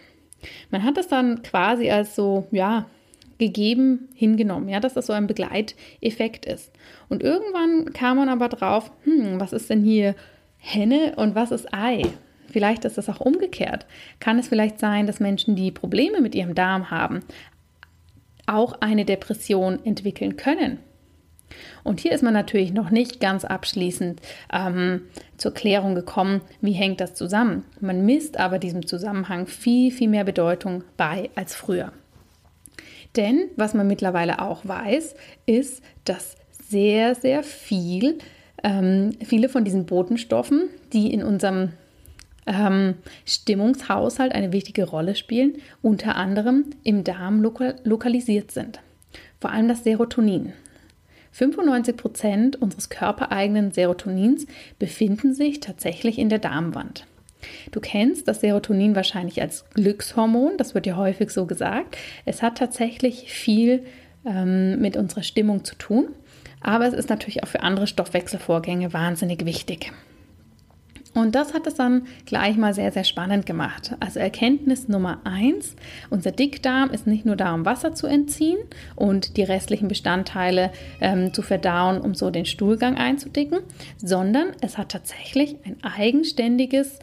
Man 0.71 0.83
hat 0.83 0.97
das 0.97 1.07
dann 1.07 1.41
quasi 1.41 1.89
als 1.89 2.15
so, 2.15 2.47
ja, 2.51 2.85
gegeben 3.39 4.09
hingenommen, 4.13 4.69
ja, 4.69 4.79
dass 4.79 4.93
das 4.93 5.07
so 5.07 5.13
ein 5.13 5.27
Begleiteffekt 5.27 6.45
ist. 6.45 6.71
Und 7.07 7.23
irgendwann 7.23 7.93
kam 7.93 8.17
man 8.17 8.29
aber 8.29 8.49
drauf, 8.49 8.91
hm, 9.03 9.39
was 9.39 9.53
ist 9.53 9.69
denn 9.69 9.81
hier 9.81 10.15
Henne 10.57 11.13
und 11.15 11.35
was 11.35 11.51
ist 11.51 11.73
Ei? 11.73 12.03
Vielleicht 12.47 12.83
ist 12.83 12.97
das 12.97 13.09
auch 13.09 13.21
umgekehrt. 13.21 13.85
Kann 14.19 14.39
es 14.39 14.47
vielleicht 14.47 14.79
sein, 14.79 15.07
dass 15.07 15.19
Menschen, 15.19 15.55
die 15.55 15.71
Probleme 15.71 16.19
mit 16.19 16.35
ihrem 16.35 16.55
Darm 16.55 16.91
haben, 16.91 17.21
auch 18.49 18.81
eine 18.81 19.05
Depression 19.05 19.79
entwickeln 19.85 20.37
können? 20.37 20.79
Und 21.83 21.99
hier 21.99 22.11
ist 22.11 22.23
man 22.23 22.33
natürlich 22.33 22.73
noch 22.73 22.89
nicht 22.89 23.19
ganz 23.19 23.45
abschließend 23.45 24.21
ähm, 24.53 25.01
zur 25.37 25.53
Klärung 25.53 25.95
gekommen, 25.95 26.41
wie 26.61 26.73
hängt 26.73 27.01
das 27.01 27.15
zusammen. 27.15 27.65
Man 27.79 28.05
misst 28.05 28.37
aber 28.37 28.59
diesem 28.59 28.85
Zusammenhang 28.85 29.47
viel, 29.47 29.91
viel 29.91 30.09
mehr 30.09 30.23
Bedeutung 30.23 30.83
bei 30.97 31.29
als 31.35 31.55
früher. 31.55 31.91
Denn 33.15 33.49
was 33.55 33.73
man 33.73 33.87
mittlerweile 33.87 34.41
auch 34.41 34.67
weiß, 34.67 35.15
ist, 35.45 35.81
dass 36.05 36.35
sehr, 36.67 37.15
sehr 37.15 37.43
viel, 37.43 38.19
ähm, 38.63 39.11
viele 39.23 39.49
von 39.49 39.63
diesen 39.63 39.85
Botenstoffen, 39.85 40.69
die 40.93 41.11
in 41.11 41.23
unserem 41.23 41.71
ähm, 42.45 42.95
Stimmungshaushalt 43.25 44.33
eine 44.33 44.51
wichtige 44.51 44.85
Rolle 44.85 45.15
spielen, 45.15 45.57
unter 45.81 46.15
anderem 46.15 46.65
im 46.83 47.03
Darm 47.03 47.41
lokal 47.41 47.75
lokalisiert 47.83 48.51
sind. 48.51 48.79
Vor 49.39 49.51
allem 49.51 49.67
das 49.67 49.83
Serotonin. 49.83 50.53
95 51.31 51.95
Prozent 51.95 52.61
unseres 52.61 52.89
körpereigenen 52.89 53.71
Serotonins 53.71 54.47
befinden 54.79 55.33
sich 55.33 55.59
tatsächlich 55.59 56.17
in 56.17 56.29
der 56.29 56.39
Darmwand. 56.39 57.05
Du 57.71 57.79
kennst 57.79 58.27
das 58.27 58.41
Serotonin 58.41 58.95
wahrscheinlich 58.95 59.41
als 59.41 59.69
Glückshormon, 59.69 60.57
das 60.57 60.75
wird 60.75 60.85
ja 60.85 60.97
häufig 60.97 61.29
so 61.29 61.45
gesagt. 61.45 61.97
Es 62.25 62.41
hat 62.41 62.57
tatsächlich 62.57 63.31
viel 63.31 63.85
ähm, 64.25 64.79
mit 64.81 64.97
unserer 64.97 65.23
Stimmung 65.23 65.63
zu 65.63 65.75
tun, 65.75 66.09
aber 66.59 66.87
es 66.87 66.93
ist 66.93 67.09
natürlich 67.09 67.43
auch 67.43 67.47
für 67.47 67.61
andere 67.61 67.87
Stoffwechselvorgänge 67.87 68.91
wahnsinnig 68.91 69.45
wichtig. 69.45 69.93
Und 71.19 71.35
das 71.35 71.53
hat 71.53 71.67
es 71.67 71.75
dann 71.75 72.07
gleich 72.25 72.55
mal 72.55 72.73
sehr, 72.73 72.93
sehr 72.93 73.03
spannend 73.03 73.45
gemacht. 73.45 73.93
Also 73.99 74.21
Erkenntnis 74.21 74.87
Nummer 74.87 75.19
eins, 75.25 75.75
unser 76.09 76.31
Dickdarm 76.31 76.91
ist 76.91 77.07
nicht 77.07 77.25
nur 77.25 77.35
da, 77.35 77.53
um 77.53 77.65
Wasser 77.65 77.93
zu 77.93 78.07
entziehen 78.07 78.57
und 78.95 79.35
die 79.35 79.43
restlichen 79.43 79.89
Bestandteile 79.89 80.71
ähm, 81.01 81.33
zu 81.33 81.41
verdauen, 81.41 81.99
um 81.99 82.15
so 82.15 82.29
den 82.29 82.45
Stuhlgang 82.45 82.95
einzudicken, 82.95 83.59
sondern 83.97 84.53
es 84.61 84.77
hat 84.77 84.93
tatsächlich 84.93 85.57
ein 85.65 85.75
eigenständiges 85.83 86.99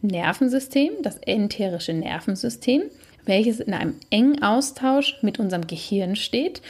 Nervensystem, 0.00 0.92
das 1.02 1.18
enterische 1.18 1.92
Nervensystem, 1.92 2.84
welches 3.26 3.60
in 3.60 3.74
einem 3.74 3.96
engen 4.08 4.42
Austausch 4.42 5.18
mit 5.20 5.38
unserem 5.38 5.66
Gehirn 5.66 6.16
steht. 6.16 6.62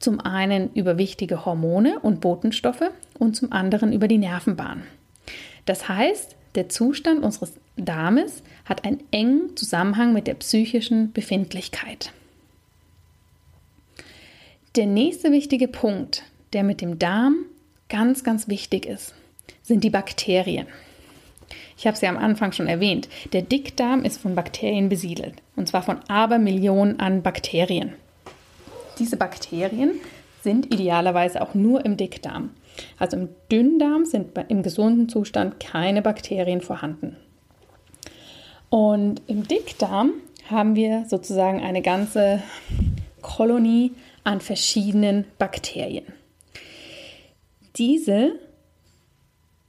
Zum 0.00 0.20
einen 0.20 0.70
über 0.74 0.98
wichtige 0.98 1.46
Hormone 1.46 1.98
und 2.00 2.20
Botenstoffe 2.20 2.90
und 3.18 3.36
zum 3.36 3.52
anderen 3.52 3.90
über 3.94 4.06
die 4.06 4.18
Nervenbahn. 4.18 4.82
Das 5.64 5.88
heißt, 5.88 6.36
der 6.54 6.68
Zustand 6.68 7.24
unseres 7.24 7.54
Darmes 7.76 8.42
hat 8.64 8.84
einen 8.84 9.02
engen 9.10 9.56
Zusammenhang 9.56 10.12
mit 10.12 10.26
der 10.26 10.34
psychischen 10.34 11.12
Befindlichkeit. 11.12 12.12
Der 14.76 14.86
nächste 14.86 15.32
wichtige 15.32 15.68
Punkt, 15.68 16.24
der 16.52 16.64
mit 16.64 16.80
dem 16.80 16.98
Darm 16.98 17.46
ganz, 17.88 18.24
ganz 18.24 18.48
wichtig 18.48 18.86
ist, 18.86 19.14
sind 19.62 19.84
die 19.84 19.90
Bakterien. 19.90 20.66
Ich 21.76 21.86
habe 21.86 21.94
es 21.94 22.00
ja 22.00 22.08
am 22.08 22.16
Anfang 22.16 22.52
schon 22.52 22.66
erwähnt. 22.66 23.08
Der 23.32 23.42
Dickdarm 23.42 24.04
ist 24.04 24.20
von 24.20 24.34
Bakterien 24.34 24.88
besiedelt. 24.88 25.34
Und 25.56 25.68
zwar 25.68 25.82
von 25.82 25.98
Abermillionen 26.08 27.00
an 27.00 27.22
Bakterien. 27.22 27.92
Diese 28.98 29.16
Bakterien 29.16 29.92
sind 30.42 30.72
idealerweise 30.72 31.40
auch 31.42 31.54
nur 31.54 31.84
im 31.84 31.96
Dickdarm. 31.96 32.50
Also 32.98 33.16
im 33.16 33.28
Dünndarm 33.50 34.04
sind 34.04 34.38
im 34.48 34.62
gesunden 34.62 35.08
Zustand 35.08 35.60
keine 35.60 36.02
Bakterien 36.02 36.60
vorhanden. 36.60 37.16
Und 38.70 39.22
im 39.26 39.46
Dickdarm 39.46 40.14
haben 40.50 40.74
wir 40.74 41.04
sozusagen 41.08 41.62
eine 41.62 41.82
ganze 41.82 42.42
Kolonie 43.22 43.92
an 44.24 44.40
verschiedenen 44.40 45.24
Bakterien. 45.38 46.04
Diese 47.76 48.32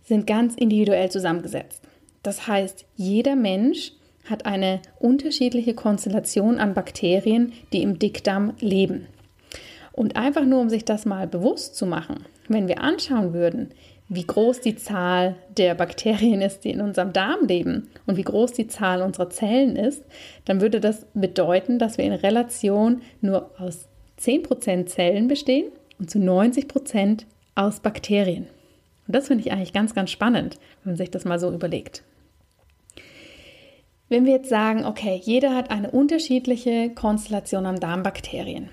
sind 0.03 0.27
ganz 0.27 0.55
individuell 0.55 1.09
zusammengesetzt. 1.09 1.81
Das 2.23 2.47
heißt, 2.47 2.85
jeder 2.95 3.35
Mensch 3.35 3.91
hat 4.29 4.45
eine 4.45 4.81
unterschiedliche 4.99 5.73
Konstellation 5.73 6.59
an 6.59 6.73
Bakterien, 6.73 7.53
die 7.73 7.83
im 7.83 7.99
Dickdarm 7.99 8.53
leben. 8.59 9.07
Und 9.91 10.15
einfach 10.15 10.43
nur, 10.43 10.59
um 10.59 10.69
sich 10.69 10.83
das 10.83 11.05
mal 11.05 11.27
bewusst 11.27 11.75
zu 11.75 11.85
machen, 11.85 12.25
wenn 12.47 12.67
wir 12.67 12.81
anschauen 12.81 13.33
würden, 13.33 13.71
wie 14.07 14.25
groß 14.25 14.61
die 14.61 14.75
Zahl 14.75 15.35
der 15.57 15.73
Bakterien 15.73 16.41
ist, 16.41 16.63
die 16.63 16.69
in 16.69 16.81
unserem 16.81 17.11
Darm 17.11 17.47
leben 17.47 17.89
und 18.05 18.17
wie 18.17 18.23
groß 18.23 18.53
die 18.53 18.67
Zahl 18.67 19.01
unserer 19.01 19.29
Zellen 19.29 19.75
ist, 19.75 20.03
dann 20.45 20.61
würde 20.61 20.79
das 20.79 21.07
bedeuten, 21.13 21.79
dass 21.79 21.97
wir 21.97 22.05
in 22.05 22.13
Relation 22.13 23.01
nur 23.21 23.49
aus 23.57 23.87
10% 24.19 24.85
Zellen 24.85 25.27
bestehen 25.27 25.71
und 25.97 26.09
zu 26.09 26.19
90% 26.19 27.23
aus 27.55 27.79
Bakterien. 27.79 28.47
Und 29.07 29.15
das 29.15 29.27
finde 29.27 29.43
ich 29.43 29.51
eigentlich 29.51 29.73
ganz, 29.73 29.95
ganz 29.95 30.11
spannend, 30.11 30.59
wenn 30.83 30.91
man 30.91 30.97
sich 30.97 31.09
das 31.09 31.25
mal 31.25 31.39
so 31.39 31.51
überlegt. 31.51 32.03
Wenn 34.07 34.25
wir 34.25 34.33
jetzt 34.33 34.49
sagen, 34.49 34.85
okay, 34.85 35.19
jeder 35.23 35.55
hat 35.55 35.71
eine 35.71 35.89
unterschiedliche 35.89 36.91
Konstellation 36.91 37.65
an 37.65 37.79
Darmbakterien, 37.79 38.69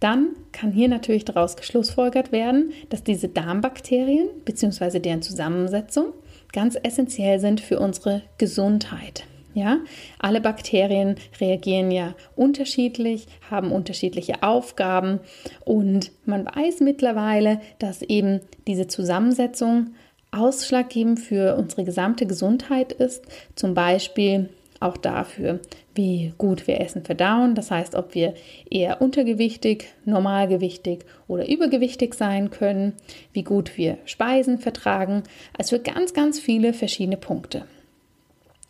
dann 0.00 0.30
kann 0.52 0.72
hier 0.72 0.88
natürlich 0.88 1.24
daraus 1.24 1.56
geschlussfolgert 1.56 2.32
werden, 2.32 2.72
dass 2.88 3.04
diese 3.04 3.28
Darmbakterien 3.28 4.28
bzw. 4.44 4.98
deren 4.98 5.22
Zusammensetzung 5.22 6.14
ganz 6.52 6.76
essentiell 6.82 7.38
sind 7.38 7.60
für 7.60 7.78
unsere 7.78 8.22
Gesundheit. 8.38 9.24
Ja, 9.52 9.78
alle 10.20 10.40
Bakterien 10.40 11.16
reagieren 11.40 11.90
ja 11.90 12.14
unterschiedlich, 12.36 13.26
haben 13.50 13.72
unterschiedliche 13.72 14.44
Aufgaben 14.44 15.18
und 15.64 16.12
man 16.24 16.46
weiß 16.46 16.80
mittlerweile, 16.80 17.60
dass 17.80 18.02
eben 18.02 18.40
diese 18.68 18.86
Zusammensetzung 18.86 19.90
ausschlaggebend 20.30 21.18
für 21.18 21.56
unsere 21.56 21.82
gesamte 21.82 22.26
Gesundheit 22.26 22.92
ist. 22.92 23.24
Zum 23.56 23.74
Beispiel 23.74 24.50
auch 24.80 24.96
dafür, 24.96 25.60
wie 25.94 26.32
gut 26.38 26.66
wir 26.66 26.80
Essen 26.80 27.04
verdauen. 27.04 27.54
Das 27.54 27.70
heißt, 27.70 27.94
ob 27.94 28.14
wir 28.14 28.34
eher 28.68 29.00
untergewichtig, 29.02 29.86
normalgewichtig 30.04 31.04
oder 31.28 31.48
übergewichtig 31.48 32.14
sein 32.14 32.50
können, 32.50 32.94
wie 33.32 33.44
gut 33.44 33.76
wir 33.76 33.98
Speisen 34.06 34.58
vertragen. 34.58 35.22
Also 35.56 35.76
für 35.76 35.82
ganz, 35.82 36.14
ganz 36.14 36.40
viele 36.40 36.72
verschiedene 36.72 37.18
Punkte. 37.18 37.66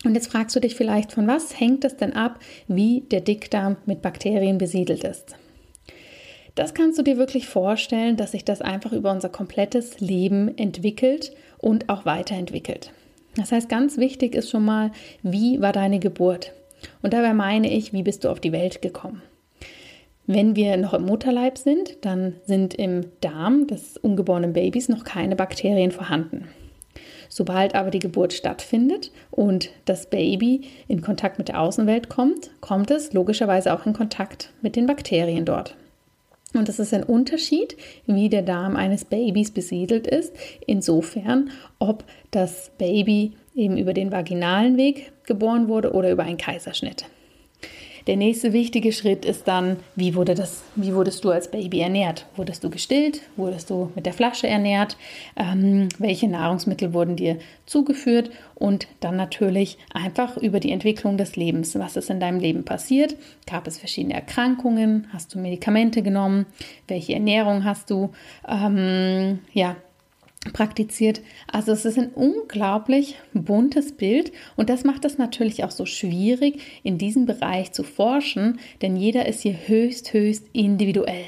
Und 0.05 0.15
jetzt 0.15 0.31
fragst 0.31 0.57
du 0.57 0.61
dich 0.61 0.75
vielleicht, 0.75 1.13
von 1.13 1.27
was 1.27 1.59
hängt 1.61 1.85
es 1.85 1.97
denn 1.97 2.15
ab, 2.15 2.41
wie 2.69 3.03
der 3.03 3.21
Dickdarm 3.21 3.77
mit 3.87 4.03
Bakterien 4.03 4.59
besiedelt 4.59 5.05
ist? 5.05 5.37
Das 6.55 6.75
kannst 6.75 6.99
du 6.99 7.03
dir 7.03 7.17
wirklich 7.17 7.47
vorstellen, 7.47 8.17
dass 8.17 8.33
sich 8.33 8.45
das 8.45 8.61
einfach 8.61 8.93
über 8.93 9.13
unser 9.13 9.29
komplettes 9.29 10.01
Leben 10.01 10.57
entwickelt 10.59 11.33
und 11.59 11.89
auch 11.89 12.07
weiterentwickelt. 12.07 12.93
Das 13.37 13.53
heißt, 13.53 13.69
ganz 13.69 13.97
wichtig 13.97 14.35
ist 14.35 14.51
schon 14.51 14.65
mal, 14.65 14.91
wie 15.23 15.61
war 15.61 15.73
deine 15.73 15.99
Geburt? 15.99 16.53
Und 17.03 17.13
dabei 17.13 17.35
meine 17.35 17.71
ich, 17.73 17.93
wie 17.93 18.03
bist 18.03 18.25
du 18.25 18.29
auf 18.29 18.41
die 18.41 18.53
Welt 18.53 18.83
gekommen? 18.83 19.23
Wenn 20.27 20.55
wir 20.55 20.77
noch 20.77 20.95
im 20.95 21.07
Mutterleib 21.07 21.59
sind, 21.59 22.05
dann 22.05 22.37
sind 22.47 22.75
im 22.75 23.07
Darm 23.21 23.67
des 23.67 23.97
ungeborenen 23.97 24.53
Babys 24.53 24.89
noch 24.89 25.05
keine 25.05 25.35
Bakterien 25.35 25.91
vorhanden. 25.91 26.47
Sobald 27.29 27.75
aber 27.75 27.91
die 27.91 28.01
Geburt 28.01 28.33
stattfindet 28.33 29.13
und 29.31 29.71
das 29.85 30.11
Baby 30.11 30.63
in 30.89 31.01
Kontakt 31.01 31.39
mit 31.39 31.49
der 31.49 31.61
Außenwelt 31.61 32.09
kommt, 32.09 32.51
kommt 32.61 32.91
es 32.91 33.13
logischerweise 33.13 33.73
auch 33.73 33.87
in 33.87 33.93
Kontakt 33.93 34.53
mit 34.63 34.77
den 34.77 34.87
Bakterien 34.87 35.45
dort. 35.45 35.77
Und 36.55 36.69
es 36.69 36.79
ist 36.81 36.93
ein 36.93 37.05
Unterschied, 37.05 37.77
wie 38.07 38.29
der 38.29 38.43
Darm 38.43 38.75
eines 38.75 39.05
Babys 39.05 39.53
besiedelt 39.53 40.07
ist, 40.07 40.35
insofern, 40.67 41.51
ob 41.79 42.05
das 42.31 42.73
Baby 42.77 43.35
eben 43.55 43.77
über 43.77 43.95
den 43.95 44.11
vaginalen 44.11 44.77
Weg 44.77 45.13
geboren 45.25 45.69
wurde 45.69 45.93
oder 45.93 46.11
über 46.11 46.25
einen 46.25 46.39
Kaiserschnitt. 46.39 47.07
Der 48.11 48.17
nächste 48.17 48.53
wichtige 48.53 48.91
Schritt 48.91 49.25
ist 49.25 49.47
dann, 49.47 49.77
wie, 49.95 50.17
wurde 50.17 50.35
das, 50.35 50.65
wie 50.75 50.93
wurdest 50.97 51.25
du 51.25 51.31
als 51.31 51.49
Baby 51.49 51.79
ernährt? 51.79 52.27
Wurdest 52.35 52.65
du 52.65 52.69
gestillt? 52.69 53.23
Wurdest 53.37 53.71
du 53.71 53.93
mit 53.95 54.05
der 54.05 54.13
Flasche 54.13 54.49
ernährt? 54.49 54.97
Ähm, 55.37 55.89
welche 56.01 56.27
Nahrungsmittel 56.27 56.93
wurden 56.93 57.15
dir 57.15 57.39
zugeführt? 57.67 58.33
Und 58.57 58.89
dann 58.99 59.15
natürlich 59.15 59.79
einfach 59.95 60.37
über 60.37 60.59
die 60.59 60.73
Entwicklung 60.73 61.19
des 61.19 61.37
Lebens. 61.37 61.79
Was 61.79 61.95
ist 61.95 62.11
in 62.11 62.19
deinem 62.19 62.41
Leben 62.41 62.65
passiert? 62.65 63.15
Gab 63.47 63.69
es 63.69 63.79
verschiedene 63.79 64.15
Erkrankungen? 64.15 65.07
Hast 65.13 65.33
du 65.33 65.39
Medikamente 65.39 66.03
genommen? 66.03 66.47
Welche 66.89 67.15
Ernährung 67.15 67.63
hast 67.63 67.91
du? 67.91 68.11
Ähm, 68.49 69.39
ja, 69.53 69.77
praktiziert. 70.53 71.21
Also 71.53 71.73
es 71.73 71.85
ist 71.85 71.99
ein 71.99 72.11
unglaublich 72.11 73.17
buntes 73.35 73.93
Bild 73.93 74.33
und 74.57 74.71
das 74.71 74.85
macht 74.85 75.05
es 75.05 75.19
natürlich 75.19 75.65
auch 75.65 75.71
so 75.71 75.85
schwierig, 75.85 76.61
in 76.83 76.97
diesem 76.97 77.27
Bereich 77.27 77.73
zu 77.73 77.83
forschen, 77.83 78.59
denn 78.81 78.97
jeder 78.97 79.27
ist 79.27 79.41
hier 79.43 79.57
höchst, 79.67 80.13
höchst 80.13 80.47
individuell. 80.53 81.25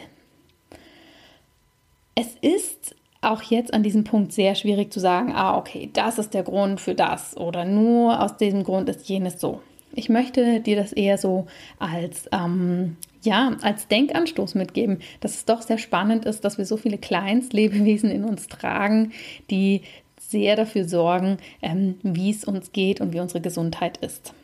Es 2.15 2.37
ist 2.41 2.97
auch 3.21 3.43
jetzt 3.43 3.73
an 3.73 3.83
diesem 3.83 4.05
Punkt 4.05 4.33
sehr 4.33 4.55
schwierig 4.55 4.93
zu 4.93 4.99
sagen, 4.99 5.33
ah, 5.33 5.57
okay, 5.57 5.91
das 5.93 6.19
ist 6.19 6.35
der 6.35 6.43
Grund 6.43 6.81
für 6.81 6.95
das 6.95 7.37
oder 7.37 7.65
nur 7.65 8.21
aus 8.21 8.37
diesem 8.37 8.65
Grund 8.65 8.89
ist 8.89 9.09
jenes 9.09 9.41
so. 9.41 9.61
Ich 9.95 10.09
möchte 10.09 10.61
dir 10.61 10.77
das 10.77 10.93
eher 10.93 11.19
so 11.19 11.47
als 11.79 12.29
ähm, 12.33 12.97
ja, 13.25 13.57
als 13.63 13.87
Denkanstoß 13.87 14.55
mitgeben, 14.57 14.99
dass 15.21 15.35
es 15.35 15.45
doch 15.45 15.63
sehr 15.63 15.79
spannend 15.79 16.25
ist, 16.25 16.45
dass 16.45 16.59
wir 16.59 16.65
so 16.65 16.77
viele 16.77 16.99
Kleinstlebewesen 16.99 18.11
in 18.11 18.25
uns 18.25 18.49
tragen, 18.49 19.13
die 19.51 19.83
sehr 20.19 20.57
dafür 20.57 20.89
sorgen, 20.89 21.37
ähm, 21.61 21.99
wie 22.03 22.31
es 22.31 22.45
uns 22.45 22.73
geht 22.73 23.01
und 23.01 23.13
wie 23.13 23.21
unsere 23.21 23.41
Gesundheit 23.41 23.99
ist. 23.99 24.35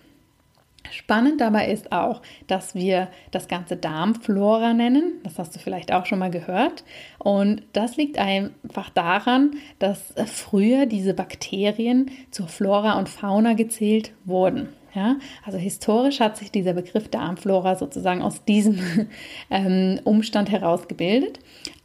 Spannend 0.90 1.40
dabei 1.40 1.70
ist 1.70 1.92
auch, 1.92 2.22
dass 2.46 2.74
wir 2.74 3.08
das 3.30 3.48
ganze 3.48 3.76
Darmflora 3.76 4.72
nennen. 4.72 5.20
Das 5.22 5.38
hast 5.38 5.54
du 5.54 5.58
vielleicht 5.58 5.92
auch 5.92 6.06
schon 6.06 6.18
mal 6.18 6.30
gehört. 6.30 6.84
Und 7.18 7.62
das 7.72 7.96
liegt 7.96 8.18
einfach 8.18 8.88
daran, 8.90 9.56
dass 9.78 10.14
früher 10.26 10.86
diese 10.86 11.12
Bakterien 11.14 12.10
zur 12.30 12.48
Flora 12.48 12.98
und 12.98 13.08
Fauna 13.08 13.52
gezählt 13.52 14.12
wurden. 14.24 14.68
Ja, 14.94 15.16
also 15.44 15.58
historisch 15.58 16.20
hat 16.20 16.36
sich 16.36 16.50
dieser 16.50 16.72
Begriff 16.72 17.08
Darmflora 17.08 17.76
sozusagen 17.76 18.22
aus 18.22 18.44
diesem 18.44 18.80
ähm, 19.50 20.00
Umstand 20.04 20.50
heraus 20.50 20.88
gebildet. 20.88 21.38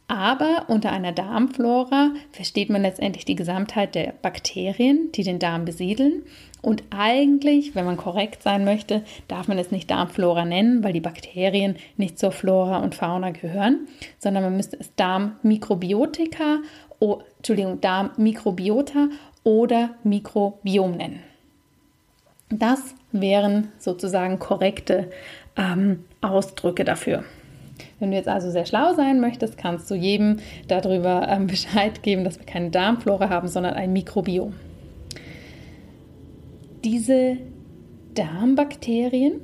Aber 0.06 0.66
unter 0.68 0.92
einer 0.92 1.12
Darmflora 1.12 2.10
versteht 2.30 2.68
man 2.68 2.82
letztendlich 2.82 3.24
die 3.24 3.36
Gesamtheit 3.36 3.94
der 3.94 4.12
Bakterien, 4.20 5.10
die 5.12 5.22
den 5.22 5.38
Darm 5.38 5.64
besiedeln. 5.64 6.24
Und 6.60 6.82
eigentlich, 6.90 7.74
wenn 7.74 7.86
man 7.86 7.96
korrekt 7.96 8.42
sein 8.42 8.64
möchte, 8.64 9.02
darf 9.28 9.48
man 9.48 9.58
es 9.58 9.70
nicht 9.70 9.90
Darmflora 9.90 10.44
nennen, 10.44 10.84
weil 10.84 10.92
die 10.92 11.00
Bakterien 11.00 11.76
nicht 11.96 12.18
zur 12.18 12.32
Flora 12.32 12.78
und 12.78 12.94
Fauna 12.94 13.30
gehören, 13.30 13.86
sondern 14.18 14.44
man 14.44 14.56
müsste 14.56 14.78
es 14.78 14.94
Darmmikrobiotika, 14.94 16.58
oh, 17.00 17.20
Entschuldigung, 17.38 17.80
Darmmikrobiota 17.80 19.08
oder 19.42 19.94
Mikrobiom 20.04 20.96
nennen. 20.96 21.33
Das 22.50 22.94
wären 23.12 23.68
sozusagen 23.78 24.38
korrekte 24.38 25.10
ähm, 25.56 26.04
Ausdrücke 26.20 26.84
dafür. 26.84 27.24
Wenn 27.98 28.10
du 28.10 28.16
jetzt 28.16 28.28
also 28.28 28.50
sehr 28.50 28.66
schlau 28.66 28.94
sein 28.94 29.20
möchtest, 29.20 29.56
kannst 29.56 29.90
du 29.90 29.94
jedem 29.94 30.38
darüber 30.68 31.26
ähm, 31.28 31.46
Bescheid 31.48 32.02
geben, 32.02 32.24
dass 32.24 32.38
wir 32.38 32.46
keine 32.46 32.70
Darmflora 32.70 33.28
haben, 33.28 33.48
sondern 33.48 33.74
ein 33.74 33.92
Mikrobiom. 33.92 34.54
Diese 36.84 37.38
Darmbakterien 38.14 39.40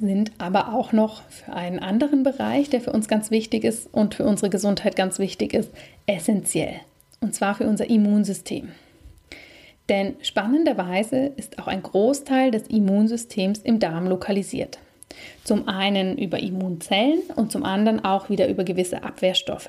sind 0.00 0.32
aber 0.38 0.74
auch 0.74 0.92
noch 0.92 1.22
für 1.28 1.52
einen 1.52 1.78
anderen 1.78 2.24
Bereich, 2.24 2.68
der 2.68 2.80
für 2.80 2.92
uns 2.92 3.06
ganz 3.06 3.30
wichtig 3.30 3.62
ist 3.64 3.92
und 3.92 4.16
für 4.16 4.24
unsere 4.24 4.50
Gesundheit 4.50 4.96
ganz 4.96 5.18
wichtig 5.18 5.54
ist, 5.54 5.70
essentiell. 6.06 6.80
Und 7.20 7.34
zwar 7.34 7.54
für 7.54 7.68
unser 7.68 7.88
Immunsystem. 7.88 8.70
Denn 9.92 10.16
spannenderweise 10.22 11.32
ist 11.36 11.58
auch 11.58 11.66
ein 11.66 11.82
Großteil 11.82 12.50
des 12.50 12.66
Immunsystems 12.68 13.58
im 13.58 13.78
Darm 13.78 14.06
lokalisiert. 14.06 14.78
Zum 15.44 15.68
einen 15.68 16.16
über 16.16 16.38
Immunzellen 16.38 17.20
und 17.36 17.52
zum 17.52 17.62
anderen 17.62 18.02
auch 18.02 18.30
wieder 18.30 18.48
über 18.48 18.64
gewisse 18.64 19.04
Abwehrstoffe. 19.04 19.68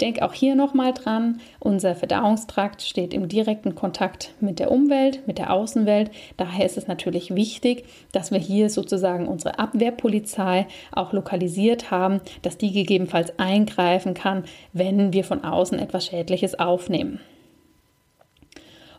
Denk 0.00 0.22
auch 0.22 0.34
hier 0.34 0.54
nochmal 0.54 0.94
dran, 0.94 1.40
unser 1.58 1.96
Verdauungstrakt 1.96 2.82
steht 2.82 3.12
im 3.12 3.26
direkten 3.26 3.74
Kontakt 3.74 4.34
mit 4.38 4.60
der 4.60 4.70
Umwelt, 4.70 5.26
mit 5.26 5.38
der 5.38 5.52
Außenwelt. 5.52 6.12
Daher 6.36 6.64
ist 6.64 6.78
es 6.78 6.86
natürlich 6.86 7.34
wichtig, 7.34 7.86
dass 8.12 8.30
wir 8.30 8.38
hier 8.38 8.70
sozusagen 8.70 9.26
unsere 9.26 9.58
Abwehrpolizei 9.58 10.68
auch 10.92 11.12
lokalisiert 11.12 11.90
haben, 11.90 12.20
dass 12.42 12.56
die 12.56 12.70
gegebenenfalls 12.70 13.36
eingreifen 13.40 14.14
kann, 14.14 14.44
wenn 14.72 15.12
wir 15.12 15.24
von 15.24 15.42
außen 15.42 15.80
etwas 15.80 16.06
Schädliches 16.06 16.56
aufnehmen. 16.56 17.18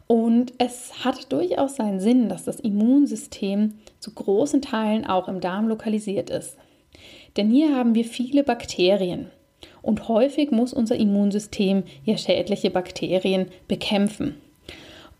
Und 0.07 0.53
es 0.57 1.05
hat 1.05 1.31
durchaus 1.31 1.77
seinen 1.77 1.99
Sinn, 1.99 2.27
dass 2.29 2.43
das 2.43 2.59
Immunsystem 2.59 3.75
zu 3.99 4.11
großen 4.13 4.61
Teilen 4.61 5.05
auch 5.05 5.27
im 5.27 5.39
Darm 5.39 5.67
lokalisiert 5.67 6.29
ist. 6.29 6.57
Denn 7.37 7.49
hier 7.49 7.75
haben 7.75 7.95
wir 7.95 8.03
viele 8.03 8.43
Bakterien 8.43 9.27
und 9.81 10.07
häufig 10.07 10.51
muss 10.51 10.73
unser 10.73 10.95
Immunsystem 10.95 11.83
ja 12.03 12.17
schädliche 12.17 12.69
Bakterien 12.69 13.47
bekämpfen. 13.67 14.35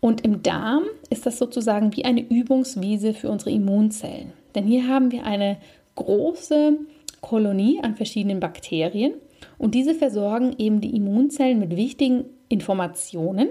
Und 0.00 0.22
im 0.22 0.42
Darm 0.42 0.84
ist 1.10 1.26
das 1.26 1.38
sozusagen 1.38 1.96
wie 1.96 2.04
eine 2.04 2.20
Übungswiese 2.20 3.14
für 3.14 3.30
unsere 3.30 3.50
Immunzellen. 3.50 4.32
Denn 4.54 4.66
hier 4.66 4.88
haben 4.88 5.12
wir 5.12 5.24
eine 5.24 5.58
große 5.94 6.76
Kolonie 7.20 7.80
an 7.82 7.94
verschiedenen 7.94 8.40
Bakterien 8.40 9.14
und 9.58 9.74
diese 9.74 9.94
versorgen 9.94 10.54
eben 10.58 10.80
die 10.80 10.96
Immunzellen 10.96 11.60
mit 11.60 11.76
wichtigen 11.76 12.24
Informationen 12.52 13.48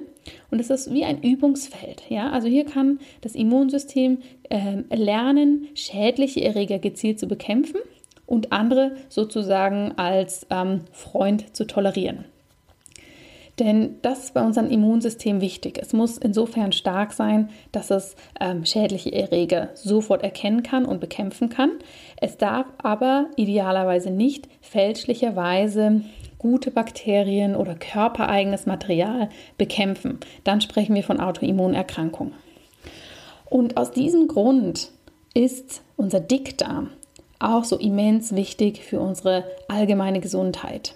und 0.51 0.59
es 0.59 0.69
ist 0.69 0.93
wie 0.93 1.03
ein 1.03 1.21
Übungsfeld. 1.21 2.03
Ja? 2.09 2.29
Also 2.29 2.47
hier 2.47 2.65
kann 2.65 2.99
das 3.21 3.33
Immunsystem 3.33 4.19
äh, 4.49 4.83
lernen, 4.95 5.67
schädliche 5.73 6.43
Erreger 6.43 6.77
gezielt 6.79 7.19
zu 7.19 7.27
bekämpfen 7.27 7.81
und 8.27 8.51
andere 8.51 8.95
sozusagen 9.09 9.93
als 9.97 10.45
ähm, 10.51 10.81
Freund 10.91 11.55
zu 11.55 11.65
tolerieren. 11.65 12.25
Denn 13.59 13.97
das 14.01 14.25
ist 14.25 14.33
bei 14.33 14.43
unserem 14.43 14.69
Immunsystem 14.69 15.41
wichtig. 15.41 15.77
Es 15.79 15.93
muss 15.93 16.17
insofern 16.17 16.71
stark 16.71 17.11
sein, 17.11 17.49
dass 17.71 17.91
es 17.91 18.15
ähm, 18.39 18.65
schädliche 18.65 19.11
Erreger 19.11 19.69
sofort 19.75 20.23
erkennen 20.23 20.63
kann 20.63 20.85
und 20.85 20.99
bekämpfen 20.99 21.49
kann. 21.49 21.71
Es 22.17 22.37
darf 22.37 22.65
aber 22.77 23.27
idealerweise 23.35 24.09
nicht 24.09 24.47
fälschlicherweise 24.61 26.01
gute 26.41 26.71
Bakterien 26.71 27.55
oder 27.55 27.75
körpereigenes 27.75 28.65
Material 28.65 29.29
bekämpfen. 29.59 30.19
Dann 30.43 30.59
sprechen 30.59 30.95
wir 30.95 31.03
von 31.03 31.19
Autoimmunerkrankungen. 31.19 32.33
Und 33.45 33.77
aus 33.77 33.91
diesem 33.91 34.27
Grund 34.27 34.89
ist 35.35 35.83
unser 35.97 36.19
Dickdarm 36.19 36.89
auch 37.37 37.63
so 37.63 37.77
immens 37.77 38.35
wichtig 38.35 38.81
für 38.81 38.99
unsere 38.99 39.43
allgemeine 39.67 40.19
Gesundheit. 40.19 40.95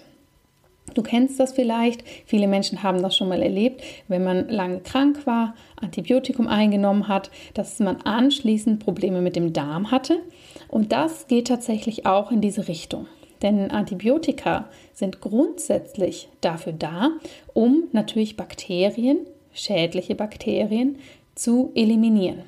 Du 0.94 1.02
kennst 1.02 1.38
das 1.38 1.52
vielleicht, 1.52 2.02
viele 2.26 2.48
Menschen 2.48 2.82
haben 2.82 3.00
das 3.00 3.16
schon 3.16 3.28
mal 3.28 3.42
erlebt, 3.42 3.82
wenn 4.08 4.24
man 4.24 4.48
lange 4.48 4.80
krank 4.80 5.28
war, 5.28 5.54
Antibiotikum 5.80 6.48
eingenommen 6.48 7.06
hat, 7.06 7.30
dass 7.54 7.78
man 7.78 7.98
anschließend 8.02 8.80
Probleme 8.80 9.20
mit 9.20 9.36
dem 9.36 9.52
Darm 9.52 9.92
hatte. 9.92 10.18
Und 10.66 10.90
das 10.90 11.28
geht 11.28 11.46
tatsächlich 11.46 12.04
auch 12.04 12.32
in 12.32 12.40
diese 12.40 12.66
Richtung. 12.66 13.06
Denn 13.42 13.70
Antibiotika 13.70 14.68
sind 14.94 15.20
grundsätzlich 15.20 16.28
dafür 16.40 16.72
da, 16.72 17.10
um 17.52 17.84
natürlich 17.92 18.36
Bakterien, 18.36 19.18
schädliche 19.52 20.14
Bakterien, 20.14 20.98
zu 21.34 21.70
eliminieren. 21.74 22.44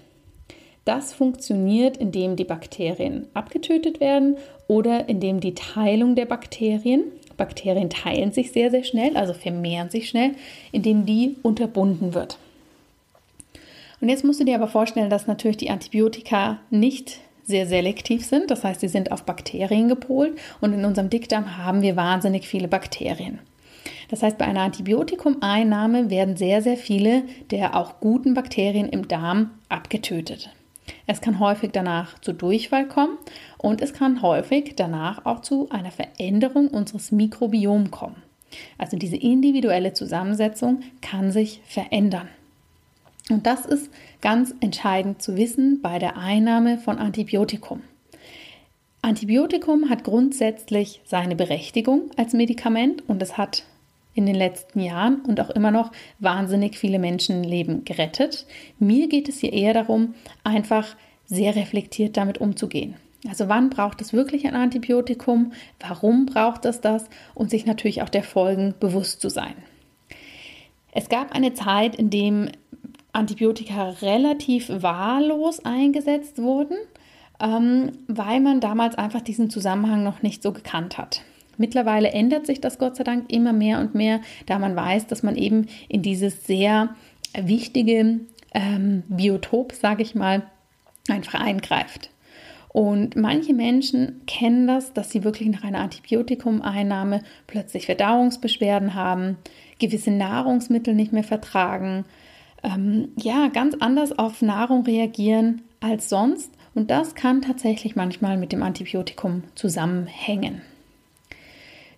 Das 0.84 1.12
funktioniert, 1.12 1.98
indem 1.98 2.36
die 2.36 2.44
Bakterien 2.44 3.26
abgetötet 3.34 4.00
werden 4.00 4.36
oder 4.68 5.08
indem 5.08 5.40
die 5.40 5.54
Teilung 5.54 6.14
der 6.14 6.24
Bakterien, 6.24 7.04
Bakterien 7.36 7.90
teilen 7.90 8.32
sich 8.32 8.52
sehr, 8.52 8.70
sehr 8.70 8.84
schnell, 8.84 9.16
also 9.16 9.34
vermehren 9.34 9.90
sich 9.90 10.08
schnell, 10.08 10.32
indem 10.72 11.04
die 11.04 11.36
unterbunden 11.42 12.14
wird. 12.14 12.38
Und 14.00 14.08
jetzt 14.08 14.24
musst 14.24 14.40
du 14.40 14.44
dir 14.44 14.54
aber 14.54 14.68
vorstellen, 14.68 15.10
dass 15.10 15.26
natürlich 15.26 15.56
die 15.56 15.70
Antibiotika 15.70 16.60
nicht 16.70 17.20
sehr 17.48 17.66
selektiv 17.66 18.24
sind. 18.24 18.50
Das 18.50 18.62
heißt, 18.62 18.80
sie 18.80 18.88
sind 18.88 19.10
auf 19.10 19.24
Bakterien 19.24 19.88
gepolt 19.88 20.38
und 20.60 20.74
in 20.74 20.84
unserem 20.84 21.10
Dickdarm 21.10 21.56
haben 21.56 21.82
wir 21.82 21.96
wahnsinnig 21.96 22.46
viele 22.46 22.68
Bakterien. 22.68 23.40
Das 24.10 24.22
heißt, 24.22 24.38
bei 24.38 24.44
einer 24.44 24.60
Antibiotikumeinnahme 24.60 26.10
werden 26.10 26.36
sehr, 26.36 26.62
sehr 26.62 26.76
viele 26.76 27.22
der 27.50 27.74
auch 27.74 28.00
guten 28.00 28.34
Bakterien 28.34 28.88
im 28.88 29.08
Darm 29.08 29.50
abgetötet. 29.68 30.50
Es 31.06 31.20
kann 31.20 31.40
häufig 31.40 31.70
danach 31.72 32.18
zu 32.20 32.32
Durchfall 32.32 32.86
kommen 32.86 33.16
und 33.56 33.80
es 33.80 33.94
kann 33.94 34.22
häufig 34.22 34.74
danach 34.76 35.24
auch 35.24 35.40
zu 35.40 35.68
einer 35.70 35.90
Veränderung 35.90 36.68
unseres 36.68 37.12
Mikrobioms 37.12 37.90
kommen. 37.90 38.22
Also 38.76 38.96
diese 38.96 39.16
individuelle 39.16 39.94
Zusammensetzung 39.94 40.80
kann 41.00 41.30
sich 41.30 41.60
verändern. 41.66 42.28
Und 43.30 43.46
das 43.46 43.66
ist 43.66 43.90
ganz 44.20 44.54
entscheidend 44.60 45.20
zu 45.20 45.36
wissen 45.36 45.80
bei 45.82 45.98
der 45.98 46.16
Einnahme 46.16 46.78
von 46.78 46.98
Antibiotikum. 46.98 47.82
Antibiotikum 49.02 49.90
hat 49.90 50.04
grundsätzlich 50.04 51.00
seine 51.04 51.36
Berechtigung 51.36 52.10
als 52.16 52.32
Medikament 52.32 53.08
und 53.08 53.22
es 53.22 53.36
hat 53.36 53.64
in 54.14 54.26
den 54.26 54.34
letzten 54.34 54.80
Jahren 54.80 55.20
und 55.20 55.40
auch 55.40 55.50
immer 55.50 55.70
noch 55.70 55.92
wahnsinnig 56.18 56.76
viele 56.76 56.98
Menschenleben 56.98 57.84
gerettet. 57.84 58.46
Mir 58.78 59.08
geht 59.08 59.28
es 59.28 59.38
hier 59.38 59.52
eher 59.52 59.74
darum, 59.74 60.14
einfach 60.42 60.96
sehr 61.26 61.54
reflektiert 61.54 62.16
damit 62.16 62.38
umzugehen. 62.38 62.96
Also 63.28 63.48
wann 63.48 63.70
braucht 63.70 64.00
es 64.00 64.12
wirklich 64.12 64.46
ein 64.46 64.56
Antibiotikum? 64.56 65.52
Warum 65.80 66.26
braucht 66.26 66.64
es 66.64 66.80
das? 66.80 67.08
Und 67.34 67.50
sich 67.50 67.66
natürlich 67.66 68.02
auch 68.02 68.08
der 68.08 68.22
Folgen 68.24 68.74
bewusst 68.80 69.20
zu 69.20 69.28
sein. 69.28 69.54
Es 70.92 71.08
gab 71.08 71.32
eine 71.32 71.54
Zeit, 71.54 71.94
in 71.94 72.10
dem 72.10 72.50
Antibiotika 73.18 73.90
relativ 74.02 74.70
wahllos 74.70 75.64
eingesetzt 75.64 76.40
wurden, 76.40 76.76
ähm, 77.40 77.92
weil 78.06 78.40
man 78.40 78.60
damals 78.60 78.96
einfach 78.96 79.20
diesen 79.20 79.50
Zusammenhang 79.50 80.02
noch 80.02 80.22
nicht 80.22 80.42
so 80.42 80.52
gekannt 80.52 80.98
hat. 80.98 81.22
Mittlerweile 81.56 82.10
ändert 82.10 82.46
sich 82.46 82.60
das 82.60 82.78
Gott 82.78 82.96
sei 82.96 83.04
Dank 83.04 83.32
immer 83.32 83.52
mehr 83.52 83.80
und 83.80 83.94
mehr, 83.94 84.20
da 84.46 84.58
man 84.58 84.76
weiß, 84.76 85.08
dass 85.08 85.22
man 85.22 85.36
eben 85.36 85.66
in 85.88 86.02
dieses 86.02 86.46
sehr 86.46 86.90
wichtige 87.36 88.20
ähm, 88.54 89.02
Biotop, 89.08 89.72
sage 89.72 90.02
ich 90.02 90.14
mal, 90.14 90.42
einfach 91.08 91.34
eingreift. 91.34 92.10
Und 92.68 93.16
manche 93.16 93.54
Menschen 93.54 94.20
kennen 94.26 94.66
das, 94.66 94.92
dass 94.92 95.10
sie 95.10 95.24
wirklich 95.24 95.48
nach 95.48 95.64
einer 95.64 95.80
Antibiotikumeinnahme 95.80 97.22
plötzlich 97.46 97.86
Verdauungsbeschwerden 97.86 98.94
haben, 98.94 99.36
gewisse 99.80 100.10
Nahrungsmittel 100.10 100.94
nicht 100.94 101.12
mehr 101.12 101.24
vertragen, 101.24 102.04
ähm, 102.62 103.08
ja, 103.16 103.48
ganz 103.48 103.76
anders 103.78 104.18
auf 104.18 104.42
Nahrung 104.42 104.84
reagieren 104.84 105.62
als 105.80 106.08
sonst. 106.08 106.52
Und 106.74 106.90
das 106.90 107.14
kann 107.14 107.42
tatsächlich 107.42 107.96
manchmal 107.96 108.36
mit 108.36 108.52
dem 108.52 108.62
Antibiotikum 108.62 109.44
zusammenhängen. 109.54 110.62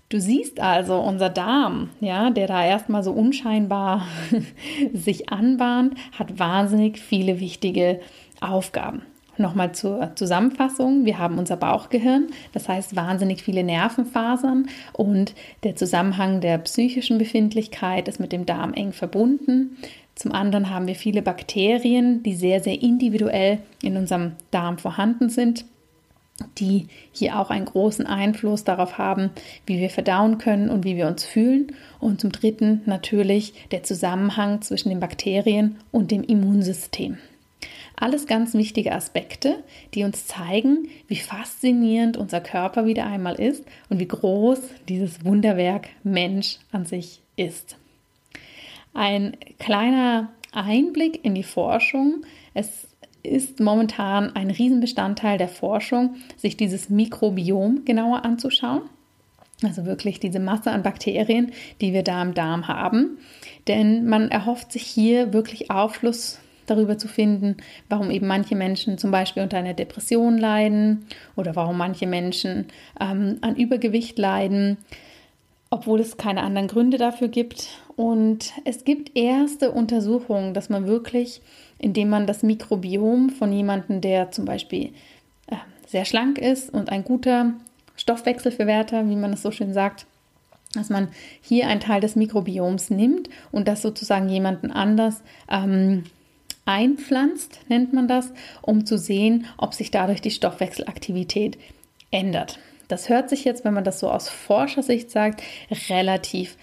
Du 0.08 0.20
siehst 0.20 0.58
also, 0.58 0.98
unser 0.98 1.30
Darm, 1.30 1.90
ja, 2.00 2.30
der 2.30 2.48
da 2.48 2.64
erstmal 2.64 3.04
so 3.04 3.12
unscheinbar 3.12 4.06
sich 4.92 5.28
anbahnt, 5.28 5.94
hat 6.18 6.38
wahnsinnig 6.38 6.98
viele 6.98 7.38
wichtige 7.38 8.00
Aufgaben. 8.40 9.02
Nochmal 9.40 9.72
zur 9.72 10.12
Zusammenfassung. 10.16 11.04
Wir 11.04 11.18
haben 11.18 11.38
unser 11.38 11.56
Bauchgehirn, 11.56 12.26
das 12.52 12.68
heißt 12.68 12.94
wahnsinnig 12.94 13.42
viele 13.42 13.62
Nervenfasern 13.62 14.66
und 14.92 15.34
der 15.62 15.76
Zusammenhang 15.76 16.40
der 16.40 16.58
psychischen 16.58 17.16
Befindlichkeit 17.16 18.08
ist 18.08 18.20
mit 18.20 18.32
dem 18.32 18.44
Darm 18.44 18.74
eng 18.74 18.92
verbunden. 18.92 19.78
Zum 20.14 20.32
anderen 20.32 20.70
haben 20.70 20.86
wir 20.86 20.94
viele 20.94 21.22
Bakterien, 21.22 22.22
die 22.22 22.34
sehr, 22.34 22.62
sehr 22.62 22.80
individuell 22.82 23.58
in 23.82 23.96
unserem 23.96 24.32
Darm 24.50 24.78
vorhanden 24.78 25.30
sind, 25.30 25.64
die 26.58 26.88
hier 27.12 27.38
auch 27.38 27.50
einen 27.50 27.64
großen 27.64 28.06
Einfluss 28.06 28.64
darauf 28.64 28.98
haben, 28.98 29.30
wie 29.66 29.78
wir 29.78 29.90
verdauen 29.90 30.38
können 30.38 30.70
und 30.70 30.84
wie 30.84 30.96
wir 30.96 31.06
uns 31.06 31.24
fühlen. 31.24 31.72
Und 31.98 32.20
zum 32.20 32.32
Dritten 32.32 32.82
natürlich 32.86 33.54
der 33.70 33.82
Zusammenhang 33.82 34.62
zwischen 34.62 34.88
den 34.90 35.00
Bakterien 35.00 35.76
und 35.90 36.10
dem 36.10 36.22
Immunsystem. 36.22 37.18
Alles 37.96 38.26
ganz 38.26 38.54
wichtige 38.54 38.92
Aspekte, 38.92 39.62
die 39.92 40.04
uns 40.04 40.26
zeigen, 40.26 40.88
wie 41.06 41.16
faszinierend 41.16 42.16
unser 42.16 42.40
Körper 42.40 42.86
wieder 42.86 43.04
einmal 43.04 43.34
ist 43.34 43.64
und 43.90 43.98
wie 43.98 44.08
groß 44.08 44.60
dieses 44.88 45.24
Wunderwerk 45.24 45.88
Mensch 46.02 46.58
an 46.72 46.86
sich 46.86 47.20
ist. 47.36 47.76
Ein 48.92 49.36
kleiner 49.58 50.30
Einblick 50.52 51.24
in 51.24 51.34
die 51.34 51.42
Forschung. 51.42 52.24
Es 52.54 52.88
ist 53.22 53.60
momentan 53.60 54.34
ein 54.34 54.50
Riesenbestandteil 54.50 55.38
der 55.38 55.48
Forschung, 55.48 56.16
sich 56.36 56.56
dieses 56.56 56.88
Mikrobiom 56.88 57.84
genauer 57.84 58.24
anzuschauen. 58.24 58.82
Also 59.62 59.84
wirklich 59.84 60.20
diese 60.20 60.40
Masse 60.40 60.70
an 60.70 60.82
Bakterien, 60.82 61.52
die 61.80 61.92
wir 61.92 62.02
da 62.02 62.22
im 62.22 62.32
Darm 62.32 62.66
haben. 62.66 63.18
Denn 63.68 64.06
man 64.06 64.30
erhofft 64.30 64.72
sich 64.72 64.82
hier 64.82 65.34
wirklich 65.34 65.70
Aufschluss 65.70 66.38
darüber 66.70 66.96
zu 66.96 67.08
finden, 67.08 67.56
warum 67.88 68.10
eben 68.10 68.26
manche 68.26 68.54
Menschen 68.54 68.96
zum 68.96 69.10
Beispiel 69.10 69.42
unter 69.42 69.58
einer 69.58 69.74
Depression 69.74 70.38
leiden 70.38 71.04
oder 71.36 71.56
warum 71.56 71.76
manche 71.76 72.06
Menschen 72.06 72.66
ähm, 73.00 73.38
an 73.40 73.56
Übergewicht 73.56 74.18
leiden, 74.18 74.78
obwohl 75.68 76.00
es 76.00 76.16
keine 76.16 76.42
anderen 76.42 76.68
Gründe 76.68 76.96
dafür 76.96 77.28
gibt. 77.28 77.68
Und 78.00 78.54
es 78.64 78.84
gibt 78.84 79.14
erste 79.14 79.72
Untersuchungen, 79.72 80.54
dass 80.54 80.70
man 80.70 80.86
wirklich, 80.86 81.42
indem 81.78 82.08
man 82.08 82.26
das 82.26 82.42
Mikrobiom 82.42 83.28
von 83.28 83.52
jemandem, 83.52 84.00
der 84.00 84.30
zum 84.30 84.46
Beispiel 84.46 84.94
äh, 85.48 85.56
sehr 85.86 86.06
schlank 86.06 86.38
ist 86.38 86.72
und 86.72 86.88
ein 86.88 87.04
guter 87.04 87.52
Stoffwechselverwerter, 87.96 89.06
wie 89.10 89.16
man 89.16 89.34
es 89.34 89.42
so 89.42 89.50
schön 89.50 89.74
sagt, 89.74 90.06
dass 90.72 90.88
man 90.88 91.08
hier 91.42 91.66
einen 91.66 91.80
Teil 91.80 92.00
des 92.00 92.16
Mikrobioms 92.16 92.88
nimmt 92.88 93.28
und 93.52 93.68
das 93.68 93.82
sozusagen 93.82 94.30
jemanden 94.30 94.70
anders 94.70 95.22
ähm, 95.50 96.04
einpflanzt, 96.64 97.60
nennt 97.68 97.92
man 97.92 98.08
das, 98.08 98.32
um 98.62 98.86
zu 98.86 98.96
sehen, 98.96 99.44
ob 99.58 99.74
sich 99.74 99.90
dadurch 99.90 100.22
die 100.22 100.30
Stoffwechselaktivität 100.30 101.58
ändert. 102.10 102.60
Das 102.88 103.10
hört 103.10 103.28
sich 103.28 103.44
jetzt, 103.44 103.66
wenn 103.66 103.74
man 103.74 103.84
das 103.84 104.00
so 104.00 104.10
aus 104.10 104.30
Forschersicht 104.30 105.10
sagt, 105.10 105.42
relativ 105.90 106.56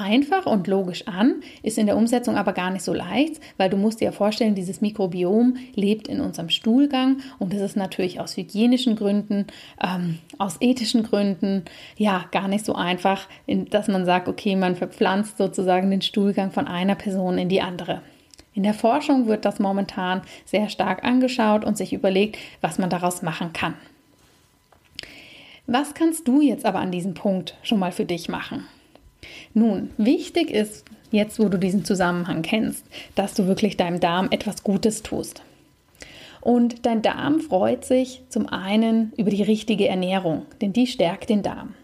einfach 0.00 0.46
und 0.46 0.66
logisch 0.66 1.06
an, 1.06 1.42
ist 1.62 1.78
in 1.78 1.86
der 1.86 1.96
Umsetzung 1.96 2.36
aber 2.36 2.52
gar 2.52 2.70
nicht 2.70 2.84
so 2.84 2.92
leicht, 2.92 3.40
weil 3.56 3.70
du 3.70 3.76
musst 3.76 4.00
dir 4.00 4.06
ja 4.06 4.12
vorstellen, 4.12 4.54
dieses 4.54 4.80
Mikrobiom 4.80 5.56
lebt 5.74 6.08
in 6.08 6.20
unserem 6.20 6.48
Stuhlgang 6.48 7.18
und 7.38 7.52
es 7.54 7.60
ist 7.60 7.76
natürlich 7.76 8.20
aus 8.20 8.36
hygienischen 8.36 8.96
Gründen, 8.96 9.46
ähm, 9.82 10.18
aus 10.38 10.56
ethischen 10.60 11.02
Gründen, 11.02 11.64
ja, 11.96 12.26
gar 12.30 12.48
nicht 12.48 12.64
so 12.64 12.74
einfach, 12.74 13.28
dass 13.46 13.88
man 13.88 14.04
sagt, 14.04 14.28
okay, 14.28 14.56
man 14.56 14.76
verpflanzt 14.76 15.38
sozusagen 15.38 15.90
den 15.90 16.02
Stuhlgang 16.02 16.50
von 16.50 16.66
einer 16.66 16.94
Person 16.94 17.38
in 17.38 17.48
die 17.48 17.62
andere. 17.62 18.02
In 18.54 18.62
der 18.62 18.74
Forschung 18.74 19.26
wird 19.26 19.44
das 19.44 19.58
momentan 19.58 20.22
sehr 20.44 20.68
stark 20.68 21.04
angeschaut 21.04 21.64
und 21.64 21.76
sich 21.76 21.92
überlegt, 21.92 22.38
was 22.60 22.78
man 22.78 22.88
daraus 22.88 23.22
machen 23.22 23.52
kann. 23.52 23.74
Was 25.66 25.94
kannst 25.94 26.28
du 26.28 26.40
jetzt 26.40 26.66
aber 26.66 26.78
an 26.78 26.92
diesem 26.92 27.14
Punkt 27.14 27.56
schon 27.62 27.78
mal 27.78 27.90
für 27.90 28.04
dich 28.04 28.28
machen? 28.28 28.66
Nun, 29.52 29.90
wichtig 29.96 30.50
ist, 30.50 30.84
jetzt 31.10 31.38
wo 31.38 31.48
du 31.48 31.58
diesen 31.58 31.84
Zusammenhang 31.84 32.42
kennst, 32.42 32.84
dass 33.14 33.34
du 33.34 33.46
wirklich 33.46 33.76
deinem 33.76 34.00
Darm 34.00 34.28
etwas 34.30 34.64
Gutes 34.64 35.02
tust. 35.02 35.42
Und 36.40 36.84
dein 36.84 37.00
Darm 37.00 37.40
freut 37.40 37.84
sich 37.84 38.22
zum 38.28 38.46
einen 38.48 39.12
über 39.16 39.30
die 39.30 39.42
richtige 39.42 39.88
Ernährung, 39.88 40.42
denn 40.60 40.74
die 40.74 40.86
stärkt 40.86 41.30
den 41.30 41.42
Darm. 41.42 41.74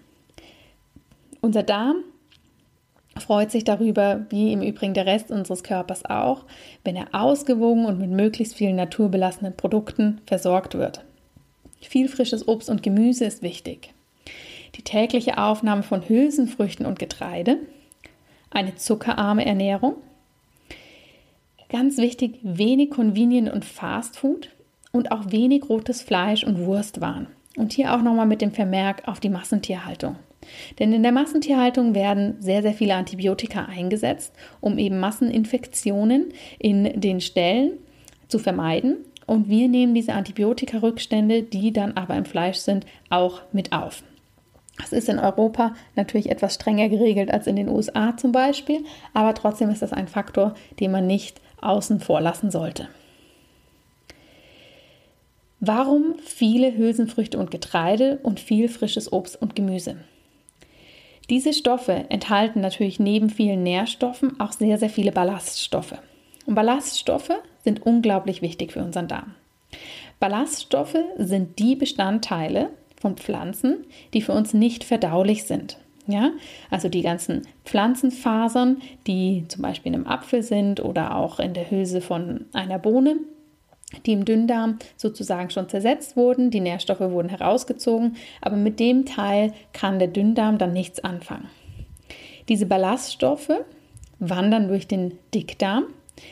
Unser 1.40 1.62
Darm 1.62 2.04
freut 3.18 3.50
sich 3.50 3.64
darüber, 3.64 4.26
wie 4.28 4.52
im 4.52 4.62
Übrigen 4.62 4.94
der 4.94 5.06
Rest 5.06 5.30
unseres 5.30 5.62
Körpers 5.62 6.04
auch, 6.04 6.44
wenn 6.84 6.96
er 6.96 7.08
ausgewogen 7.12 7.86
und 7.86 7.98
mit 7.98 8.10
möglichst 8.10 8.54
vielen 8.54 8.76
naturbelassenen 8.76 9.56
Produkten 9.56 10.20
versorgt 10.26 10.74
wird. 10.74 11.04
Viel 11.80 12.08
frisches 12.08 12.46
Obst 12.46 12.68
und 12.68 12.82
Gemüse 12.82 13.24
ist 13.24 13.42
wichtig. 13.42 13.94
Die 14.80 14.84
tägliche 14.84 15.36
Aufnahme 15.36 15.82
von 15.82 16.08
Hülsenfrüchten 16.08 16.86
und 16.86 16.98
Getreide, 16.98 17.58
eine 18.48 18.76
zuckerarme 18.76 19.44
Ernährung, 19.44 19.96
ganz 21.68 21.98
wichtig, 21.98 22.38
wenig 22.42 22.88
Convenient 22.88 23.52
und 23.52 23.66
Fastfood 23.66 24.48
und 24.90 25.12
auch 25.12 25.32
wenig 25.32 25.68
rotes 25.68 26.00
Fleisch 26.00 26.44
und 26.44 26.64
Wurstwaren. 26.64 27.26
Und 27.58 27.74
hier 27.74 27.94
auch 27.94 28.00
nochmal 28.00 28.24
mit 28.24 28.40
dem 28.40 28.52
Vermerk 28.52 29.06
auf 29.06 29.20
die 29.20 29.28
Massentierhaltung. 29.28 30.16
Denn 30.78 30.94
in 30.94 31.02
der 31.02 31.12
Massentierhaltung 31.12 31.94
werden 31.94 32.36
sehr, 32.40 32.62
sehr 32.62 32.72
viele 32.72 32.94
Antibiotika 32.94 33.66
eingesetzt, 33.66 34.32
um 34.62 34.78
eben 34.78 34.98
Masseninfektionen 34.98 36.32
in 36.58 36.98
den 36.98 37.20
Ställen 37.20 37.72
zu 38.28 38.38
vermeiden. 38.38 38.96
Und 39.26 39.50
wir 39.50 39.68
nehmen 39.68 39.94
diese 39.94 40.14
Antibiotika-Rückstände, 40.14 41.42
die 41.42 41.70
dann 41.70 41.98
aber 41.98 42.16
im 42.16 42.24
Fleisch 42.24 42.56
sind, 42.56 42.86
auch 43.10 43.42
mit 43.52 43.72
auf. 43.72 44.02
Das 44.80 44.92
ist 44.92 45.08
in 45.08 45.18
Europa 45.18 45.74
natürlich 45.94 46.30
etwas 46.30 46.54
strenger 46.54 46.88
geregelt 46.88 47.30
als 47.30 47.46
in 47.46 47.56
den 47.56 47.68
USA 47.68 48.16
zum 48.16 48.32
Beispiel, 48.32 48.84
aber 49.12 49.34
trotzdem 49.34 49.68
ist 49.70 49.82
das 49.82 49.92
ein 49.92 50.08
Faktor, 50.08 50.54
den 50.80 50.90
man 50.90 51.06
nicht 51.06 51.40
außen 51.60 52.00
vor 52.00 52.20
lassen 52.20 52.50
sollte. 52.50 52.88
Warum 55.60 56.14
viele 56.24 56.74
Hülsenfrüchte 56.74 57.38
und 57.38 57.50
Getreide 57.50 58.18
und 58.22 58.40
viel 58.40 58.68
frisches 58.68 59.12
Obst 59.12 59.40
und 59.40 59.54
Gemüse? 59.54 59.96
Diese 61.28 61.52
Stoffe 61.52 62.06
enthalten 62.08 62.60
natürlich 62.60 62.98
neben 62.98 63.28
vielen 63.28 63.62
Nährstoffen 63.62 64.40
auch 64.40 64.52
sehr, 64.52 64.78
sehr 64.78 64.88
viele 64.88 65.12
Ballaststoffe. 65.12 65.94
Und 66.46 66.54
Ballaststoffe 66.54 67.30
sind 67.62 67.84
unglaublich 67.84 68.40
wichtig 68.40 68.72
für 68.72 68.82
unseren 68.82 69.06
Darm. 69.06 69.34
Ballaststoffe 70.18 70.98
sind 71.18 71.58
die 71.58 71.76
Bestandteile 71.76 72.70
von 73.00 73.16
Pflanzen, 73.16 73.86
die 74.14 74.22
für 74.22 74.32
uns 74.32 74.54
nicht 74.54 74.84
verdaulich 74.84 75.44
sind. 75.44 75.78
Ja, 76.06 76.32
also 76.70 76.88
die 76.88 77.02
ganzen 77.02 77.42
Pflanzenfasern, 77.64 78.78
die 79.06 79.44
zum 79.48 79.62
Beispiel 79.62 79.92
in 79.92 80.00
einem 80.00 80.06
Apfel 80.06 80.42
sind 80.42 80.82
oder 80.82 81.16
auch 81.16 81.38
in 81.38 81.54
der 81.54 81.70
Hülse 81.70 82.00
von 82.00 82.46
einer 82.52 82.78
Bohne, 82.78 83.16
die 84.06 84.12
im 84.12 84.24
Dünndarm 84.24 84.78
sozusagen 84.96 85.50
schon 85.50 85.68
zersetzt 85.68 86.16
wurden, 86.16 86.50
die 86.50 86.60
Nährstoffe 86.60 87.00
wurden 87.00 87.28
herausgezogen, 87.28 88.16
aber 88.40 88.56
mit 88.56 88.80
dem 88.80 89.04
Teil 89.04 89.52
kann 89.72 89.98
der 89.98 90.08
Dünndarm 90.08 90.58
dann 90.58 90.72
nichts 90.72 91.02
anfangen. 91.02 91.48
Diese 92.48 92.66
Ballaststoffe 92.66 93.52
wandern 94.18 94.68
durch 94.68 94.88
den 94.88 95.18
Dickdarm, 95.34 95.84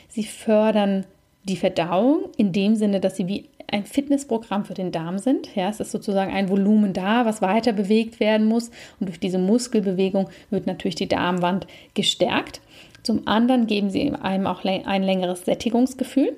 sie 0.09 0.25
fördern 0.25 1.07
die 1.45 1.57
Verdauung 1.57 2.25
in 2.37 2.53
dem 2.53 2.75
Sinne, 2.75 3.01
dass 3.01 3.17
sie 3.17 3.29
wie 3.29 3.49
ein 3.71 3.85
Fitnessprogramm 3.85 4.65
für 4.65 4.75
den 4.75 4.93
Darm 4.93 5.19
sind. 5.19 5.55
Ja, 5.55 5.69
es 5.69 5.81
ist 5.81 5.93
sozusagen 5.93 6.33
ein 6.33 6.49
Volumen 6.49 6.93
da, 6.93 7.27
was 7.27 7.43
weiter 7.43 7.73
bewegt 7.73 8.19
werden 8.19 8.47
muss. 8.47 8.71
Und 8.99 9.09
durch 9.09 9.21
diese 9.21 9.39
Muskelbewegung 9.39 10.29
wird 10.51 10.67
natürlich 10.67 10.95
die 10.95 11.09
Darmwand 11.09 11.67
gestärkt. 11.95 12.61
Zum 13.03 13.29
anderen 13.29 13.67
geben 13.67 13.91
sie 13.91 14.11
einem 14.11 14.47
auch 14.47 14.65
ein 14.65 15.03
längeres 15.03 15.45
Sättigungsgefühl. 15.45 16.35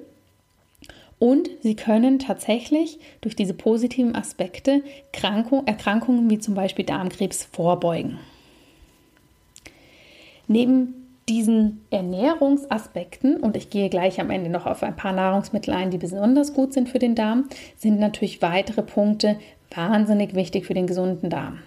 Und 1.18 1.50
sie 1.60 1.76
können 1.76 2.18
tatsächlich 2.18 2.98
durch 3.20 3.36
diese 3.36 3.54
positiven 3.54 4.16
Aspekte 4.16 4.82
Erkrankungen 5.12 6.30
wie 6.30 6.38
zum 6.38 6.54
Beispiel 6.54 6.84
Darmkrebs 6.84 7.44
vorbeugen. 7.44 8.18
Neben 10.48 10.99
diesen 11.28 11.84
Ernährungsaspekten, 11.90 13.36
und 13.36 13.56
ich 13.56 13.70
gehe 13.70 13.88
gleich 13.88 14.20
am 14.20 14.30
Ende 14.30 14.50
noch 14.50 14.66
auf 14.66 14.82
ein 14.82 14.96
paar 14.96 15.12
Nahrungsmittel 15.12 15.72
ein, 15.72 15.90
die 15.90 15.98
besonders 15.98 16.54
gut 16.54 16.72
sind 16.72 16.88
für 16.88 16.98
den 16.98 17.14
Darm, 17.14 17.48
sind 17.76 18.00
natürlich 18.00 18.42
weitere 18.42 18.82
Punkte 18.82 19.38
wahnsinnig 19.74 20.34
wichtig 20.34 20.66
für 20.66 20.74
den 20.74 20.86
gesunden 20.86 21.30
Darm. 21.30 21.58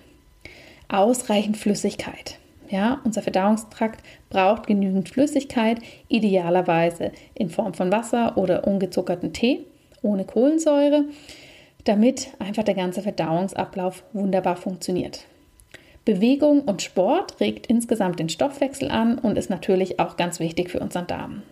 Ausreichend 0.89 1.57
Flüssigkeit. 1.57 2.37
Ja, 2.69 3.01
unser 3.03 3.21
Verdauungstrakt 3.21 4.03
braucht 4.29 4.67
genügend 4.67 5.07
Flüssigkeit, 5.09 5.77
idealerweise 6.07 7.11
in 7.35 7.49
Form 7.49 7.73
von 7.73 7.91
Wasser 7.91 8.37
oder 8.37 8.67
ungezuckerten 8.67 9.31
Tee 9.31 9.65
ohne 10.01 10.25
Kohlensäure, 10.25 11.05
damit 11.83 12.29
einfach 12.39 12.63
der 12.63 12.75
ganze 12.75 13.01
Verdauungsablauf 13.01 14.03
wunderbar 14.13 14.55
funktioniert. 14.55 15.25
Bewegung 16.05 16.61
und 16.61 16.81
Sport 16.81 17.39
regt 17.39 17.67
insgesamt 17.67 18.19
den 18.19 18.29
Stoffwechsel 18.29 18.91
an 18.91 19.17
und 19.17 19.37
ist 19.37 19.49
natürlich 19.49 19.99
auch 19.99 20.17
ganz 20.17 20.39
wichtig 20.39 20.69
für 20.69 20.79
unseren 20.79 21.07
Darm. 21.07 21.43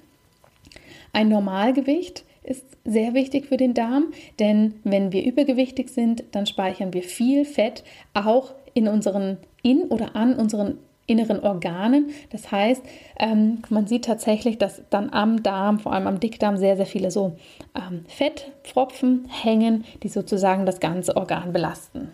Ein 1.13 1.29
Normalgewicht 1.29 2.23
ist 2.43 2.65
sehr 2.83 3.13
wichtig 3.13 3.45
für 3.45 3.57
den 3.57 3.73
Darm, 3.73 4.13
denn 4.39 4.75
wenn 4.83 5.11
wir 5.11 5.23
übergewichtig 5.23 5.89
sind, 5.89 6.23
dann 6.31 6.45
speichern 6.45 6.93
wir 6.93 7.03
viel 7.03 7.45
Fett 7.45 7.83
auch 8.13 8.53
in 8.73 8.87
unseren 8.87 9.37
in 9.61 9.83
oder 9.83 10.15
an 10.15 10.35
unseren 10.35 10.79
inneren 11.07 11.41
Organen. 11.41 12.11
Das 12.29 12.51
heißt, 12.51 12.81
ähm, 13.19 13.59
man 13.69 13.85
sieht 13.87 14.05
tatsächlich, 14.05 14.57
dass 14.57 14.81
dann 14.89 15.11
am 15.11 15.43
Darm, 15.43 15.79
vor 15.79 15.93
allem 15.93 16.07
am 16.07 16.19
Dickdarm, 16.19 16.57
sehr, 16.57 16.77
sehr 16.77 16.85
viele 16.85 17.11
so 17.11 17.33
ähm, 17.75 18.05
Fettpfropfen 18.07 19.27
hängen, 19.29 19.83
die 20.03 20.09
sozusagen 20.09 20.65
das 20.65 20.79
ganze 20.79 21.17
Organ 21.17 21.53
belasten. 21.53 22.09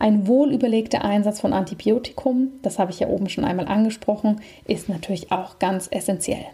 Ein 0.00 0.28
wohlüberlegter 0.28 1.04
Einsatz 1.04 1.40
von 1.40 1.52
Antibiotikum, 1.52 2.52
das 2.62 2.78
habe 2.78 2.92
ich 2.92 3.00
ja 3.00 3.08
oben 3.08 3.28
schon 3.28 3.44
einmal 3.44 3.66
angesprochen, 3.66 4.40
ist 4.64 4.88
natürlich 4.88 5.32
auch 5.32 5.58
ganz 5.58 5.88
essentiell. 5.90 6.46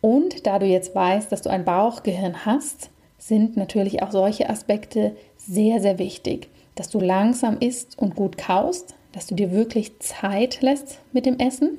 Und 0.00 0.46
da 0.46 0.60
du 0.60 0.66
jetzt 0.66 0.94
weißt, 0.94 1.32
dass 1.32 1.42
du 1.42 1.50
ein 1.50 1.64
Bauchgehirn 1.64 2.46
hast, 2.46 2.90
sind 3.18 3.56
natürlich 3.56 4.04
auch 4.04 4.12
solche 4.12 4.48
Aspekte 4.48 5.16
sehr, 5.36 5.80
sehr 5.80 5.98
wichtig, 5.98 6.48
dass 6.76 6.90
du 6.90 7.00
langsam 7.00 7.58
isst 7.58 7.98
und 7.98 8.14
gut 8.14 8.38
kaust, 8.38 8.94
dass 9.10 9.26
du 9.26 9.34
dir 9.34 9.50
wirklich 9.50 9.98
Zeit 9.98 10.60
lässt 10.60 11.00
mit 11.12 11.26
dem 11.26 11.40
Essen 11.40 11.76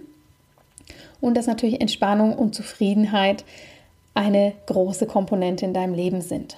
und 1.21 1.35
dass 1.37 1.47
natürlich 1.47 1.79
Entspannung 1.79 2.37
und 2.37 2.53
Zufriedenheit 2.53 3.45
eine 4.13 4.51
große 4.65 5.07
Komponente 5.07 5.63
in 5.63 5.73
deinem 5.73 5.93
Leben 5.93 6.19
sind. 6.19 6.57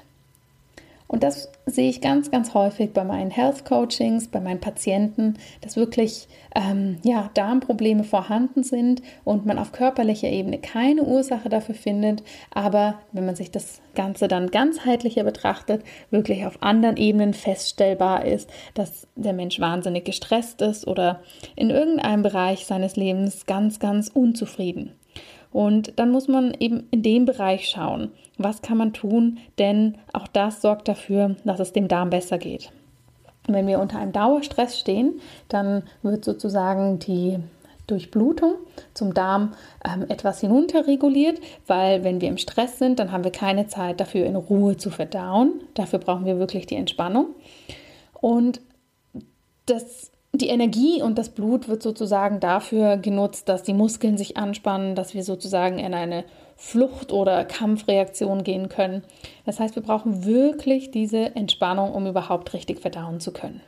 Und 1.07 1.23
das 1.23 1.51
sehe 1.67 1.89
ich 1.89 2.01
ganz, 2.01 2.31
ganz 2.31 2.53
häufig 2.53 2.91
bei 2.91 3.03
meinen 3.03 3.29
Health 3.29 3.63
Coachings, 3.63 4.27
bei 4.27 4.39
meinen 4.39 4.59
Patienten, 4.59 5.35
dass 5.61 5.75
wirklich 5.75 6.27
ähm, 6.55 6.97
ja, 7.03 7.29
Darmprobleme 7.35 8.03
vorhanden 8.03 8.63
sind 8.63 9.03
und 9.23 9.45
man 9.45 9.59
auf 9.59 9.71
körperlicher 9.71 10.29
Ebene 10.29 10.57
keine 10.57 11.03
Ursache 11.03 11.49
dafür 11.49 11.75
findet, 11.75 12.23
aber 12.51 12.95
wenn 13.11 13.25
man 13.25 13.35
sich 13.35 13.51
das 13.51 13.81
Ganze 13.93 14.27
dann 14.27 14.49
ganzheitlicher 14.49 15.23
betrachtet, 15.23 15.83
wirklich 16.09 16.45
auf 16.45 16.61
anderen 16.63 16.97
Ebenen 16.97 17.33
feststellbar 17.33 18.25
ist, 18.25 18.49
dass 18.73 19.07
der 19.15 19.33
Mensch 19.33 19.59
wahnsinnig 19.59 20.05
gestresst 20.05 20.61
ist 20.61 20.87
oder 20.87 21.21
in 21.55 21.69
irgendeinem 21.69 22.23
Bereich 22.23 22.65
seines 22.65 22.95
Lebens 22.95 23.45
ganz, 23.45 23.79
ganz 23.79 24.09
unzufrieden. 24.09 24.93
Und 25.51 25.93
dann 25.95 26.11
muss 26.11 26.27
man 26.27 26.53
eben 26.59 26.87
in 26.91 27.01
dem 27.01 27.23
Bereich 27.23 27.69
schauen, 27.69 28.11
was 28.38 28.61
kann 28.61 28.77
man 28.77 28.93
tun, 28.93 29.38
denn 29.59 29.97
auch 30.13 30.27
das 30.27 30.61
sorgt 30.61 30.88
dafür, 30.88 31.36
dass 31.43 31.59
es 31.59 31.73
dem 31.73 31.88
Darm 31.88 32.09
besser 32.09 32.38
geht. 32.38 32.71
Wenn 33.47 33.67
wir 33.67 33.79
unter 33.79 33.99
einem 33.99 34.11
Dauerstress 34.11 34.79
stehen, 34.79 35.19
dann 35.49 35.83
wird 36.01 36.25
sozusagen 36.25 36.99
die 36.99 37.39
Durchblutung 37.88 38.55
zum 38.95 39.13
Darm 39.13 39.53
ähm, 39.86 40.05
etwas 40.09 40.41
hinunterreguliert, 40.41 41.39
weil 41.67 42.03
wenn 42.03 42.19
wir 42.19 42.29
im 42.29 42.38
Stress 42.38 42.79
sind, 42.79 42.97
dann 42.97 43.11
haben 43.11 43.23
wir 43.23 43.31
keine 43.31 43.67
Zeit 43.67 43.99
dafür 43.99 44.25
in 44.25 44.36
Ruhe 44.36 44.77
zu 44.77 44.89
verdauen. 44.89 45.61
Dafür 45.75 45.99
brauchen 45.99 46.25
wir 46.25 46.39
wirklich 46.39 46.65
die 46.65 46.75
Entspannung. 46.75 47.27
Und 48.19 48.59
das 49.67 50.11
die 50.38 50.49
Energie 50.49 51.01
und 51.01 51.17
das 51.17 51.29
Blut 51.29 51.67
wird 51.67 51.81
sozusagen 51.81 52.39
dafür 52.39 52.97
genutzt, 52.97 53.47
dass 53.47 53.63
die 53.63 53.73
Muskeln 53.73 54.17
sich 54.17 54.38
anspannen, 54.38 54.95
dass 54.95 55.13
wir 55.13 55.23
sozusagen 55.23 55.79
in 55.79 55.93
eine 55.93 56.25
Flucht- 56.55 57.11
oder 57.11 57.43
Kampfreaktion 57.45 58.43
gehen 58.43 58.69
können. 58.69 59.03
Das 59.45 59.59
heißt, 59.59 59.75
wir 59.75 59.83
brauchen 59.83 60.25
wirklich 60.25 60.91
diese 60.91 61.35
Entspannung, 61.35 61.93
um 61.93 62.07
überhaupt 62.07 62.53
richtig 62.53 62.79
verdauen 62.79 63.19
zu 63.19 63.31
können. 63.31 63.61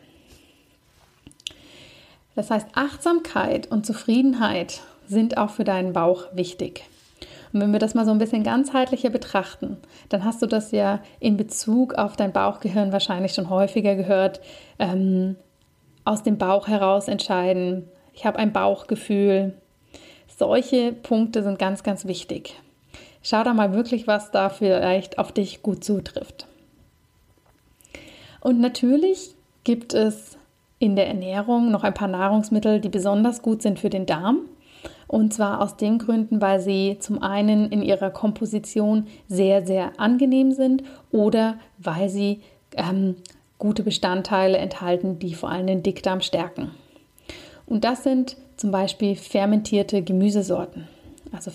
Das 2.35 2.51
heißt, 2.51 2.67
Achtsamkeit 2.73 3.67
und 3.71 3.85
Zufriedenheit 3.85 4.81
sind 5.07 5.37
auch 5.37 5.49
für 5.49 5.63
deinen 5.63 5.93
Bauch 5.93 6.25
wichtig. 6.33 6.83
Und 7.51 7.61
wenn 7.61 7.71
wir 7.71 7.79
das 7.79 7.95
mal 7.95 8.05
so 8.05 8.11
ein 8.11 8.19
bisschen 8.19 8.43
ganzheitlicher 8.43 9.09
betrachten, 9.09 9.77
dann 10.09 10.23
hast 10.23 10.41
du 10.41 10.45
das 10.45 10.71
ja 10.71 11.01
in 11.19 11.37
Bezug 11.37 11.95
auf 11.95 12.15
dein 12.15 12.33
Bauchgehirn 12.33 12.91
wahrscheinlich 12.91 13.33
schon 13.33 13.49
häufiger 13.49 13.95
gehört. 13.95 14.41
Ähm, 14.79 15.35
aus 16.07 16.23
dem 16.23 16.37
Bauch 16.37 16.67
heraus 16.67 17.07
entscheiden. 17.07 17.89
Ich 18.13 18.25
habe 18.25 18.39
ein 18.39 18.53
Bauchgefühl. 18.53 19.53
Solche 20.27 20.93
Punkte 20.93 21.43
sind 21.43 21.59
ganz, 21.59 21.83
ganz 21.83 22.05
wichtig. 22.05 22.55
Schau 23.21 23.43
da 23.43 23.53
mal 23.53 23.73
wirklich, 23.73 24.07
was 24.07 24.31
da 24.31 24.49
vielleicht 24.49 25.19
auf 25.19 25.31
dich 25.31 25.61
gut 25.61 25.83
zutrifft. 25.83 26.47
Und 28.41 28.59
natürlich 28.59 29.35
gibt 29.63 29.93
es 29.93 30.37
in 30.79 30.95
der 30.95 31.07
Ernährung 31.07 31.71
noch 31.71 31.83
ein 31.83 31.93
paar 31.93 32.07
Nahrungsmittel, 32.07 32.79
die 32.79 32.89
besonders 32.89 33.41
gut 33.41 33.61
sind 33.61 33.79
für 33.79 33.89
den 33.89 34.05
Darm. 34.05 34.41
Und 35.07 35.33
zwar 35.33 35.61
aus 35.61 35.77
den 35.77 35.99
Gründen, 35.99 36.41
weil 36.41 36.59
sie 36.59 36.97
zum 36.99 37.21
einen 37.21 37.71
in 37.71 37.81
ihrer 37.81 38.09
Komposition 38.09 39.07
sehr, 39.27 39.65
sehr 39.65 39.99
angenehm 39.99 40.51
sind 40.51 40.83
oder 41.11 41.57
weil 41.77 42.09
sie 42.09 42.41
ähm, 42.75 43.15
gute 43.57 43.83
Bestandteile 43.83 44.57
enthalten, 44.57 45.19
die 45.19 45.33
vor 45.33 45.49
allem 45.49 45.67
den 45.67 45.83
Dickdarm 45.83 46.21
stärken. 46.21 46.71
Und 47.65 47.83
das 47.83 48.03
sind 48.03 48.37
zum 48.57 48.71
Beispiel 48.71 49.15
fermentierte 49.15 50.01
Gemüsesorten. 50.01 50.87
Also 51.31 51.51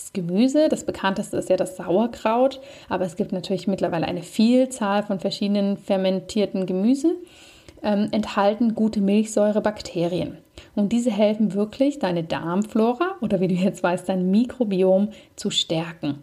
fermentiertes 0.00 0.12
Gemüse, 0.12 0.68
das 0.68 0.84
bekannteste 0.84 1.36
ist 1.36 1.50
ja 1.50 1.56
das 1.56 1.76
Sauerkraut, 1.76 2.60
aber 2.88 3.04
es 3.04 3.16
gibt 3.16 3.32
natürlich 3.32 3.66
mittlerweile 3.66 4.06
eine 4.06 4.22
Vielzahl 4.22 5.02
von 5.02 5.20
verschiedenen 5.20 5.76
fermentierten 5.76 6.66
Gemüse, 6.66 7.16
ähm, 7.82 8.08
enthalten 8.12 8.74
gute 8.74 9.00
Milchsäurebakterien. 9.00 10.38
Und 10.74 10.92
diese 10.92 11.10
helfen 11.10 11.54
wirklich, 11.54 11.98
deine 11.98 12.24
Darmflora 12.24 13.16
oder 13.20 13.40
wie 13.40 13.48
du 13.48 13.54
jetzt 13.54 13.82
weißt, 13.82 14.08
dein 14.08 14.30
Mikrobiom 14.30 15.10
zu 15.36 15.50
stärken. 15.50 16.18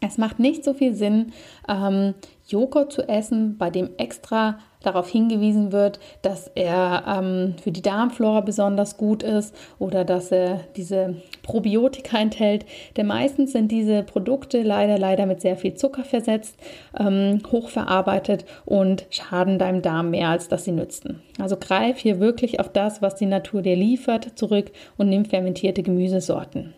Es 0.00 0.18
macht 0.18 0.38
nicht 0.38 0.64
so 0.64 0.74
viel 0.74 0.94
Sinn, 0.94 1.32
ähm, 1.66 2.14
Joghurt 2.46 2.92
zu 2.92 3.08
essen, 3.08 3.56
bei 3.56 3.70
dem 3.70 3.88
extra 3.96 4.58
darauf 4.82 5.08
hingewiesen 5.08 5.72
wird, 5.72 5.98
dass 6.20 6.48
er 6.54 7.04
ähm, 7.06 7.54
für 7.62 7.72
die 7.72 7.80
Darmflora 7.80 8.42
besonders 8.42 8.98
gut 8.98 9.22
ist 9.22 9.54
oder 9.78 10.04
dass 10.04 10.30
er 10.30 10.60
diese 10.76 11.16
Probiotika 11.44 12.18
enthält. 12.18 12.66
Denn 12.96 13.06
meistens 13.06 13.52
sind 13.52 13.70
diese 13.70 14.02
Produkte 14.02 14.62
leider, 14.62 14.98
leider 14.98 15.26
mit 15.26 15.40
sehr 15.40 15.56
viel 15.56 15.74
Zucker 15.74 16.02
versetzt, 16.02 16.56
ähm, 16.98 17.40
hochverarbeitet 17.52 18.44
und 18.64 19.06
schaden 19.10 19.60
deinem 19.60 19.82
Darm 19.82 20.10
mehr, 20.10 20.30
als 20.30 20.48
dass 20.48 20.64
sie 20.64 20.72
nützen. 20.72 21.22
Also 21.38 21.56
greif 21.56 21.98
hier 21.98 22.18
wirklich 22.18 22.58
auf 22.58 22.70
das, 22.70 23.00
was 23.00 23.14
die 23.14 23.26
Natur 23.26 23.62
dir 23.62 23.76
liefert, 23.76 24.36
zurück 24.36 24.72
und 24.96 25.08
nimm 25.08 25.24
fermentierte 25.24 25.84
Gemüsesorten. 25.84 26.74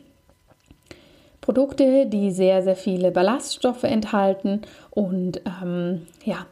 Produkte, 1.41 2.07
die 2.07 2.33
sehr, 2.33 2.62
sehr 2.62 2.75
viele 2.75 3.12
Ballaststoffe 3.12 3.85
enthalten 3.85 4.62
und 4.91 5.41
ähm, 5.62 6.03
ja, 6.25 6.47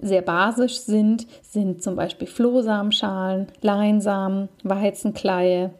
sehr 0.00 0.22
basisch 0.22 0.80
sind, 0.80 1.28
sind 1.42 1.82
zum 1.82 1.94
Beispiel 1.94 2.26
Flohsamenschalen, 2.26 3.46
Leinsamen, 3.60 4.48
Weizenkleie, 4.64 5.70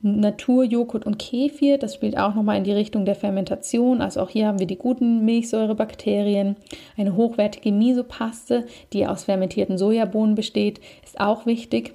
Naturjoghurt 0.00 1.06
und 1.06 1.18
Kefir. 1.18 1.78
Das 1.78 1.94
spielt 1.94 2.18
auch 2.18 2.34
nochmal 2.34 2.58
in 2.58 2.64
die 2.64 2.72
Richtung 2.72 3.04
der 3.04 3.14
Fermentation. 3.14 4.00
Also 4.00 4.20
auch 4.20 4.28
hier 4.28 4.46
haben 4.46 4.58
wir 4.58 4.66
die 4.66 4.76
guten 4.76 5.24
Milchsäurebakterien. 5.24 6.56
Eine 6.96 7.16
hochwertige 7.16 7.72
Misopaste, 7.72 8.66
die 8.92 9.06
aus 9.06 9.24
fermentierten 9.24 9.78
Sojabohnen 9.78 10.34
besteht, 10.34 10.80
ist 11.02 11.20
auch 11.20 11.46
wichtig 11.46 11.94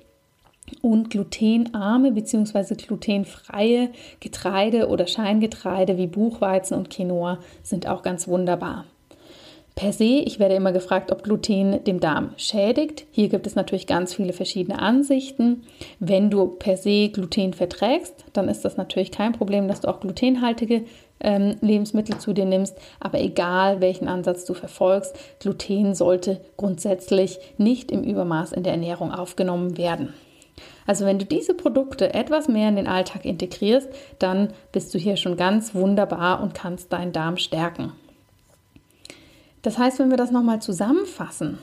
und 0.82 1.10
glutenarme 1.10 2.12
bzw. 2.12 2.76
glutenfreie 2.76 3.90
Getreide 4.20 4.88
oder 4.88 5.08
Scheingetreide 5.08 5.98
wie 5.98 6.08
Buchweizen 6.08 6.78
und 6.78 6.90
Quinoa 6.90 7.40
sind 7.62 7.88
auch 7.88 8.04
ganz 8.04 8.28
wunderbar. 8.28 8.86
Per 9.76 9.94
se, 9.94 10.04
ich 10.04 10.40
werde 10.40 10.56
immer 10.56 10.74
gefragt, 10.74 11.12
ob 11.12 11.24
Gluten 11.24 11.84
dem 11.86 12.00
Darm 12.00 12.32
schädigt. 12.36 13.06
Hier 13.12 13.30
gibt 13.30 13.48
es 13.48 13.56
natürlich 13.56 13.88
ganz 13.88 14.14
viele 14.14 14.34
verschiedene 14.34 14.80
Ansichten. 14.80 15.64
Wenn 16.00 16.30
du 16.30 16.48
per 16.48 16.76
se 16.78 17.10
Gluten 17.10 17.54
verträgst, 17.54 18.26
dann 18.34 18.50
ist 18.50 18.66
das 18.66 18.78
natürlich 18.78 19.12
kein 19.12 19.32
Problem, 19.32 19.68
dass 19.68 19.82
du 19.82 19.88
auch 19.88 20.02
glutenhaltige 20.02 20.84
ähm, 21.22 21.56
Lebensmittel 21.62 22.18
zu 22.18 22.34
dir 22.34 22.46
nimmst. 22.46 22.78
Aber 23.00 23.22
egal, 23.22 23.80
welchen 23.80 24.10
Ansatz 24.10 24.44
du 24.46 24.54
verfolgst, 24.54 25.16
Gluten 25.40 25.96
sollte 25.96 26.42
grundsätzlich 26.58 27.40
nicht 27.58 27.92
im 27.92 28.04
Übermaß 28.04 28.52
in 28.52 28.64
der 28.64 28.74
Ernährung 28.74 29.12
aufgenommen 29.12 29.78
werden. 29.78 30.14
Also 30.86 31.06
wenn 31.06 31.20
du 31.20 31.26
diese 31.26 31.54
Produkte 31.54 32.14
etwas 32.14 32.48
mehr 32.48 32.68
in 32.70 32.76
den 32.76 32.88
Alltag 32.88 33.24
integrierst, 33.26 33.90
dann 34.20 34.50
bist 34.72 34.94
du 34.94 34.98
hier 34.98 35.16
schon 35.16 35.38
ganz 35.38 35.74
wunderbar 35.74 36.44
und 36.44 36.54
kannst 36.54 36.92
deinen 36.92 37.14
Darm 37.14 37.38
stärken. 37.38 37.94
Das 39.62 39.78
heißt, 39.78 40.00
wenn 40.00 40.10
wir 40.10 40.18
das 40.18 40.32
nochmal 40.32 40.62
zusammenfassen, 40.62 41.60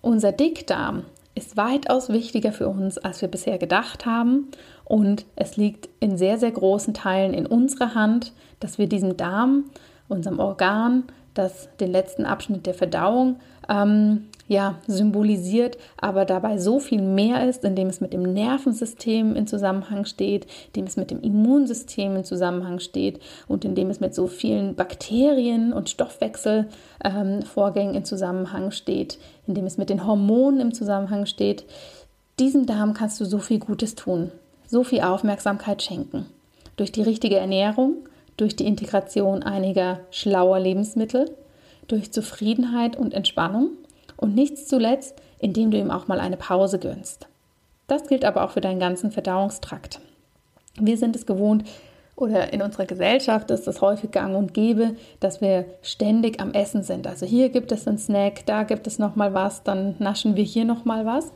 unser 0.00 0.32
Dickdarm 0.32 1.04
ist 1.34 1.56
weitaus 1.56 2.08
wichtiger 2.08 2.50
für 2.50 2.68
uns, 2.68 2.96
als 2.96 3.20
wir 3.20 3.28
bisher 3.28 3.58
gedacht 3.58 4.06
haben. 4.06 4.48
Und 4.84 5.26
es 5.36 5.56
liegt 5.56 5.88
in 6.00 6.16
sehr, 6.16 6.38
sehr 6.38 6.50
großen 6.50 6.94
Teilen 6.94 7.34
in 7.34 7.46
unserer 7.46 7.94
Hand, 7.94 8.32
dass 8.58 8.78
wir 8.78 8.88
diesem 8.88 9.16
Darm, 9.16 9.64
unserem 10.08 10.38
Organ, 10.38 11.04
das 11.34 11.68
den 11.78 11.92
letzten 11.92 12.24
Abschnitt 12.24 12.64
der 12.64 12.74
Verdauung 12.74 13.38
ähm, 13.68 14.28
ja, 14.48 14.76
symbolisiert, 14.86 15.76
aber 15.96 16.24
dabei 16.24 16.58
so 16.58 16.78
viel 16.78 17.02
mehr 17.02 17.48
ist, 17.48 17.64
indem 17.64 17.88
es 17.88 18.00
mit 18.00 18.12
dem 18.12 18.22
Nervensystem 18.22 19.34
in 19.34 19.48
Zusammenhang 19.48 20.04
steht, 20.04 20.46
indem 20.68 20.86
es 20.86 20.96
mit 20.96 21.10
dem 21.10 21.20
Immunsystem 21.20 22.14
in 22.16 22.24
Zusammenhang 22.24 22.78
steht 22.78 23.18
und 23.48 23.64
indem 23.64 23.90
es 23.90 23.98
mit 23.98 24.14
so 24.14 24.28
vielen 24.28 24.76
Bakterien 24.76 25.72
und 25.72 25.90
Stoffwechselvorgängen 25.90 27.94
ähm, 27.94 27.98
in 27.98 28.04
Zusammenhang 28.04 28.70
steht, 28.70 29.18
indem 29.46 29.66
es 29.66 29.78
mit 29.78 29.90
den 29.90 30.06
Hormonen 30.06 30.60
im 30.60 30.72
Zusammenhang 30.74 31.26
steht. 31.26 31.64
Diesem 32.38 32.66
Darm 32.66 32.94
kannst 32.94 33.20
du 33.20 33.24
so 33.24 33.38
viel 33.38 33.58
Gutes 33.58 33.96
tun, 33.96 34.30
so 34.66 34.84
viel 34.84 35.00
Aufmerksamkeit 35.00 35.82
schenken. 35.82 36.26
Durch 36.76 36.92
die 36.92 37.02
richtige 37.02 37.38
Ernährung, 37.38 37.96
durch 38.36 38.54
die 38.54 38.66
Integration 38.66 39.42
einiger 39.42 40.00
schlauer 40.10 40.60
Lebensmittel, 40.60 41.30
durch 41.88 42.12
Zufriedenheit 42.12 42.96
und 42.96 43.14
Entspannung 43.14 43.70
und 44.16 44.34
nicht 44.34 44.68
zuletzt, 44.68 45.14
indem 45.38 45.70
du 45.70 45.78
ihm 45.78 45.90
auch 45.90 46.08
mal 46.08 46.20
eine 46.20 46.36
Pause 46.36 46.78
gönnst. 46.78 47.28
Das 47.86 48.06
gilt 48.06 48.24
aber 48.24 48.44
auch 48.44 48.50
für 48.50 48.60
deinen 48.60 48.80
ganzen 48.80 49.12
Verdauungstrakt. 49.12 50.00
Wir 50.78 50.96
sind 50.96 51.16
es 51.16 51.26
gewohnt, 51.26 51.64
oder 52.16 52.54
in 52.54 52.62
unserer 52.62 52.86
Gesellschaft 52.86 53.50
ist 53.50 53.68
es 53.68 53.82
häufig 53.82 54.10
gang 54.10 54.34
und 54.34 54.54
gäbe, 54.54 54.96
dass 55.20 55.42
wir 55.42 55.66
ständig 55.82 56.40
am 56.40 56.52
Essen 56.52 56.82
sind. 56.82 57.06
Also 57.06 57.26
hier 57.26 57.50
gibt 57.50 57.70
es 57.72 57.86
einen 57.86 57.98
Snack, 57.98 58.46
da 58.46 58.62
gibt 58.62 58.86
es 58.86 58.98
noch 58.98 59.16
mal 59.16 59.34
was, 59.34 59.62
dann 59.62 59.96
naschen 59.98 60.34
wir 60.34 60.44
hier 60.44 60.64
noch 60.64 60.86
mal 60.86 61.04
was. 61.04 61.30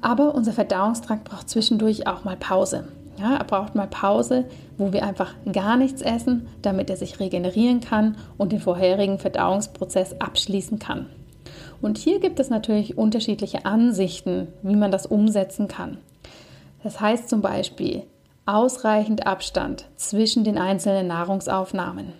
Aber 0.00 0.34
unser 0.34 0.52
Verdauungstrakt 0.52 1.24
braucht 1.24 1.50
zwischendurch 1.50 2.06
auch 2.06 2.24
mal 2.24 2.36
Pause. 2.36 2.88
Ja, 3.18 3.36
er 3.36 3.44
braucht 3.44 3.74
mal 3.74 3.86
Pause, 3.86 4.46
wo 4.78 4.94
wir 4.94 5.02
einfach 5.02 5.34
gar 5.52 5.76
nichts 5.76 6.00
essen, 6.00 6.48
damit 6.62 6.88
er 6.88 6.96
sich 6.96 7.20
regenerieren 7.20 7.80
kann 7.80 8.16
und 8.38 8.52
den 8.52 8.60
vorherigen 8.60 9.18
Verdauungsprozess 9.18 10.18
abschließen 10.18 10.78
kann. 10.78 11.06
Und 11.80 11.98
hier 11.98 12.20
gibt 12.20 12.40
es 12.40 12.50
natürlich 12.50 12.98
unterschiedliche 12.98 13.64
Ansichten, 13.64 14.48
wie 14.62 14.76
man 14.76 14.90
das 14.90 15.06
umsetzen 15.06 15.68
kann. 15.68 15.98
Das 16.82 17.00
heißt 17.00 17.28
zum 17.28 17.40
Beispiel 17.40 18.02
ausreichend 18.46 19.26
Abstand 19.26 19.86
zwischen 19.96 20.44
den 20.44 20.58
einzelnen 20.58 21.06
Nahrungsaufnahmen. 21.06 22.12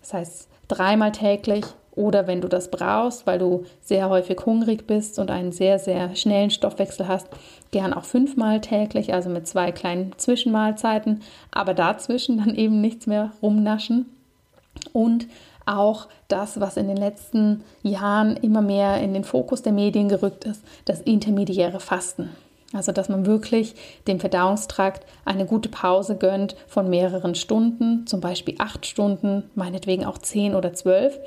Das 0.00 0.14
heißt 0.14 0.48
dreimal 0.68 1.12
täglich 1.12 1.64
oder 1.92 2.26
wenn 2.26 2.40
du 2.40 2.48
das 2.48 2.70
brauchst, 2.70 3.26
weil 3.26 3.38
du 3.38 3.64
sehr 3.80 4.08
häufig 4.08 4.38
hungrig 4.44 4.86
bist 4.86 5.18
und 5.18 5.30
einen 5.30 5.52
sehr, 5.52 5.78
sehr 5.78 6.14
schnellen 6.16 6.50
Stoffwechsel 6.50 7.06
hast, 7.08 7.28
gern 7.70 7.92
auch 7.94 8.04
fünfmal 8.04 8.60
täglich, 8.60 9.14
also 9.14 9.30
mit 9.30 9.46
zwei 9.46 9.72
kleinen 9.72 10.12
Zwischenmahlzeiten, 10.16 11.22
aber 11.52 11.74
dazwischen 11.74 12.38
dann 12.38 12.54
eben 12.54 12.80
nichts 12.80 13.06
mehr 13.06 13.32
rumnaschen. 13.42 14.06
Und 14.92 15.28
auch 15.66 16.08
das, 16.28 16.60
was 16.60 16.76
in 16.76 16.88
den 16.88 16.96
letzten 16.96 17.64
Jahren 17.82 18.36
immer 18.36 18.62
mehr 18.62 19.00
in 19.00 19.14
den 19.14 19.24
Fokus 19.24 19.62
der 19.62 19.72
Medien 19.72 20.08
gerückt 20.08 20.44
ist, 20.44 20.62
das 20.84 21.00
intermediäre 21.00 21.80
Fasten. 21.80 22.30
Also, 22.74 22.90
dass 22.90 23.08
man 23.08 23.24
wirklich 23.24 23.76
dem 24.08 24.18
Verdauungstrakt 24.18 25.06
eine 25.24 25.46
gute 25.46 25.68
Pause 25.68 26.16
gönnt 26.16 26.56
von 26.66 26.90
mehreren 26.90 27.36
Stunden, 27.36 28.06
zum 28.06 28.20
Beispiel 28.20 28.56
acht 28.58 28.84
Stunden, 28.84 29.48
meinetwegen 29.54 30.04
auch 30.04 30.18
zehn 30.18 30.56
oder 30.56 30.72
zwölf. 30.72 31.20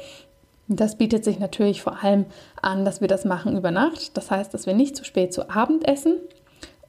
Das 0.67 0.97
bietet 0.97 1.23
sich 1.23 1.39
natürlich 1.39 1.81
vor 1.81 2.03
allem 2.03 2.25
an, 2.61 2.83
dass 2.83 2.99
wir 2.99 3.07
das 3.07 3.23
machen 3.23 3.57
über 3.57 3.71
Nacht. 3.71 4.17
Das 4.17 4.29
heißt, 4.29 4.53
dass 4.53 4.65
wir 4.65 4.73
nicht 4.73 4.97
zu 4.97 5.05
spät 5.05 5.33
zu 5.33 5.49
Abend 5.49 5.87
essen 5.87 6.17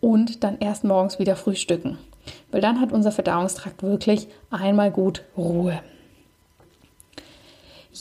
und 0.00 0.42
dann 0.42 0.58
erst 0.58 0.82
morgens 0.82 1.20
wieder 1.20 1.36
frühstücken. 1.36 1.96
Weil 2.50 2.60
dann 2.60 2.80
hat 2.80 2.92
unser 2.92 3.12
Verdauungstrakt 3.12 3.84
wirklich 3.84 4.26
einmal 4.50 4.90
gut 4.90 5.22
Ruhe. 5.36 5.80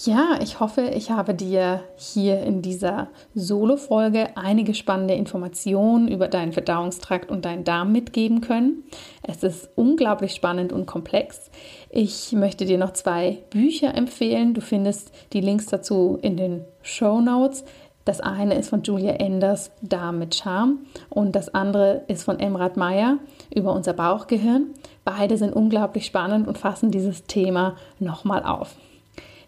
Ja, 0.06 0.38
ich 0.44 0.60
hoffe, 0.60 0.92
ich 0.94 1.10
habe 1.10 1.34
dir 1.34 1.82
hier 1.96 2.44
in 2.44 2.62
dieser 2.62 3.08
Solo-Folge 3.34 4.28
einige 4.36 4.76
spannende 4.76 5.16
Informationen 5.16 6.08
über 6.08 6.28
deinen 6.28 6.54
Verdauungstrakt 6.54 7.32
und 7.32 7.46
deinen 7.46 7.64
Darm 7.64 7.94
mitgeben 7.94 8.42
können. 8.42 8.84
Es 9.24 9.42
ist 9.42 9.70
unglaublich 9.76 10.36
spannend 10.36 10.72
und 10.72 10.86
komplex. 10.86 11.50
Ich 11.90 12.32
möchte 12.34 12.66
dir 12.66 12.78
noch 12.78 12.94
zwei 12.94 13.40
Bücher 13.50 13.96
empfehlen. 13.96 14.54
Du 14.54 14.62
findest 14.62 15.12
die 15.34 15.42
Links 15.42 15.66
dazu 15.66 16.20
in 16.22 16.38
den 16.38 16.66
Show 16.84 17.20
Notes. 17.20 17.64
Das 18.06 18.22
eine 18.22 18.54
ist 18.56 18.70
von 18.70 18.84
Julia 18.84 19.14
Enders, 19.14 19.72
Darm 19.82 20.20
mit 20.20 20.36
Charme, 20.36 20.86
und 21.10 21.36
das 21.36 21.54
andere 21.54 22.04
ist 22.08 22.24
von 22.24 22.40
Emrat 22.40 22.78
Meyer 22.78 23.18
über 23.54 23.74
unser 23.74 23.94
Bauchgehirn. 23.94 24.68
Beide 25.04 25.38
sind 25.38 25.54
unglaublich 25.54 26.06
spannend 26.06 26.48
und 26.48 26.58
fassen 26.58 26.92
dieses 26.92 27.24
Thema 27.24 27.76
nochmal 28.00 28.44
auf. 28.44 28.76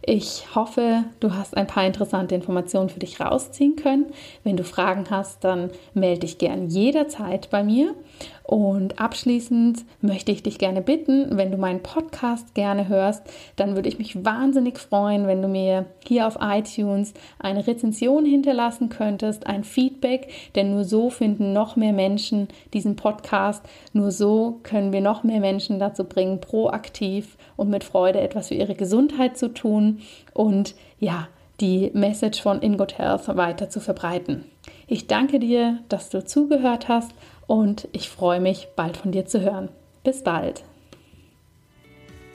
Ich 0.02 0.56
hoffe, 0.56 1.04
du 1.20 1.34
hast 1.36 1.58
ein 1.58 1.68
paar 1.68 1.86
interessante 1.86 2.34
Informationen 2.34 2.90
für 2.90 3.00
dich 3.00 3.20
rausziehen 3.20 3.76
können. 3.76 4.08
Wenn 4.44 4.56
du 4.56 4.64
Fragen 4.64 5.06
hast, 5.10 5.44
dann 5.44 5.72
melde 5.94 6.22
dich 6.22 6.38
gern 6.38 6.70
jederzeit 6.70 7.50
bei 7.50 7.64
mir. 7.64 7.96
Und 8.44 9.00
abschließend 9.00 9.86
möchte 10.02 10.32
ich 10.32 10.42
dich 10.42 10.58
gerne 10.58 10.82
bitten, 10.82 11.38
wenn 11.38 11.52
du 11.52 11.58
meinen 11.58 11.84
Podcast 11.84 12.56
gerne 12.56 12.88
hörst, 12.88 13.24
dann 13.56 13.76
würde 13.76 13.90
ich 13.90 14.00
mich 14.00 14.26
wahnsinnig 14.26 14.80
freuen, 14.80 15.28
wenn 15.28 15.42
du 15.42 15.48
mir 15.48 15.86
hier 16.06 16.26
auf 16.26 16.38
iTunes 16.42 17.14
eine 17.38 17.68
Rezension 17.68 18.26
hinterlassen 18.26 18.90
könntest, 18.90 19.46
ein 19.46 19.64
Feedback, 19.64 20.32
denn 20.56 20.72
nur 20.72 20.84
so 20.84 21.10
finden 21.10 21.54
noch 21.54 21.76
mehr 21.76 21.94
Menschen 21.94 22.48
diesen 22.74 22.96
Podcast. 22.96 23.64
Nur 23.94 24.12
so 24.12 24.60
können 24.64 24.94
wir 24.94 25.02
noch 25.02 25.24
mehr 25.24 25.40
Menschen 25.40 25.80
dazu 25.80 26.04
bringen, 26.04 26.42
proaktiv 26.42 27.38
und 27.56 27.70
mit 27.70 27.84
Freude 27.84 28.20
etwas 28.20 28.48
für 28.48 28.56
ihre 28.56 28.76
Gesundheit 28.76 29.38
zu 29.38 29.54
tun 29.54 30.00
und 30.34 30.76
ja, 31.00 31.28
die 31.60 31.92
Message 31.94 32.42
von 32.42 32.62
In 32.62 32.78
Good 32.78 32.98
Health 32.98 33.28
weiter 33.36 33.70
zu 33.70 33.80
verbreiten. 33.80 34.46
Ich 34.88 35.08
danke 35.08 35.40
dir, 35.40 35.80
dass 35.90 36.10
du 36.10 36.24
zugehört 36.24 36.88
hast 36.88 37.12
und 37.50 37.90
ich 37.92 38.10
freue 38.10 38.40
mich, 38.40 38.70
bald 38.76 38.96
von 38.96 39.12
dir 39.12 39.26
zu 39.26 39.42
hören. 39.42 39.70
Bis 40.04 40.24
bald. 40.24 40.64